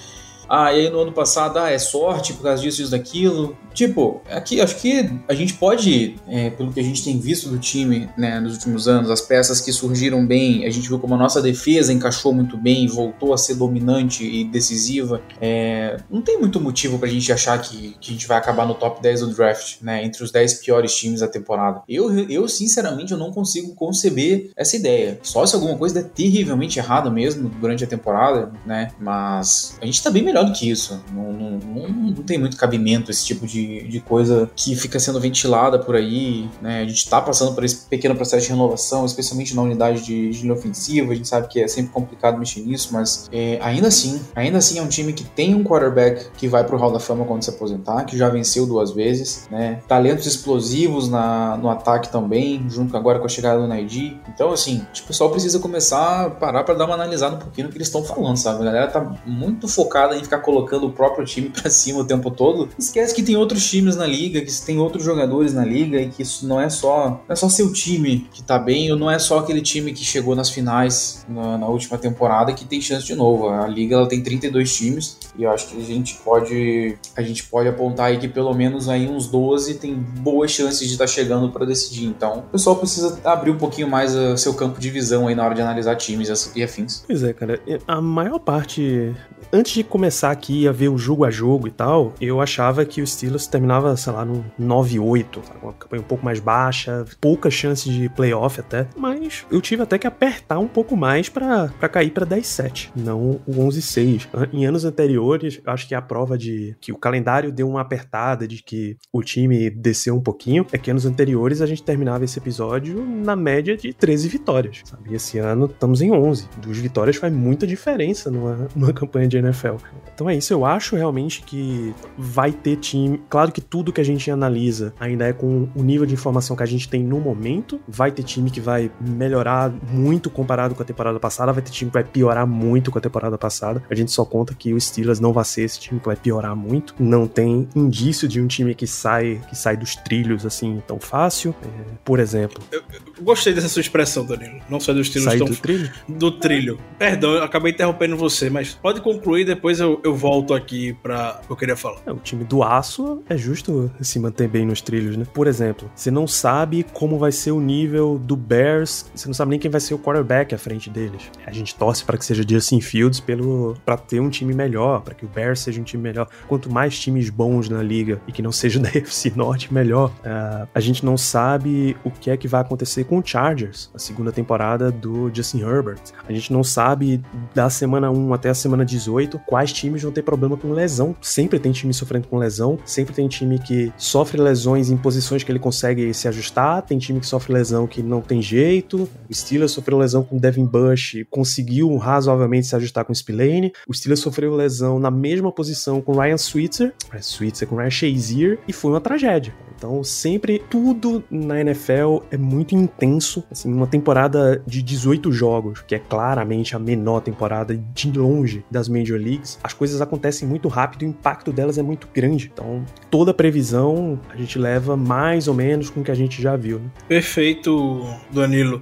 Ah, 0.49 0.73
e 0.73 0.81
aí 0.81 0.89
no 0.89 1.01
ano 1.01 1.12
passado, 1.12 1.57
ah, 1.59 1.69
é 1.69 1.77
sorte 1.77 2.33
por 2.33 2.43
causa 2.43 2.62
disso, 2.62 2.81
isso, 2.81 2.91
daquilo. 2.91 3.55
Tipo, 3.73 4.21
aqui 4.29 4.59
acho 4.59 4.75
que 4.77 5.09
a 5.27 5.33
gente 5.33 5.53
pode, 5.53 6.15
é, 6.27 6.49
pelo 6.49 6.73
que 6.73 6.79
a 6.79 6.83
gente 6.83 7.03
tem 7.03 7.19
visto 7.19 7.49
do 7.49 7.59
time 7.59 8.09
né, 8.17 8.39
nos 8.39 8.53
últimos 8.55 8.88
anos, 8.88 9.09
as 9.09 9.21
peças 9.21 9.62
que 9.62 9.71
surgiram 9.71 10.25
bem, 10.25 10.65
a 10.65 10.69
gente 10.69 10.88
viu 10.88 10.99
como 10.99 11.13
a 11.13 11.17
nossa 11.17 11.41
defesa 11.41 11.93
encaixou 11.93 12.33
muito 12.33 12.57
bem, 12.57 12.88
voltou 12.88 13.33
a 13.33 13.38
ser 13.38 13.55
dominante 13.55 14.25
e 14.25 14.43
decisiva. 14.43 15.21
É, 15.39 15.97
não 16.09 16.21
tem 16.21 16.39
muito 16.39 16.59
motivo 16.59 16.97
pra 16.97 17.07
gente 17.07 17.31
achar 17.31 17.59
que, 17.62 17.95
que 18.01 18.09
a 18.09 18.13
gente 18.13 18.27
vai 18.27 18.38
acabar 18.38 18.65
no 18.65 18.73
top 18.73 19.01
10 19.01 19.21
do 19.21 19.33
draft, 19.33 19.81
né? 19.81 20.03
Entre 20.03 20.23
os 20.23 20.31
10 20.31 20.55
piores 20.55 20.95
times 20.95 21.19
da 21.19 21.27
temporada. 21.27 21.81
Eu, 21.88 22.12
eu 22.29 22.47
sinceramente, 22.47 23.12
eu 23.12 23.17
não 23.17 23.31
consigo 23.31 23.73
conceber 23.75 24.51
essa 24.55 24.75
ideia. 24.75 25.19
Só 25.21 25.45
se 25.45 25.55
alguma 25.55 25.77
coisa 25.77 26.01
der 26.01 26.09
terrivelmente 26.09 26.79
errada 26.79 27.09
mesmo 27.09 27.49
durante 27.49 27.83
a 27.83 27.88
temporada, 27.88 28.51
né? 28.65 28.91
Mas 28.99 29.77
a 29.81 29.85
gente 29.85 30.01
tá 30.01 30.09
bem 30.09 30.23
melhor 30.23 30.38
do 30.43 30.54
que 30.54 30.69
isso. 30.69 31.02
Não, 31.13 31.32
não, 31.34 31.60
não, 31.60 32.13
tem 32.23 32.38
muito 32.38 32.58
cabimento 32.58 33.12
esse 33.12 33.25
tipo 33.25 33.47
de, 33.47 33.88
de 33.88 33.99
coisa 33.99 34.49
que 34.56 34.75
fica 34.75 34.99
sendo 34.99 35.19
ventilada 35.19 35.80
por 35.80 35.95
aí, 35.95 36.49
né? 36.62 36.82
A 36.82 36.86
gente 36.86 37.08
tá 37.10 37.21
passando 37.21 37.54
por 37.54 37.63
esse 37.63 37.88
pequeno 37.88 38.15
processo 38.15 38.45
de 38.45 38.52
renovação, 38.52 39.06
especialmente 39.06 39.56
na 39.56 39.62
unidade 39.62 40.04
de, 40.04 40.30
de 40.30 40.41
linha 40.41 40.54
ofensiva. 40.54 41.12
A 41.12 41.15
gente 41.15 41.28
sabe 41.28 41.47
que 41.47 41.62
é 41.62 41.67
sempre 41.67 41.91
complicado 41.91 42.38
mexer 42.38 42.62
nisso, 42.62 42.89
mas 42.91 43.30
é, 43.32 43.60
ainda 43.62 43.88
assim, 43.88 44.21
ainda 44.36 44.58
assim 44.58 44.80
é 44.80 44.82
um 44.82 44.88
time 44.88 45.13
que 45.13 45.23
tem 45.23 45.56
um 45.56 45.63
quarterback 45.63 46.28
que 46.38 46.47
vai 46.47 46.63
pro 46.63 46.78
Hall 46.78 46.91
da 46.91 46.99
Fama 46.99 47.25
quando 47.25 47.43
se 47.43 47.49
aposentar, 47.49 48.04
que 48.06 48.17
já 48.17 48.30
venceu 48.30 48.65
duas 48.65 48.91
vezes, 48.91 49.47
né? 49.49 49.82
Talentos 49.88 50.25
explosivos 50.25 51.10
na, 51.10 51.58
no 51.58 51.69
ataque 51.69 52.10
também, 52.12 52.65
junto 52.69 52.95
agora 52.95 53.19
com 53.19 53.25
a 53.25 53.30
chegada 53.30 53.60
do 53.62 53.67
Naidi. 53.67 54.19
Então, 54.28 54.52
assim, 54.52 54.86
o 55.04 55.08
pessoal 55.08 55.30
precisa 55.30 55.60
começar 55.60 56.25
a 56.25 56.30
parar 56.30 56.63
para 56.63 56.75
dar 56.75 56.86
uma 56.86 56.95
analisada 56.95 57.36
um 57.36 57.39
pouquinho 57.39 57.67
no 57.67 57.71
que 57.71 57.78
eles 57.78 57.88
estão 57.88 58.04
falando, 58.04 58.38
sabe? 58.38 58.62
A 58.62 58.65
galera 58.65 58.88
tá 58.88 59.15
muito 59.25 59.67
focada 59.67 60.15
em 60.15 60.21
ficar 60.29 60.39
colocando 60.39 60.85
o 60.85 60.91
próprio 60.91 61.25
time 61.25 61.49
para 61.53 61.69
cima 61.69 62.01
o 62.01 62.05
tempo 62.05 62.29
todo. 62.29 62.69
Esquece 62.77 63.15
que 63.15 63.23
tem 63.23 63.35
outros 63.35 63.67
times 63.67 63.95
na 63.95 64.05
liga, 64.05 64.41
que 64.41 64.61
tem 64.61 64.77
outros 64.77 65.03
jogadores 65.03 65.53
na 65.53 65.65
liga 65.65 65.99
e 65.99 66.09
que 66.09 66.21
isso 66.21 66.47
não 66.47 66.61
é 66.61 66.69
só, 66.69 67.21
não 67.27 67.33
é 67.33 67.35
só 67.35 67.49
seu 67.49 67.73
time 67.73 68.27
que 68.31 68.43
tá 68.43 68.59
bem, 68.59 68.91
ou 68.91 68.97
não 68.97 69.09
é 69.09 69.17
só 69.17 69.39
aquele 69.39 69.61
time 69.61 69.91
que 69.91 70.03
chegou 70.03 70.35
nas 70.35 70.49
finais 70.49 71.25
na, 71.27 71.57
na 71.57 71.67
última 71.67 71.97
temporada 71.97 72.53
que 72.53 72.63
tem 72.63 72.79
chance 72.79 73.05
de 73.05 73.15
novo. 73.15 73.49
A 73.49 73.67
liga 73.67 73.95
ela 73.95 74.07
tem 74.07 74.21
32 74.21 74.75
times 74.75 75.17
e 75.37 75.43
eu 75.43 75.51
acho 75.51 75.67
que 75.69 75.77
a 75.77 75.83
gente 75.83 76.15
pode 76.17 76.97
a 77.15 77.21
gente 77.21 77.43
pode 77.45 77.67
apontar 77.67 78.07
aí 78.07 78.17
que 78.17 78.27
pelo 78.27 78.53
menos 78.53 78.87
aí 78.87 79.07
uns 79.07 79.27
12 79.27 79.75
tem 79.75 79.95
boas 79.95 80.51
chances 80.51 80.87
de 80.87 80.93
estar 80.93 81.05
tá 81.05 81.07
chegando 81.07 81.49
para 81.49 81.65
decidir. 81.65 82.05
Então, 82.05 82.39
o 82.39 82.51
pessoal 82.51 82.75
precisa 82.75 83.19
abrir 83.23 83.51
um 83.51 83.57
pouquinho 83.57 83.87
mais 83.87 84.15
o 84.15 84.37
seu 84.37 84.53
campo 84.53 84.79
de 84.79 84.89
visão 84.89 85.27
aí 85.27 85.35
na 85.35 85.43
hora 85.43 85.55
de 85.55 85.61
analisar 85.61 85.95
times 85.95 86.29
e 86.55 86.63
afins. 86.63 87.03
Pois 87.07 87.23
é, 87.23 87.33
cara. 87.33 87.59
A 87.87 88.01
maior 88.01 88.39
parte 88.39 89.15
antes 89.51 89.73
de 89.73 89.83
começar 89.83 90.18
aqui 90.27 90.67
a 90.67 90.71
ver 90.71 90.89
o 90.89 90.97
jogo 90.97 91.25
a 91.25 91.32
jogo 91.32 91.67
e 91.67 91.71
tal, 91.71 92.13
eu 92.19 92.41
achava 92.41 92.86
que 92.86 93.01
o 93.01 93.08
Steelers 93.08 93.47
terminava, 93.47 93.95
sei 93.97 94.13
lá, 94.13 94.25
no 94.25 94.45
9-8, 94.60 95.39
uma 95.62 95.73
campanha 95.73 96.01
um 96.01 96.05
pouco 96.05 96.25
mais 96.25 96.39
baixa, 96.39 97.05
poucas 97.19 97.53
chances 97.53 97.91
de 97.91 98.10
playoff 98.10 98.60
até, 98.60 98.88
mas 98.95 99.45
eu 99.51 99.62
tive 99.62 99.84
até 99.84 99.97
que 99.97 100.08
apertar 100.08 100.60
um 100.60 100.67
pouco 100.67 100.95
mais 100.95 101.29
para 101.29 101.69
cair 101.91 102.12
para 102.12 102.25
10-7, 102.25 102.89
não 102.95 103.39
o 103.45 103.51
11-6. 103.51 104.27
Em 104.53 104.65
anos 104.65 104.86
anteriores, 104.86 105.62
acho 105.65 105.88
que 105.88 105.95
a 105.95 106.01
prova 106.01 106.38
de 106.38 106.75
que 106.82 106.91
o 106.91 106.97
calendário 106.97 107.51
deu 107.51 107.69
uma 107.69 107.82
apertada, 107.82 108.47
de 108.47 108.62
que 108.62 108.97
o 109.12 109.21
time 109.23 109.69
desceu 109.69 110.15
um 110.15 110.21
pouquinho, 110.21 110.65
é 110.71 110.77
que 110.77 110.91
anos 110.91 111.05
anteriores 111.05 111.62
a 111.62 111.65
gente 111.65 111.84
terminava 111.84 112.23
esse 112.25 112.39
episódio 112.39 113.03
na 113.05 113.36
média 113.36 113.75
de 113.75 113.93
13 113.93 114.27
vitórias, 114.27 114.82
sabe? 114.86 115.12
E 115.12 115.15
esse 115.15 115.38
ano 115.38 115.65
estamos 115.65 116.01
em 116.01 116.12
11. 116.12 116.49
Duas 116.62 116.77
vitórias 116.77 117.15
faz 117.15 117.34
muita 117.34 117.65
diferença 117.65 118.29
numa, 118.32 118.67
numa 118.75 118.93
campanha 118.93 119.27
de 119.27 119.38
NFL. 119.38 119.77
Então 120.13 120.29
é 120.29 120.35
isso, 120.35 120.53
eu 120.53 120.65
acho 120.65 120.95
realmente 120.95 121.41
que 121.41 121.93
vai 122.17 122.51
ter 122.51 122.75
time. 122.75 123.21
Claro 123.29 123.51
que 123.51 123.62
tudo 123.62 123.93
que 123.93 124.01
a 124.01 124.03
gente 124.03 124.29
analisa 124.29 124.93
ainda 124.99 125.25
é 125.27 125.33
com 125.33 125.67
o 125.75 125.83
nível 125.83 126.05
de 126.05 126.13
informação 126.13 126.55
que 126.55 126.63
a 126.63 126.65
gente 126.65 126.88
tem 126.89 127.03
no 127.03 127.19
momento. 127.19 127.79
Vai 127.88 128.12
ter 128.12 128.23
time 128.23 128.49
que 128.49 128.59
vai 128.59 128.91
melhorar 128.99 129.71
muito 129.91 130.29
comparado 130.29 130.75
com 130.75 130.81
a 130.81 130.85
temporada 130.85 131.19
passada, 131.19 131.53
vai 131.53 131.62
ter 131.62 131.71
time 131.71 131.89
que 131.89 131.93
vai 131.93 132.03
piorar 132.03 132.45
muito 132.45 132.91
com 132.91 132.97
a 132.97 133.01
temporada 133.01 133.38
passada. 133.38 133.83
A 133.89 133.95
gente 133.95 134.12
só 134.12 134.25
conta 134.25 134.53
que 134.53 134.73
o 134.73 134.79
Steelers 134.79 135.19
não 135.19 135.31
vai 135.31 135.45
ser 135.45 135.63
esse 135.63 135.79
time 135.79 135.99
que 135.99 136.05
vai 136.05 136.15
piorar 136.15 136.55
muito. 136.55 136.95
Não 136.99 137.27
tem 137.27 137.67
indício 137.75 138.27
de 138.27 138.41
um 138.41 138.47
time 138.47 138.75
que 138.75 138.88
sai 138.88 139.41
que 139.49 139.55
sai 139.55 139.77
dos 139.77 139.95
trilhos 139.95 140.45
assim 140.45 140.81
tão 140.85 140.99
fácil. 140.99 141.55
É, 141.63 141.67
por 142.03 142.19
exemplo. 142.19 142.62
Eu, 142.71 142.81
eu, 142.91 143.23
gostei 143.23 143.53
dessa 143.53 143.69
sua 143.69 143.81
expressão, 143.81 144.25
Danilo. 144.25 144.59
Não 144.69 144.79
sai 144.79 144.95
dos 144.95 145.09
trilhos 145.09 145.29
sai 145.29 145.38
tão 145.38 145.47
do 145.47 145.55
trilho? 145.55 145.91
Do 146.07 146.31
trilho. 146.31 146.79
Perdão, 146.97 147.31
eu 147.31 147.43
acabei 147.43 147.71
interrompendo 147.71 148.17
você, 148.17 148.49
mas 148.49 148.73
pode 148.73 149.01
concluir 149.01 149.19
concluir, 149.19 149.45
depois 149.45 149.79
eu, 149.79 149.88
eu 150.04 150.15
volto 150.15 150.54
aqui 150.54 150.69
que 150.80 151.52
eu 151.52 151.56
queria 151.56 151.75
falar. 151.75 151.97
É, 152.06 152.12
o 152.12 152.17
time 152.17 152.43
do 152.43 152.63
aço 152.63 153.23
é 153.30 153.38
justo 153.38 153.91
se 154.02 154.19
manter 154.19 154.47
bem 154.47 154.65
nos 154.65 154.82
trilhos, 154.82 155.15
né? 155.17 155.25
Por 155.34 155.47
exemplo, 155.47 155.89
você 155.95 156.12
não 156.12 156.28
sabe 156.28 156.86
como 156.93 157.17
vai 157.17 157.32
ser 157.32 157.52
o 157.52 157.60
nível 157.60 158.19
do 158.19 158.36
Bears, 158.36 159.10
você 159.13 159.28
não 159.28 159.34
sabe 159.34 159.52
nem 159.52 159.60
quem 159.60 159.71
vai 159.71 159.82
ser 159.82 159.93
o 159.93 159.99
quarterback 159.99 160.54
à 160.54 160.58
frente 160.58 160.89
deles. 160.89 161.30
A 161.45 161.52
gente 161.52 161.75
torce 161.75 162.04
para 162.04 162.17
que 162.17 162.25
seja 162.25 162.43
Justin 162.47 162.82
Fields 162.82 163.19
pelo 163.19 163.75
para 163.86 163.97
ter 163.97 164.19
um 164.19 164.30
time 164.30 164.54
melhor, 164.54 165.02
para 165.02 165.13
que 165.13 165.25
o 165.25 165.28
Bears 165.28 165.60
seja 165.60 165.80
um 165.80 165.84
time 165.84 166.04
melhor. 166.04 166.28
Quanto 166.47 166.71
mais 166.71 166.99
times 166.99 167.30
bons 167.30 167.69
na 167.69 167.82
liga 167.82 168.21
e 168.28 168.32
que 168.32 168.41
não 168.41 168.52
seja 168.52 168.80
da 168.82 168.89
FC 168.89 169.32
Norte, 169.36 169.73
melhor. 169.73 170.10
Uh, 170.19 170.67
a 170.73 170.80
gente 170.80 171.06
não 171.06 171.17
sabe 171.17 171.95
o 172.04 172.12
que 172.12 172.30
é 172.30 172.38
que 172.38 172.47
vai 172.47 172.62
acontecer 172.62 173.04
com 173.04 173.19
o 173.19 173.25
Chargers, 173.25 173.89
a 173.93 173.99
segunda 173.99 174.32
temporada 174.32 174.91
do 174.91 175.30
Justin 175.34 175.62
Herbert. 175.62 175.99
A 176.28 176.32
gente 176.32 176.52
não 176.52 176.63
sabe 176.63 177.21
da 177.54 177.69
semana 177.69 178.10
1 178.10 178.34
até 178.34 178.49
a 178.49 178.54
semana 178.54 178.86
18 178.86 179.39
quais 179.39 179.71
times 179.79 180.03
vão 180.03 180.11
ter 180.11 180.21
problema 180.21 180.57
com 180.57 180.71
lesão. 180.71 181.15
Sempre 181.21 181.59
tem 181.59 181.71
time 181.71 181.93
sofrendo 181.93 182.27
com 182.27 182.37
lesão, 182.37 182.77
sempre 182.85 183.13
tem 183.13 183.27
time 183.27 183.59
que 183.59 183.91
sofre 183.97 184.41
lesões 184.41 184.89
em 184.89 184.97
posições 184.97 185.43
que 185.43 185.51
ele 185.51 185.59
consegue 185.59 186.13
se 186.13 186.27
ajustar, 186.27 186.81
tem 186.81 186.97
time 186.97 187.19
que 187.19 187.25
sofre 187.25 187.53
lesão 187.53 187.87
que 187.87 188.03
não 188.03 188.21
tem 188.21 188.41
jeito. 188.41 189.09
O 189.29 189.33
Steelers 189.33 189.71
sofreu 189.71 189.97
lesão 189.97 190.23
com 190.23 190.37
Devin 190.37 190.65
Bush, 190.65 191.25
conseguiu 191.29 191.95
razoavelmente 191.97 192.67
se 192.67 192.75
ajustar 192.75 193.05
com 193.05 193.13
o 193.13 193.15
Spillane. 193.15 193.71
O 193.87 193.93
Steelers 193.93 194.19
sofreu 194.19 194.55
lesão 194.55 194.99
na 194.99 195.11
mesma 195.11 195.51
posição 195.51 196.01
com 196.01 196.13
Ryan 196.13 196.37
Switzer, 196.37 196.93
Ryan 197.11 197.21
Switzer 197.21 197.67
com 197.67 197.75
Ryan 197.75 197.89
Shazier, 197.89 198.59
e 198.67 198.73
foi 198.73 198.91
uma 198.91 199.01
tragédia. 199.01 199.53
Então, 199.79 200.03
sempre 200.03 200.61
tudo 200.69 201.23
na 201.31 201.61
NFL 201.61 202.17
é 202.29 202.37
muito 202.37 202.75
intenso. 202.75 203.45
Assim, 203.49 203.73
uma 203.73 203.87
temporada 203.87 204.61
de 204.67 204.83
18 204.83 205.31
jogos, 205.31 205.81
que 205.87 205.95
é 205.95 205.99
claramente 205.99 206.75
a 206.75 206.79
menor 206.79 207.21
temporada 207.21 207.77
de 207.93 208.11
longe 208.11 208.65
das 208.69 208.89
Major 208.89 209.17
Leagues, 209.17 209.57
as 209.69 209.73
coisas 209.73 210.01
acontecem 210.01 210.47
muito 210.47 210.67
rápido 210.67 211.03
o 211.03 211.05
impacto 211.05 211.51
delas 211.51 211.77
é 211.77 211.84
muito 211.84 212.08
grande. 212.13 212.49
Então, 212.51 212.84
toda 213.10 213.34
previsão 213.34 214.19
a 214.29 214.36
gente 214.36 214.58
leva 214.58 214.97
mais 214.97 215.47
ou 215.47 215.53
menos 215.53 215.89
com 215.89 216.01
o 216.01 216.03
que 216.03 216.12
a 216.12 216.15
gente 216.15 216.41
já 216.41 216.55
viu. 216.55 216.79
Né? 216.79 216.89
Perfeito, 217.08 218.03
Danilo. 218.32 218.82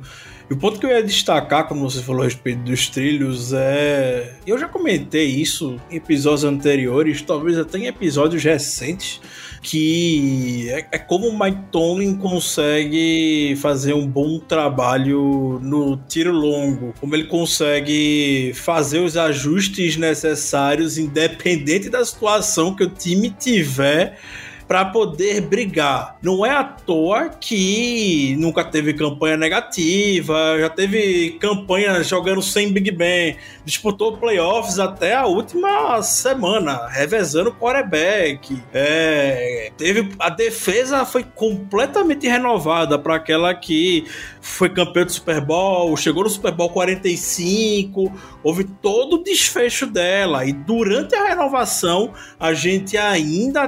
E 0.49 0.53
o 0.53 0.57
ponto 0.57 0.79
que 0.79 0.85
eu 0.85 0.89
ia 0.89 1.03
destacar 1.03 1.67
quando 1.67 1.81
você 1.81 2.01
falou 2.01 2.21
a 2.21 2.25
respeito 2.25 2.61
dos 2.61 2.87
trilhos 2.87 3.51
é. 3.51 4.33
Eu 4.47 4.57
já 4.57 4.67
comentei 4.69 5.25
isso 5.25 5.75
em 5.91 5.97
episódios 5.97 6.45
anteriores, 6.45 7.21
talvez 7.21 7.57
até 7.57 7.79
em 7.79 7.87
episódios 7.87 8.41
recentes, 8.41 9.19
que 9.61 10.69
é, 10.69 10.87
é 10.93 10.97
como 10.97 11.27
o 11.27 11.37
Mike 11.37 11.65
Tomlin 11.71 12.15
consegue 12.15 13.57
fazer 13.61 13.93
um 13.93 14.07
bom 14.07 14.39
trabalho 14.39 15.59
no 15.61 15.97
tiro 16.07 16.31
longo, 16.31 16.93
como 16.99 17.15
ele 17.15 17.25
consegue 17.25 18.51
fazer 18.55 18.99
os 18.99 19.17
ajustes 19.17 19.97
necessários, 19.97 20.97
independente 20.97 21.89
da 21.89 22.03
situação 22.03 22.75
que 22.75 22.83
o 22.83 22.89
time 22.89 23.29
tiver 23.29 24.17
para 24.67 24.85
poder 24.85 25.41
brigar. 25.41 26.17
Não 26.21 26.45
é 26.45 26.51
à 26.51 26.63
toa 26.63 27.29
que 27.29 28.35
nunca 28.37 28.63
teve 28.63 28.93
campanha 28.93 29.37
negativa, 29.37 30.57
já 30.59 30.69
teve 30.69 31.37
campanha 31.39 32.03
jogando 32.03 32.41
sem 32.41 32.71
Big 32.71 32.91
Ben, 32.91 33.37
disputou 33.63 34.17
playoffs 34.17 34.77
até 34.77 35.15
a 35.15 35.25
última 35.25 36.01
semana, 36.03 36.87
revezando 36.87 37.49
o 37.49 37.53
quarterback. 37.53 38.61
É, 38.73 39.71
teve 39.77 40.09
a 40.19 40.29
defesa 40.29 41.05
foi 41.05 41.23
completamente 41.23 42.27
renovada 42.27 42.99
para 42.99 43.15
aquela 43.15 43.53
que 43.55 44.05
foi 44.41 44.69
campeão 44.69 45.05
do 45.05 45.11
Super 45.11 45.41
Bowl, 45.41 45.95
chegou 45.95 46.23
no 46.23 46.29
Super 46.29 46.51
Bowl 46.51 46.69
45, 46.69 48.11
houve 48.43 48.63
todo 48.63 49.17
o 49.17 49.23
desfecho 49.23 49.85
dela 49.85 50.45
e 50.45 50.51
durante 50.51 51.15
a 51.15 51.27
renovação 51.27 52.13
a 52.39 52.53
gente 52.53 52.97
ainda 52.97 53.67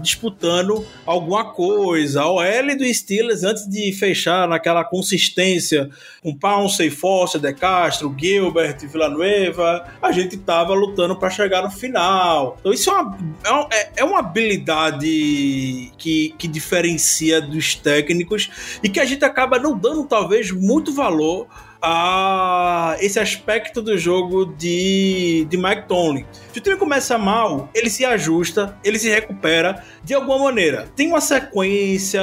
disputando 0.00 0.84
alguma 1.04 1.52
coisa. 1.52 2.24
O 2.26 2.42
L 2.42 2.74
do 2.76 2.84
Steelers 2.92 3.42
antes 3.44 3.68
de 3.68 3.92
fechar 3.92 4.48
naquela 4.48 4.84
consistência 4.84 5.88
com 6.22 6.34
Pouncey, 6.34 6.90
Foster, 6.90 7.40
De 7.40 7.52
Castro, 7.52 8.14
Gilbert, 8.18 8.78
Villanueva, 8.86 9.86
a 10.02 10.12
gente 10.12 10.36
estava 10.36 10.74
lutando 10.74 11.16
para 11.16 11.30
chegar 11.30 11.62
no 11.62 11.70
final. 11.70 12.56
Então 12.60 12.72
isso 12.72 12.90
é 12.90 12.92
uma, 12.92 13.68
é, 13.72 13.90
é 13.96 14.04
uma 14.04 14.18
habilidade 14.18 15.92
que, 15.96 16.34
que 16.38 16.48
diferencia 16.48 17.40
dos 17.40 17.74
técnicos 17.74 18.78
e 18.82 18.88
que 18.88 19.00
a 19.00 19.04
gente 19.04 19.24
acaba 19.24 19.58
não 19.58 19.76
dando 19.76 20.04
talvez 20.04 20.50
muito 20.50 20.92
valor 20.92 21.46
a 21.80 22.96
esse 23.00 23.18
aspecto 23.20 23.80
do 23.80 23.96
jogo 23.96 24.46
de, 24.46 25.46
de 25.48 25.56
Mike 25.56 25.86
Tomlin. 25.86 26.26
Se 26.52 26.58
o 26.58 26.62
time 26.62 26.76
começa 26.76 27.16
mal, 27.16 27.68
ele 27.74 27.88
se 27.88 28.04
ajusta, 28.04 28.76
ele 28.82 28.98
se 28.98 29.08
recupera 29.08 29.84
de 30.02 30.14
alguma 30.14 30.38
maneira. 30.38 30.88
Tem 30.96 31.08
uma 31.08 31.20
sequência, 31.20 32.20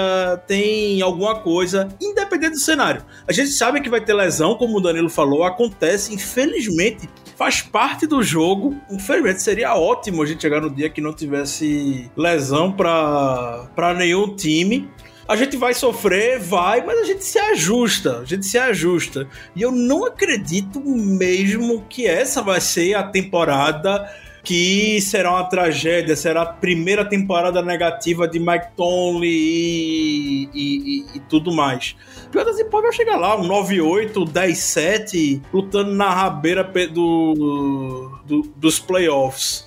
tem 0.48 1.02
alguma 1.02 1.40
coisa, 1.40 1.88
independente 2.02 2.54
do 2.54 2.60
cenário. 2.60 3.04
A 3.28 3.32
gente 3.32 3.52
sabe 3.52 3.82
que 3.82 3.90
vai 3.90 4.02
ter 4.02 4.14
lesão, 4.14 4.56
como 4.56 4.78
o 4.78 4.82
Danilo 4.82 5.10
falou, 5.10 5.44
acontece, 5.44 6.14
infelizmente, 6.14 7.10
faz 7.36 7.62
parte 7.62 8.08
do 8.08 8.24
jogo. 8.24 8.76
Infelizmente, 8.90 9.42
seria 9.42 9.76
ótimo 9.76 10.22
a 10.22 10.26
gente 10.26 10.42
chegar 10.42 10.62
no 10.62 10.70
dia 10.70 10.90
que 10.90 11.02
não 11.02 11.14
tivesse 11.14 12.10
lesão 12.16 12.72
para 12.72 13.94
nenhum 13.96 14.36
time. 14.36 14.90
A 15.28 15.36
gente 15.36 15.58
vai 15.58 15.74
sofrer, 15.74 16.40
vai, 16.40 16.86
mas 16.86 17.00
a 17.00 17.04
gente 17.04 17.26
se 17.26 17.40
ajusta, 17.40 18.20
a 18.20 18.26
gente 18.26 18.46
se 18.46 18.60
ajusta. 18.60 19.28
E 19.56 19.62
eu 19.62 19.72
não 19.72 20.06
acredito 20.06 20.80
mesmo 20.80 21.84
que 21.90 22.06
essa 22.06 22.44
vai 22.44 22.62
ser 22.62 22.94
a 22.94 23.04
temporada 23.04 24.08
que 24.44 25.02
será 25.02 25.32
uma 25.32 25.44
tragédia, 25.46 26.16
será 26.16 26.44
a 26.44 26.46
primeira 26.46 27.04
temporada 27.04 27.64
negativa 27.64 28.28
de 28.28 28.40
Mike 28.40 28.68
Tomlin 28.78 29.28
e, 29.28 30.50
e, 30.54 31.00
e, 31.14 31.18
e 31.18 31.20
tudo 31.22 31.52
mais. 31.52 31.96
Pior 32.32 32.46
das 32.46 32.60
hipóteses 32.60 32.96
vai 32.98 33.06
chegar 33.06 33.18
lá, 33.18 33.36
um 33.36 33.48
9-8, 33.48 34.14
10-7, 34.32 35.42
lutando 35.52 35.92
na 35.96 36.12
rabeira 36.12 36.64
do, 36.64 38.20
do, 38.24 38.42
dos 38.56 38.78
playoffs. 38.78 39.65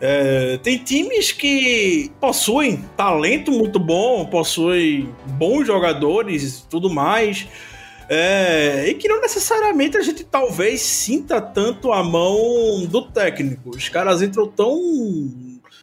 É, 0.00 0.58
tem 0.62 0.78
times 0.78 1.30
que 1.30 2.10
possuem 2.18 2.82
talento 2.96 3.52
muito 3.52 3.78
bom, 3.78 4.24
possuem 4.24 5.08
bons 5.26 5.66
jogadores 5.66 6.66
tudo 6.70 6.88
mais. 6.88 7.46
É, 8.08 8.88
e 8.88 8.94
que 8.94 9.06
não 9.06 9.20
necessariamente 9.20 9.96
a 9.96 10.02
gente 10.02 10.24
talvez 10.24 10.80
sinta 10.80 11.40
tanto 11.40 11.92
a 11.92 12.02
mão 12.02 12.84
do 12.86 13.02
técnico. 13.02 13.70
Os 13.70 13.88
caras 13.88 14.20
entram 14.20 14.48
tão 14.48 14.80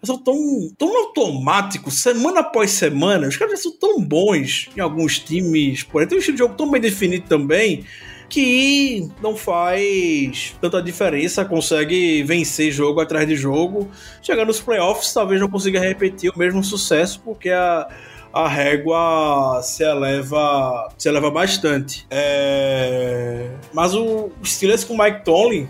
são 0.04 0.18
tão, 0.18 0.36
tão 0.78 0.96
automáticos, 0.98 2.02
semana 2.02 2.42
após 2.42 2.72
semana. 2.72 3.28
Os 3.28 3.38
caras 3.38 3.62
são 3.62 3.72
tão 3.72 4.02
bons 4.02 4.70
em 4.76 4.80
alguns 4.80 5.20
times. 5.20 5.84
Porém, 5.84 6.08
tem 6.08 6.18
um 6.18 6.20
estilo 6.20 6.38
de 6.38 6.44
jogo 6.44 6.56
tão 6.56 6.70
bem 6.70 6.82
definido 6.82 7.28
também 7.28 7.86
que 8.30 9.10
não 9.22 9.36
faz 9.36 10.56
tanta 10.60 10.82
diferença, 10.82 11.46
consegue 11.46 12.24
vencer 12.24 12.72
jogo 12.72 13.00
atrás 13.00 13.28
de 13.28 13.36
jogo. 13.36 13.90
Chegar 14.22 14.46
nos 14.46 14.60
playoffs, 14.60 15.14
talvez 15.14 15.40
não 15.40 15.50
consiga 15.50 15.80
repetir 15.80 16.32
o 16.34 16.38
mesmo 16.38 16.64
sucesso, 16.64 17.22
porque 17.24 17.50
a, 17.50 17.88
a 18.34 18.48
régua 18.48 19.62
se 19.64 19.84
eleva, 19.84 20.90
se 20.98 21.08
eleva 21.08 21.32
bastante. 21.32 22.06
É... 22.10 23.50
Mas 23.74 23.94
o 23.94 24.30
Steelers 24.44 24.84
com 24.84 24.94
o 24.94 24.98
Mike 24.98 25.24
Tomlin, 25.24 25.68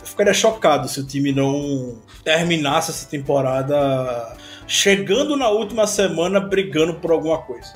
eu 0.00 0.06
ficaria 0.06 0.34
chocado 0.34 0.88
se 0.88 1.00
o 1.00 1.06
time 1.06 1.32
não 1.32 1.98
terminasse 2.22 2.90
essa 2.90 3.06
temporada 3.06 4.36
chegando 4.70 5.36
na 5.36 5.48
última 5.48 5.84
semana 5.84 6.38
brigando 6.38 6.94
por 6.94 7.10
alguma 7.10 7.38
coisa. 7.38 7.74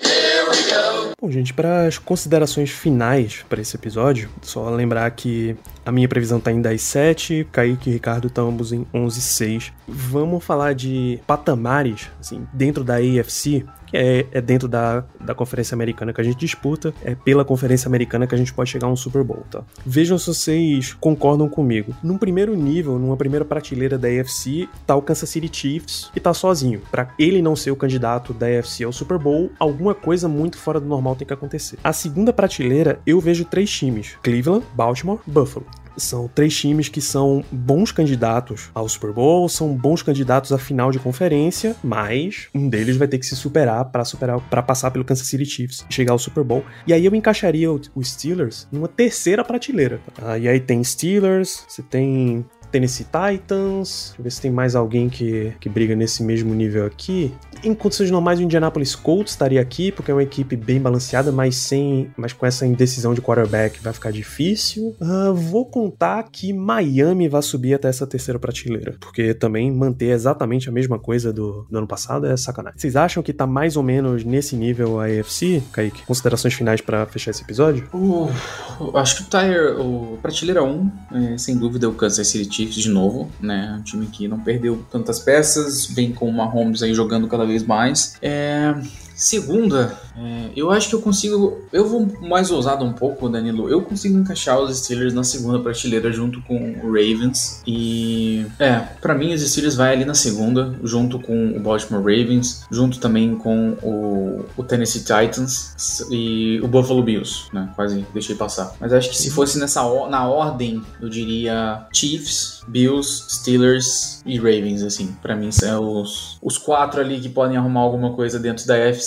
Bom, 1.21 1.31
gente, 1.31 1.53
para 1.53 1.89
as 1.89 1.99
considerações 1.99 2.71
finais 2.71 3.45
para 3.49 3.61
esse 3.61 3.77
episódio, 3.77 4.31
só 4.41 4.71
lembrar 4.71 5.11
que 5.11 5.57
a 5.85 5.93
minha 5.93 6.09
previsão 6.09 6.41
tá 6.41 6.51
em 6.51 6.61
10,7, 6.61 7.47
Kaique 7.51 7.91
e 7.91 7.93
Ricardo 7.93 8.29
estão 8.29 8.49
ambos 8.49 8.73
em 8.73 8.87
11,6. 8.93 9.73
Vamos 9.87 10.43
falar 10.43 10.75
de 10.75 11.21
patamares, 11.27 12.11
assim, 12.21 12.47
dentro 12.53 12.83
da 12.83 12.97
AFC, 12.97 13.65
que 13.87 13.97
é, 13.97 14.27
é, 14.33 14.41
dentro 14.41 14.67
da, 14.67 15.05
da 15.21 15.35
Conferência 15.35 15.75
Americana 15.75 16.13
que 16.13 16.21
a 16.21 16.25
gente 16.25 16.37
disputa, 16.37 16.93
é 17.05 17.15
pela 17.15 17.45
Conferência 17.45 17.87
Americana 17.87 18.27
que 18.27 18.35
a 18.35 18.39
gente 18.39 18.53
pode 18.53 18.71
chegar 18.71 18.89
a 18.89 18.91
um 18.91 18.97
Super 18.97 19.23
Bowl, 19.23 19.45
tá? 19.51 19.63
Vejam 19.87 20.19
se 20.19 20.27
vocês 20.27 20.95
concordam 20.95 21.49
comigo. 21.49 21.95
Num 22.03 22.19
primeiro 22.19 22.57
nível, 22.57 22.99
numa 22.99 23.17
primeira 23.17 23.45
prateleira 23.45 23.97
da 23.97 24.09
AFC, 24.09 24.69
tá 24.87 24.97
o 24.97 25.03
Kansas 25.03 25.29
City 25.29 25.49
Chiefs 25.53 26.11
e 26.15 26.21
tá 26.21 26.35
sozinho. 26.35 26.83
Para 26.91 27.11
ele 27.19 27.41
não 27.41 27.55
ser 27.55 27.71
o 27.71 27.77
candidato 27.77 28.33
da 28.35 28.47
AFC 28.47 28.85
ao 28.85 28.93
Super 28.93 29.19
Bowl, 29.19 29.51
alguma 29.59 29.95
coisa 29.95 30.29
muito 30.29 30.59
fora 30.59 30.81
do 30.81 30.87
normal 30.87 31.15
tem 31.15 31.27
que 31.27 31.35
acontecer. 31.35 31.79
A 31.85 31.93
segunda 31.93 32.33
prateleira, 32.33 32.99
eu 33.07 33.21
vejo 33.21 33.45
três 33.45 33.71
times: 33.71 34.17
Cleveland, 34.23 34.65
Baltimore, 34.75 35.21
Buffalo. 35.27 35.67
São 35.97 36.29
três 36.29 36.57
times 36.57 36.89
que 36.89 37.01
são 37.01 37.45
bons 37.51 37.93
candidatos 37.93 38.71
ao 38.75 38.89
Super 38.89 39.13
Bowl, 39.13 39.49
são 39.49 39.75
bons 39.75 40.03
candidatos 40.03 40.53
à 40.53 40.59
final 40.59 40.91
de 40.91 40.99
conferência, 40.99 41.77
mas 41.83 42.49
um 42.55 42.69
deles 42.69 42.97
vai 42.97 43.09
ter 43.09 43.19
que 43.19 43.27
se 43.27 43.37
superar 43.37 43.85
para 43.87 44.05
superar 44.05 44.41
para 44.41 44.63
passar 44.63 44.91
pelo 44.91 45.05
Kansas 45.05 45.27
City 45.27 45.45
Chiefs 45.45 45.85
e 45.89 45.95
chegar 45.95 46.13
ao 46.13 46.19
Super 46.19 46.45
Bowl. 46.45 46.65
E 46.87 46.93
aí 46.93 47.05
eu 47.05 47.15
encaixaria 47.15 47.71
os 47.71 48.09
Steelers 48.09 48.67
numa 48.71 48.89
terceira 48.89 49.45
prateleira. 49.45 50.01
Ah, 50.21 50.39
e 50.39 50.49
aí 50.49 50.61
tem 50.61 50.83
Steelers, 50.83 51.65
você 51.69 51.83
tem 51.83 52.45
Tennessee 52.75 53.05
Titans. 53.07 54.07
Deixa 54.09 54.15
eu 54.19 54.25
ver 54.25 54.31
se 54.33 54.41
tem 54.41 54.51
mais 54.51 54.75
alguém 54.75 55.09
que, 55.09 55.53
que 55.61 55.69
briga 55.69 55.95
nesse 55.95 56.25
mesmo 56.25 56.53
nível 56.53 56.85
aqui. 56.85 57.33
Em 57.63 57.75
condições 57.75 58.11
normais, 58.11 58.39
o 58.39 58.43
Indianapolis 58.43 58.95
Colts 58.95 59.33
estaria 59.33 59.61
aqui, 59.61 59.93
porque 59.93 60.11
é 60.11 60.15
uma 60.15 60.23
equipe 60.23 60.57
bem 60.57 60.81
balanceada, 60.81 61.31
mas 61.31 61.57
sem. 61.57 62.11
Mas 62.17 62.33
com 62.33 62.47
essa 62.47 62.67
indecisão 62.67 63.15
de 63.15 63.21
quarterback 63.21 63.81
vai 63.81 63.93
ficar 63.93 64.11
difícil. 64.11 64.95
Uh, 65.01 65.35
vou 65.35 65.67
contar 65.67 66.23
que 66.25 66.53
Miami 66.53 67.29
vai 67.29 67.43
subir 67.43 67.75
até 67.75 67.89
essa 67.89 68.07
terceira 68.07 68.39
prateleira. 68.39 68.97
Porque 69.01 69.35
também 69.35 69.71
manter 69.71 70.11
exatamente 70.11 70.69
a 70.69 70.73
mesma 70.73 70.99
coisa 70.99 71.33
do, 71.33 71.67
do 71.71 71.79
ano 71.79 71.87
passado 71.87 72.27
é 72.27 72.37
sacanagem. 72.37 72.79
Vocês 72.79 72.97
acham 72.97 73.23
que 73.23 73.33
tá 73.33 73.47
mais 73.47 73.77
ou 73.77 73.83
menos 73.83 74.25
nesse 74.25 74.57
nível 74.57 75.01
a 75.01 75.07
AFC, 75.07 75.63
Kaique? 75.73 76.05
Considerações 76.07 76.55
finais 76.55 76.81
para 76.81 77.07
fechar 77.07 77.31
esse 77.31 77.43
episódio? 77.43 77.89
Uh, 77.93 78.97
acho 78.97 79.17
que 79.17 79.23
o 79.23 79.27
Tire, 79.27 79.81
o 79.81 80.19
prateleira 80.21 80.63
1, 80.63 80.91
é, 81.13 81.39
sem 81.39 81.57
dúvida, 81.57 81.89
o 81.89 81.95
Kansas 81.95 82.27
City 82.27 82.53
Chiefs 82.53 82.77
de 82.77 82.89
novo, 82.89 83.31
né? 83.41 83.77
Um 83.79 83.83
time 83.83 84.07
que 84.07 84.29
não 84.29 84.41
perdeu 84.41 84.85
tantas 84.91 85.19
peças, 85.19 85.87
vem 85.87 86.13
com 86.13 86.29
o 86.29 86.33
Mahomes 86.33 86.83
aí 86.83 86.95
jogando 86.95 87.29
cada 87.29 87.44
vez 87.47 87.65
mais. 87.65 88.17
É, 88.23 88.75
Segunda, 89.15 89.97
é, 90.17 90.51
eu 90.57 90.71
acho 90.71 90.89
que 90.89 90.95
eu 90.95 91.01
consigo. 91.01 91.63
Eu 91.73 91.89
vou 91.89 92.07
mais 92.21 92.51
ousado 92.51 92.85
um 92.85 92.93
pouco, 92.93 93.29
Danilo. 93.29 93.69
Eu 93.69 93.83
consigo 93.83 94.19
encaixar 94.19 94.59
os 94.59 94.77
Steelers 94.77 95.15
na 95.15 95.23
segunda 95.23 95.61
prateleira 95.61 96.13
junto 96.13 96.41
com 96.43 96.73
o 96.83 96.87
Ravens. 96.87 97.63
E. 97.67 98.47
É, 98.59 98.79
para 99.01 99.15
mim 99.15 99.33
os 99.33 99.43
Steelers 99.43 99.77
vai 99.77 99.93
ali 99.93 100.05
na 100.05 100.15
segunda, 100.15 100.75
junto 100.83 101.19
com 101.19 101.57
o 101.57 101.61
Baltimore 101.61 102.03
Ravens, 102.03 102.65
junto 102.71 102.99
também 102.99 103.37
com 103.37 103.77
o, 103.83 104.45
o 104.57 104.63
Tennessee 104.65 105.01
Titans 105.01 106.07
e 106.11 106.61
o 106.63 106.69
Buffalo 106.69 107.03
Bills, 107.03 107.45
né? 107.53 107.71
Quase 107.77 108.05
deixei 108.13 108.35
passar. 108.35 108.75
Mas 108.81 108.93
acho 108.93 109.11
que 109.11 109.17
se 109.17 109.31
fosse 109.31 109.59
nessa 109.59 109.83
na 110.09 110.29
ordem, 110.29 110.83
eu 111.01 111.09
diria 111.09 111.87
Chiefs, 111.93 112.63
Bills, 112.67 113.25
Steelers 113.29 114.23
e 114.27 114.37
Ravens, 114.37 114.83
assim. 114.83 115.15
para 115.23 115.37
mim 115.37 115.53
são 115.53 116.01
os, 116.01 116.39
os 116.43 116.59
quatro 116.59 117.01
ali 117.01 117.21
que 117.21 117.29
podem 117.29 117.57
arrumar 117.57 117.81
alguma 117.81 118.13
coisa 118.15 118.39
dentro 118.39 118.67
da 118.67 118.77
FC 118.77 119.04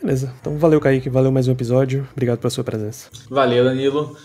Beleza. 0.00 0.32
Então 0.40 0.58
valeu, 0.58 0.80
Kaique. 0.80 1.08
Valeu 1.08 1.32
mais 1.32 1.48
um 1.48 1.52
episódio. 1.52 2.06
Obrigado 2.12 2.38
pela 2.38 2.50
sua 2.50 2.64
presença. 2.64 3.08
Valeu, 3.30 3.64
Danilo. 3.64 4.16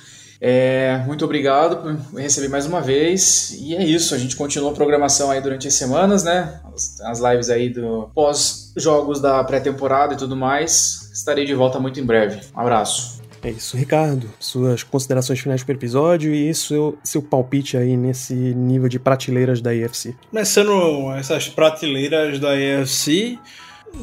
É, 0.42 1.04
muito 1.06 1.26
obrigado 1.26 1.78
por 1.78 2.20
receber 2.20 2.48
mais 2.48 2.66
uma 2.66 2.82
vez. 2.82 3.58
E 3.60 3.76
é 3.76 3.84
isso, 3.84 4.16
a 4.16 4.18
gente 4.18 4.36
continua 4.36 4.72
a 4.72 4.74
programação 4.74 5.30
aí 5.30 5.42
durante 5.42 5.68
as 5.68 5.74
semanas, 5.74 6.24
né? 6.24 6.62
As, 6.74 7.02
as 7.02 7.20
lives 7.20 7.50
aí 7.50 7.70
do 7.70 8.10
pós-jogos 8.16 9.20
da 9.20 9.44
pré-temporada 9.44 10.14
e 10.14 10.18
tudo 10.18 10.36
mais. 10.36 11.10
Estarei 11.14 11.46
de 11.46 11.54
volta 11.54 11.80
muito 11.80 12.00
em 12.00 12.06
breve. 12.06 12.40
Um 12.56 12.60
abraço. 12.60 13.20
É 13.42 13.50
isso, 13.50 13.78
Ricardo. 13.78 14.30
Suas 14.40 14.84
considerações 14.84 15.40
finais 15.40 15.64
para 15.64 15.74
o 15.74 15.76
episódio 15.76 16.34
e 16.34 16.54
seu, 16.54 16.98
seu 17.04 17.22
palpite 17.22 17.78
aí 17.78 17.96
nesse 17.96 18.34
nível 18.34 18.90
de 18.90 19.00
prateleiras 19.00 19.62
da 19.62 19.74
EFC. 19.74 20.16
Começando 20.30 21.12
essas 21.18 21.48
prateleiras 21.48 22.38
da 22.40 22.58
EFC, 22.58 23.40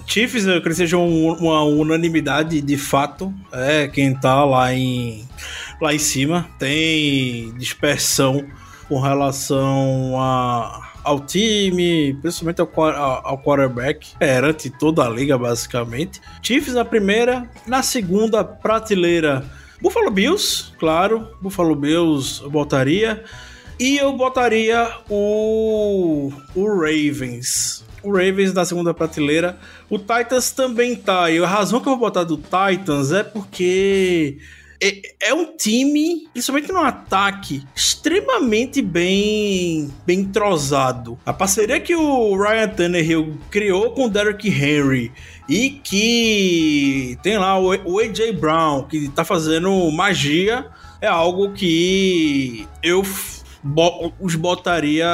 Chiefs, 0.07 0.47
eu 0.47 0.61
creio 0.61 0.62
que 0.62 0.74
seja 0.74 0.97
um, 0.97 1.32
uma 1.32 1.62
unanimidade 1.64 2.61
de 2.61 2.76
fato. 2.76 3.32
É 3.53 3.89
quem 3.89 4.14
tá 4.14 4.45
lá 4.45 4.72
em, 4.72 5.26
lá 5.80 5.95
em 5.95 5.99
cima. 5.99 6.49
Tem 6.59 7.53
dispersão 7.59 8.45
com 8.89 9.01
relação 9.01 10.14
a, 10.18 10.93
ao 11.03 11.20
time, 11.20 12.16
principalmente 12.20 12.61
ao, 12.61 12.68
ao 13.24 13.39
quarterback, 13.39 14.16
perante 14.18 14.70
toda 14.70 15.05
a 15.05 15.09
liga, 15.09 15.37
basicamente. 15.37 16.20
Chiefs 16.43 16.74
na 16.74 16.84
primeira, 16.84 17.49
na 17.66 17.82
segunda 17.82 18.45
prateleira. 18.45 19.45
Buffalo 19.80 20.11
Bills, 20.11 20.72
claro, 20.78 21.28
Buffalo 21.41 21.74
Bills 21.74 22.43
eu 22.43 22.51
botaria. 22.51 23.24
E 23.78 23.99
eu 23.99 24.11
botaria 24.16 24.91
o, 25.11 26.32
o 26.55 26.80
Ravens 26.80 27.84
o 28.07 28.12
Ravens 28.12 28.53
na 28.55 28.64
segunda 28.64 28.95
prateleira. 28.95 29.59
O 29.89 29.99
Titans 29.99 30.51
também 30.51 30.97
tá. 30.97 31.30
E 31.30 31.39
a 31.39 31.47
razão 31.47 31.80
que 31.80 31.87
eu 31.87 31.93
vou 31.93 32.01
botar 32.01 32.24
do 32.24 32.37
Titans 32.37 33.12
é 33.12 33.22
porque 33.22 34.39
é, 34.82 35.28
é, 35.28 35.34
um 35.34 35.57
time, 35.57 36.28
principalmente 36.32 36.72
no 36.72 36.80
ataque, 36.80 37.62
extremamente 37.74 38.82
bem, 38.82 39.91
bem 40.05 40.20
entrosado. 40.20 41.18
A 41.24 41.32
parceria 41.32 41.80
que 41.80 41.95
o 41.95 42.37
Ryan 42.37 42.68
Tannehill 42.68 43.39
criou 43.51 43.93
com 43.93 44.07
o 44.07 44.11
Derrick 44.11 44.49
Henry 44.49 45.12
e 45.49 45.70
que 45.70 47.18
tem 47.22 47.39
lá 47.39 47.59
o, 47.59 47.68
o 47.84 48.01
AJ 48.01 48.32
Brown, 48.39 48.82
que 48.84 49.09
tá 49.09 49.24
fazendo 49.24 49.91
magia 49.91 50.66
é 51.01 51.07
algo 51.07 51.53
que 51.53 52.66
eu 52.82 53.03
bo- 53.62 54.12
os 54.20 54.34
botaria 54.34 55.07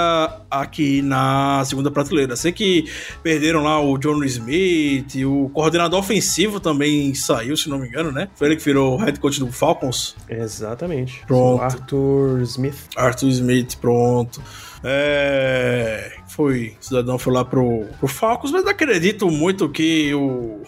aqui 0.50 1.02
na 1.02 1.62
segunda 1.64 1.90
prateleira. 1.90 2.36
Sei 2.36 2.52
que 2.52 2.84
perderam 3.22 3.62
lá 3.62 3.80
o 3.80 3.96
John 3.98 4.22
Smith, 4.24 5.14
o 5.24 5.48
coordenador 5.50 5.98
ofensivo 6.00 6.60
também 6.60 7.14
saiu, 7.14 7.56
se 7.56 7.68
não 7.68 7.78
me 7.78 7.88
engano, 7.88 8.12
né? 8.12 8.28
Foi 8.34 8.48
ele 8.48 8.56
que 8.56 8.64
virou 8.64 8.96
head 8.96 9.18
coach 9.20 9.38
do 9.40 9.50
Falcons. 9.50 10.14
Exatamente. 10.28 11.22
Pronto. 11.26 11.60
O 11.60 11.62
Arthur 11.62 12.40
Smith. 12.42 12.76
Arthur 12.96 13.28
Smith, 13.28 13.76
pronto. 13.80 14.42
É, 14.84 16.12
foi, 16.28 16.74
o 16.80 16.84
cidadão 16.84 17.18
foi 17.18 17.32
lá 17.32 17.44
pro, 17.44 17.86
pro 17.98 18.08
Falcons, 18.08 18.50
mas 18.50 18.66
acredito 18.66 19.30
muito 19.30 19.68
que 19.68 20.12
o 20.14 20.62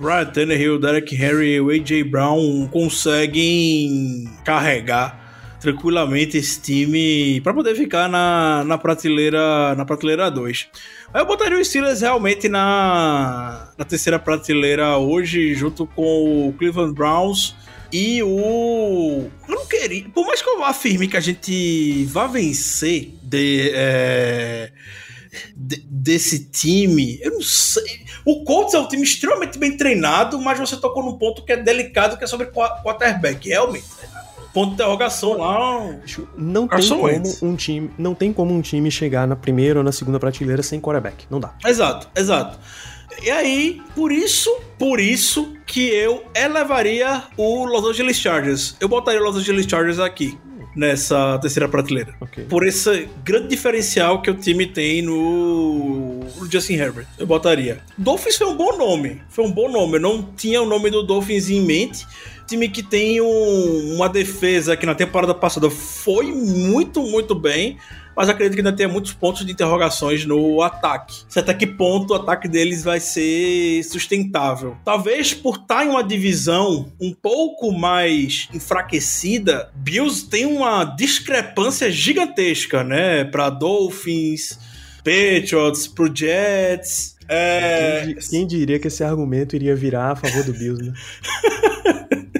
Ryan 0.00 0.26
Tannehill, 0.26 0.78
Derek 0.78 1.14
Henry 1.14 1.54
e 1.56 1.60
o 1.60 1.68
A.J. 1.70 2.04
Brown 2.04 2.66
conseguem 2.68 4.24
carregar 4.44 5.19
tranquilamente 5.60 6.36
esse 6.38 6.60
time 6.60 7.40
para 7.42 7.52
poder 7.52 7.74
ficar 7.74 8.08
na, 8.08 8.64
na 8.64 8.78
prateleira 8.78 9.74
na 9.74 9.84
prateleira 9.84 10.30
2. 10.30 10.68
Aí 11.12 11.20
eu 11.20 11.26
botaria 11.26 11.58
o 11.58 11.64
Steelers 11.64 12.00
realmente 12.00 12.48
na, 12.48 13.68
na 13.76 13.84
terceira 13.84 14.18
prateleira 14.18 14.96
hoje, 14.96 15.54
junto 15.54 15.86
com 15.86 16.48
o 16.48 16.52
Cleveland 16.54 16.94
Browns 16.94 17.54
e 17.92 18.22
o. 18.22 19.28
Eu 19.48 19.54
não 19.54 19.66
queria. 19.66 20.08
Por 20.08 20.26
mais 20.26 20.40
que 20.40 20.48
eu 20.48 20.64
afirme 20.64 21.08
que 21.08 21.16
a 21.16 21.20
gente 21.20 22.04
vá 22.06 22.26
vencer 22.26 23.12
de, 23.22 23.70
é, 23.74 24.70
de- 25.56 25.84
desse 25.90 26.44
time, 26.50 27.18
eu 27.20 27.32
não 27.32 27.42
sei. 27.42 28.00
O 28.24 28.44
Colts 28.44 28.74
é 28.74 28.78
um 28.78 28.86
time 28.88 29.02
extremamente 29.02 29.58
bem 29.58 29.76
treinado, 29.76 30.38
mas 30.40 30.58
você 30.58 30.76
tocou 30.76 31.02
num 31.04 31.18
ponto 31.18 31.44
que 31.44 31.52
é 31.52 31.56
delicado, 31.56 32.16
que 32.16 32.24
é 32.24 32.26
sobre 32.26 32.46
qua- 32.46 32.80
quarterback. 32.82 33.48
Realmente. 33.48 33.84
Ponto 34.52 34.68
de 34.68 34.74
interrogação 34.74 35.38
lá. 35.38 35.96
Não 36.36 36.62
tem 36.62 36.68
Carson 36.68 36.96
como 36.96 37.06
Wentz. 37.06 37.42
um 37.42 37.54
time, 37.56 37.90
não 37.96 38.14
tem 38.14 38.32
como 38.32 38.52
um 38.54 38.60
time 38.60 38.90
chegar 38.90 39.26
na 39.26 39.36
primeira 39.36 39.78
ou 39.78 39.84
na 39.84 39.92
segunda 39.92 40.18
prateleira 40.18 40.62
sem 40.62 40.80
quarterback. 40.80 41.26
Não 41.30 41.38
dá. 41.38 41.54
Exato, 41.64 42.08
exato. 42.16 42.58
E 43.22 43.30
aí, 43.30 43.82
por 43.94 44.10
isso, 44.12 44.50
por 44.78 44.98
isso 44.98 45.52
que 45.66 45.88
eu 45.88 46.24
elevaria 46.34 47.24
o 47.36 47.64
Los 47.64 47.84
Angeles 47.84 48.16
Chargers. 48.18 48.76
Eu 48.80 48.88
botaria 48.88 49.20
o 49.20 49.24
Los 49.24 49.36
Angeles 49.36 49.66
Chargers 49.66 49.98
aqui, 49.98 50.38
nessa 50.74 51.38
terceira 51.38 51.68
prateleira. 51.68 52.14
Ok. 52.20 52.44
Por 52.44 52.66
esse 52.66 53.08
grande 53.24 53.48
diferencial 53.48 54.22
que 54.22 54.30
o 54.30 54.34
time 54.34 54.66
tem 54.66 55.02
no, 55.02 56.20
no 56.38 56.50
Justin 56.50 56.74
Herbert. 56.74 57.06
Eu 57.18 57.26
botaria. 57.26 57.80
Dolphins 57.98 58.36
foi 58.36 58.46
um 58.46 58.56
bom 58.56 58.76
nome. 58.78 59.20
Foi 59.28 59.44
um 59.44 59.52
bom 59.52 59.70
nome. 59.70 59.96
Eu 59.96 60.00
não 60.00 60.22
tinha 60.22 60.62
o 60.62 60.66
nome 60.66 60.88
do 60.90 61.02
Dolphins 61.02 61.50
em 61.50 61.60
mente. 61.60 62.06
Time 62.50 62.68
que 62.68 62.82
tem 62.82 63.20
um- 63.20 63.94
uma 63.94 64.08
defesa 64.08 64.76
que 64.76 64.84
na 64.84 64.94
temporada 64.94 65.32
passada 65.34 65.70
foi 65.70 66.26
muito, 66.26 67.00
muito 67.02 67.34
bem. 67.34 67.78
Mas 68.16 68.28
acredito 68.28 68.54
que 68.54 68.60
ainda 68.60 68.72
tem 68.76 68.88
muitos 68.88 69.12
pontos 69.12 69.46
de 69.46 69.52
interrogações 69.52 70.26
no 70.26 70.60
ataque. 70.60 71.22
Se 71.28 71.38
até 71.38 71.54
que 71.54 71.64
ponto 71.66 72.10
o 72.10 72.16
ataque 72.16 72.48
deles 72.48 72.82
vai 72.82 72.98
ser 72.98 73.82
sustentável. 73.84 74.76
Talvez 74.84 75.32
por 75.32 75.54
estar 75.56 75.86
em 75.86 75.90
uma 75.90 76.02
divisão 76.02 76.92
um 77.00 77.14
pouco 77.14 77.70
mais 77.72 78.48
enfraquecida, 78.52 79.70
Bills 79.76 80.28
tem 80.28 80.44
uma 80.44 80.84
discrepância 80.84 81.90
gigantesca, 81.90 82.82
né? 82.82 83.24
Para 83.24 83.48
Dolphins, 83.48 84.58
Patriots, 84.98 85.86
pro 85.86 86.10
Jets. 86.14 87.16
É, 87.28 88.02
Quem, 88.06 88.16
quem 88.16 88.46
diria 88.46 88.78
que 88.80 88.88
esse 88.88 89.04
argumento 89.04 89.54
iria 89.54 89.74
virar 89.76 90.10
a 90.10 90.16
favor 90.16 90.42
do 90.42 90.52
Bills, 90.52 90.82
né? 90.84 90.92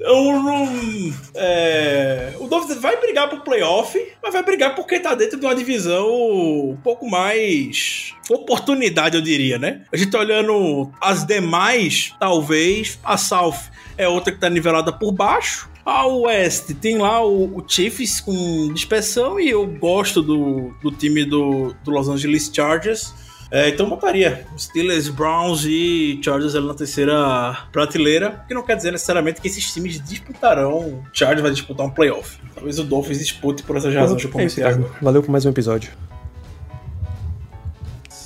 Não. 0.00 1.12
é, 1.34 2.34
o 2.38 2.46
Dolphins 2.46 2.80
vai 2.80 3.00
brigar 3.00 3.28
pro 3.28 3.40
playoff, 3.40 3.98
mas 4.22 4.32
vai 4.32 4.42
brigar 4.42 4.74
porque 4.74 4.98
tá 4.98 5.14
dentro 5.14 5.38
de 5.38 5.46
uma 5.46 5.54
divisão 5.54 6.08
um 6.10 6.76
pouco 6.82 7.08
mais. 7.08 8.12
oportunidade, 8.30 9.16
eu 9.16 9.22
diria, 9.22 9.58
né? 9.58 9.82
A 9.92 9.96
gente 9.96 10.10
tá 10.10 10.18
olhando 10.18 10.90
as 11.00 11.24
demais, 11.24 12.14
talvez. 12.18 12.98
A 13.04 13.16
South 13.16 13.70
é 13.96 14.08
outra 14.08 14.32
que 14.32 14.40
tá 14.40 14.50
nivelada 14.50 14.92
por 14.92 15.12
baixo. 15.12 15.70
A 15.84 16.06
West 16.06 16.72
tem 16.80 16.96
lá 16.96 17.22
o, 17.24 17.58
o 17.58 17.64
Chiefs 17.66 18.20
com 18.20 18.72
dispersão 18.72 19.38
e 19.38 19.50
eu 19.50 19.66
gosto 19.66 20.22
do, 20.22 20.74
do 20.82 20.90
time 20.90 21.24
do, 21.24 21.74
do 21.84 21.90
Los 21.90 22.08
Angeles 22.08 22.50
Chargers. 22.52 23.12
É, 23.54 23.68
então 23.68 23.88
botaria 23.88 24.44
Steelers, 24.58 25.08
Browns 25.08 25.64
e 25.64 26.18
Chargers 26.20 26.56
ali 26.56 26.66
na 26.66 26.74
terceira 26.74 27.56
prateleira, 27.70 28.44
que 28.48 28.52
não 28.52 28.64
quer 28.64 28.74
dizer 28.74 28.90
necessariamente 28.90 29.40
que 29.40 29.46
esses 29.46 29.72
times 29.72 30.02
disputarão. 30.02 31.04
Chargers 31.12 31.40
vai 31.40 31.52
disputar 31.52 31.86
um 31.86 31.90
playoff. 31.90 32.36
Talvez 32.52 32.80
o 32.80 32.82
Dolphins 32.82 33.20
dispute 33.20 33.62
por 33.62 33.76
essas 33.76 33.94
razões 33.94 34.20
que 34.20 34.26
eu 34.26 34.40
É 34.40 34.44
isso, 34.44 34.56
comentei 34.56 34.64
agora. 34.64 34.88
Thiago. 34.88 35.04
Valeu 35.04 35.22
por 35.22 35.30
mais 35.30 35.46
um 35.46 35.50
episódio. 35.50 35.92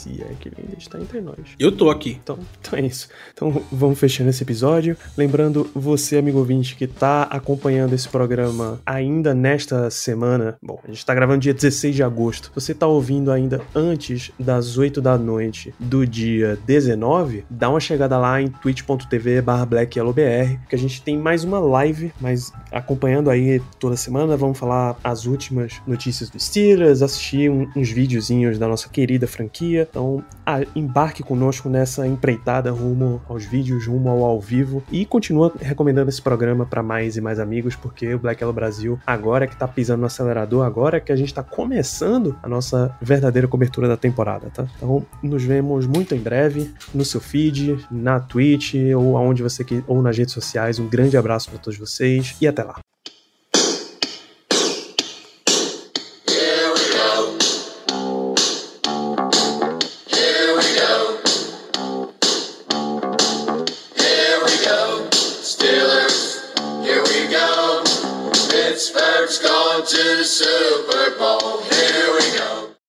Se 0.08 0.22
é 0.22 0.32
que 0.40 0.48
ele 0.48 0.56
ainda 0.62 0.76
está 0.78 0.98
entre 1.00 1.20
nós. 1.20 1.36
Eu 1.58 1.70
tô 1.72 1.90
aqui. 1.90 2.18
Então, 2.22 2.38
então 2.60 2.78
é 2.78 2.82
isso. 2.82 3.08
Então 3.32 3.62
vamos 3.70 3.98
fechando 3.98 4.30
esse 4.30 4.42
episódio. 4.42 4.96
Lembrando 5.16 5.68
você, 5.74 6.16
amigo 6.16 6.38
ouvinte, 6.38 6.76
que 6.76 6.86
tá 6.86 7.24
acompanhando 7.24 7.92
esse 7.92 8.08
programa 8.08 8.80
ainda 8.86 9.34
nesta 9.34 9.90
semana. 9.90 10.56
Bom, 10.62 10.80
a 10.84 10.88
gente 10.88 11.04
tá 11.04 11.14
gravando 11.14 11.40
dia 11.40 11.52
16 11.54 11.94
de 11.94 12.02
agosto. 12.02 12.50
Você 12.54 12.74
tá 12.74 12.86
ouvindo 12.86 13.30
ainda 13.30 13.60
antes 13.74 14.30
das 14.38 14.78
8 14.78 15.00
da 15.02 15.18
noite 15.18 15.74
do 15.78 16.06
dia 16.06 16.58
19, 16.66 17.44
dá 17.50 17.68
uma 17.68 17.80
chegada 17.80 18.16
lá 18.18 18.40
em 18.40 18.48
twitch.tv 18.48 19.42
blackyellowbr, 19.68 20.58
que 20.68 20.74
a 20.74 20.78
gente 20.78 21.02
tem 21.02 21.16
mais 21.18 21.44
uma 21.44 21.58
live, 21.58 22.12
mas 22.20 22.52
acompanhando 22.72 23.30
aí 23.30 23.60
toda 23.78 23.96
semana, 23.96 24.36
vamos 24.36 24.58
falar 24.58 24.96
as 25.02 25.26
últimas 25.26 25.80
notícias 25.86 26.30
do 26.30 26.38
Steelers, 26.40 27.02
assistir 27.02 27.50
um- 27.50 27.68
uns 27.76 27.90
videozinhos 27.90 28.58
da 28.58 28.66
nossa 28.68 28.88
querida 28.88 29.26
franquia. 29.26 29.88
Então, 29.98 30.22
embarque 30.76 31.24
conosco 31.24 31.68
nessa 31.68 32.06
empreitada 32.06 32.70
rumo 32.70 33.20
aos 33.28 33.44
vídeos, 33.44 33.88
rumo 33.88 34.08
ao 34.08 34.22
ao 34.22 34.40
vivo 34.40 34.80
e 34.92 35.04
continua 35.04 35.52
recomendando 35.58 36.08
esse 36.08 36.22
programa 36.22 36.64
para 36.64 36.84
mais 36.84 37.16
e 37.16 37.20
mais 37.20 37.40
amigos, 37.40 37.74
porque 37.74 38.14
o 38.14 38.18
Black 38.20 38.40
Yellow 38.40 38.54
Brasil 38.54 38.96
agora 39.04 39.44
é 39.44 39.48
que 39.48 39.56
tá 39.56 39.66
pisando 39.66 40.02
no 40.02 40.06
acelerador, 40.06 40.64
agora 40.64 40.98
é 40.98 41.00
que 41.00 41.10
a 41.10 41.16
gente 41.16 41.34
tá 41.34 41.42
começando 41.42 42.38
a 42.40 42.48
nossa 42.48 42.96
verdadeira 43.02 43.48
cobertura 43.48 43.88
da 43.88 43.96
temporada, 43.96 44.48
tá? 44.54 44.68
Então, 44.76 45.04
nos 45.20 45.42
vemos 45.42 45.84
muito 45.84 46.14
em 46.14 46.20
breve 46.20 46.72
no 46.94 47.04
seu 47.04 47.20
feed, 47.20 47.84
na 47.90 48.20
Twitch 48.20 48.74
ou 48.96 49.16
aonde 49.16 49.42
você 49.42 49.64
que 49.64 49.82
ou 49.88 50.00
nas 50.00 50.16
redes 50.16 50.32
sociais. 50.32 50.78
Um 50.78 50.86
grande 50.86 51.16
abraço 51.16 51.50
para 51.50 51.58
todos 51.58 51.76
vocês 51.76 52.36
e 52.40 52.46
até 52.46 52.62
lá. 52.62 52.78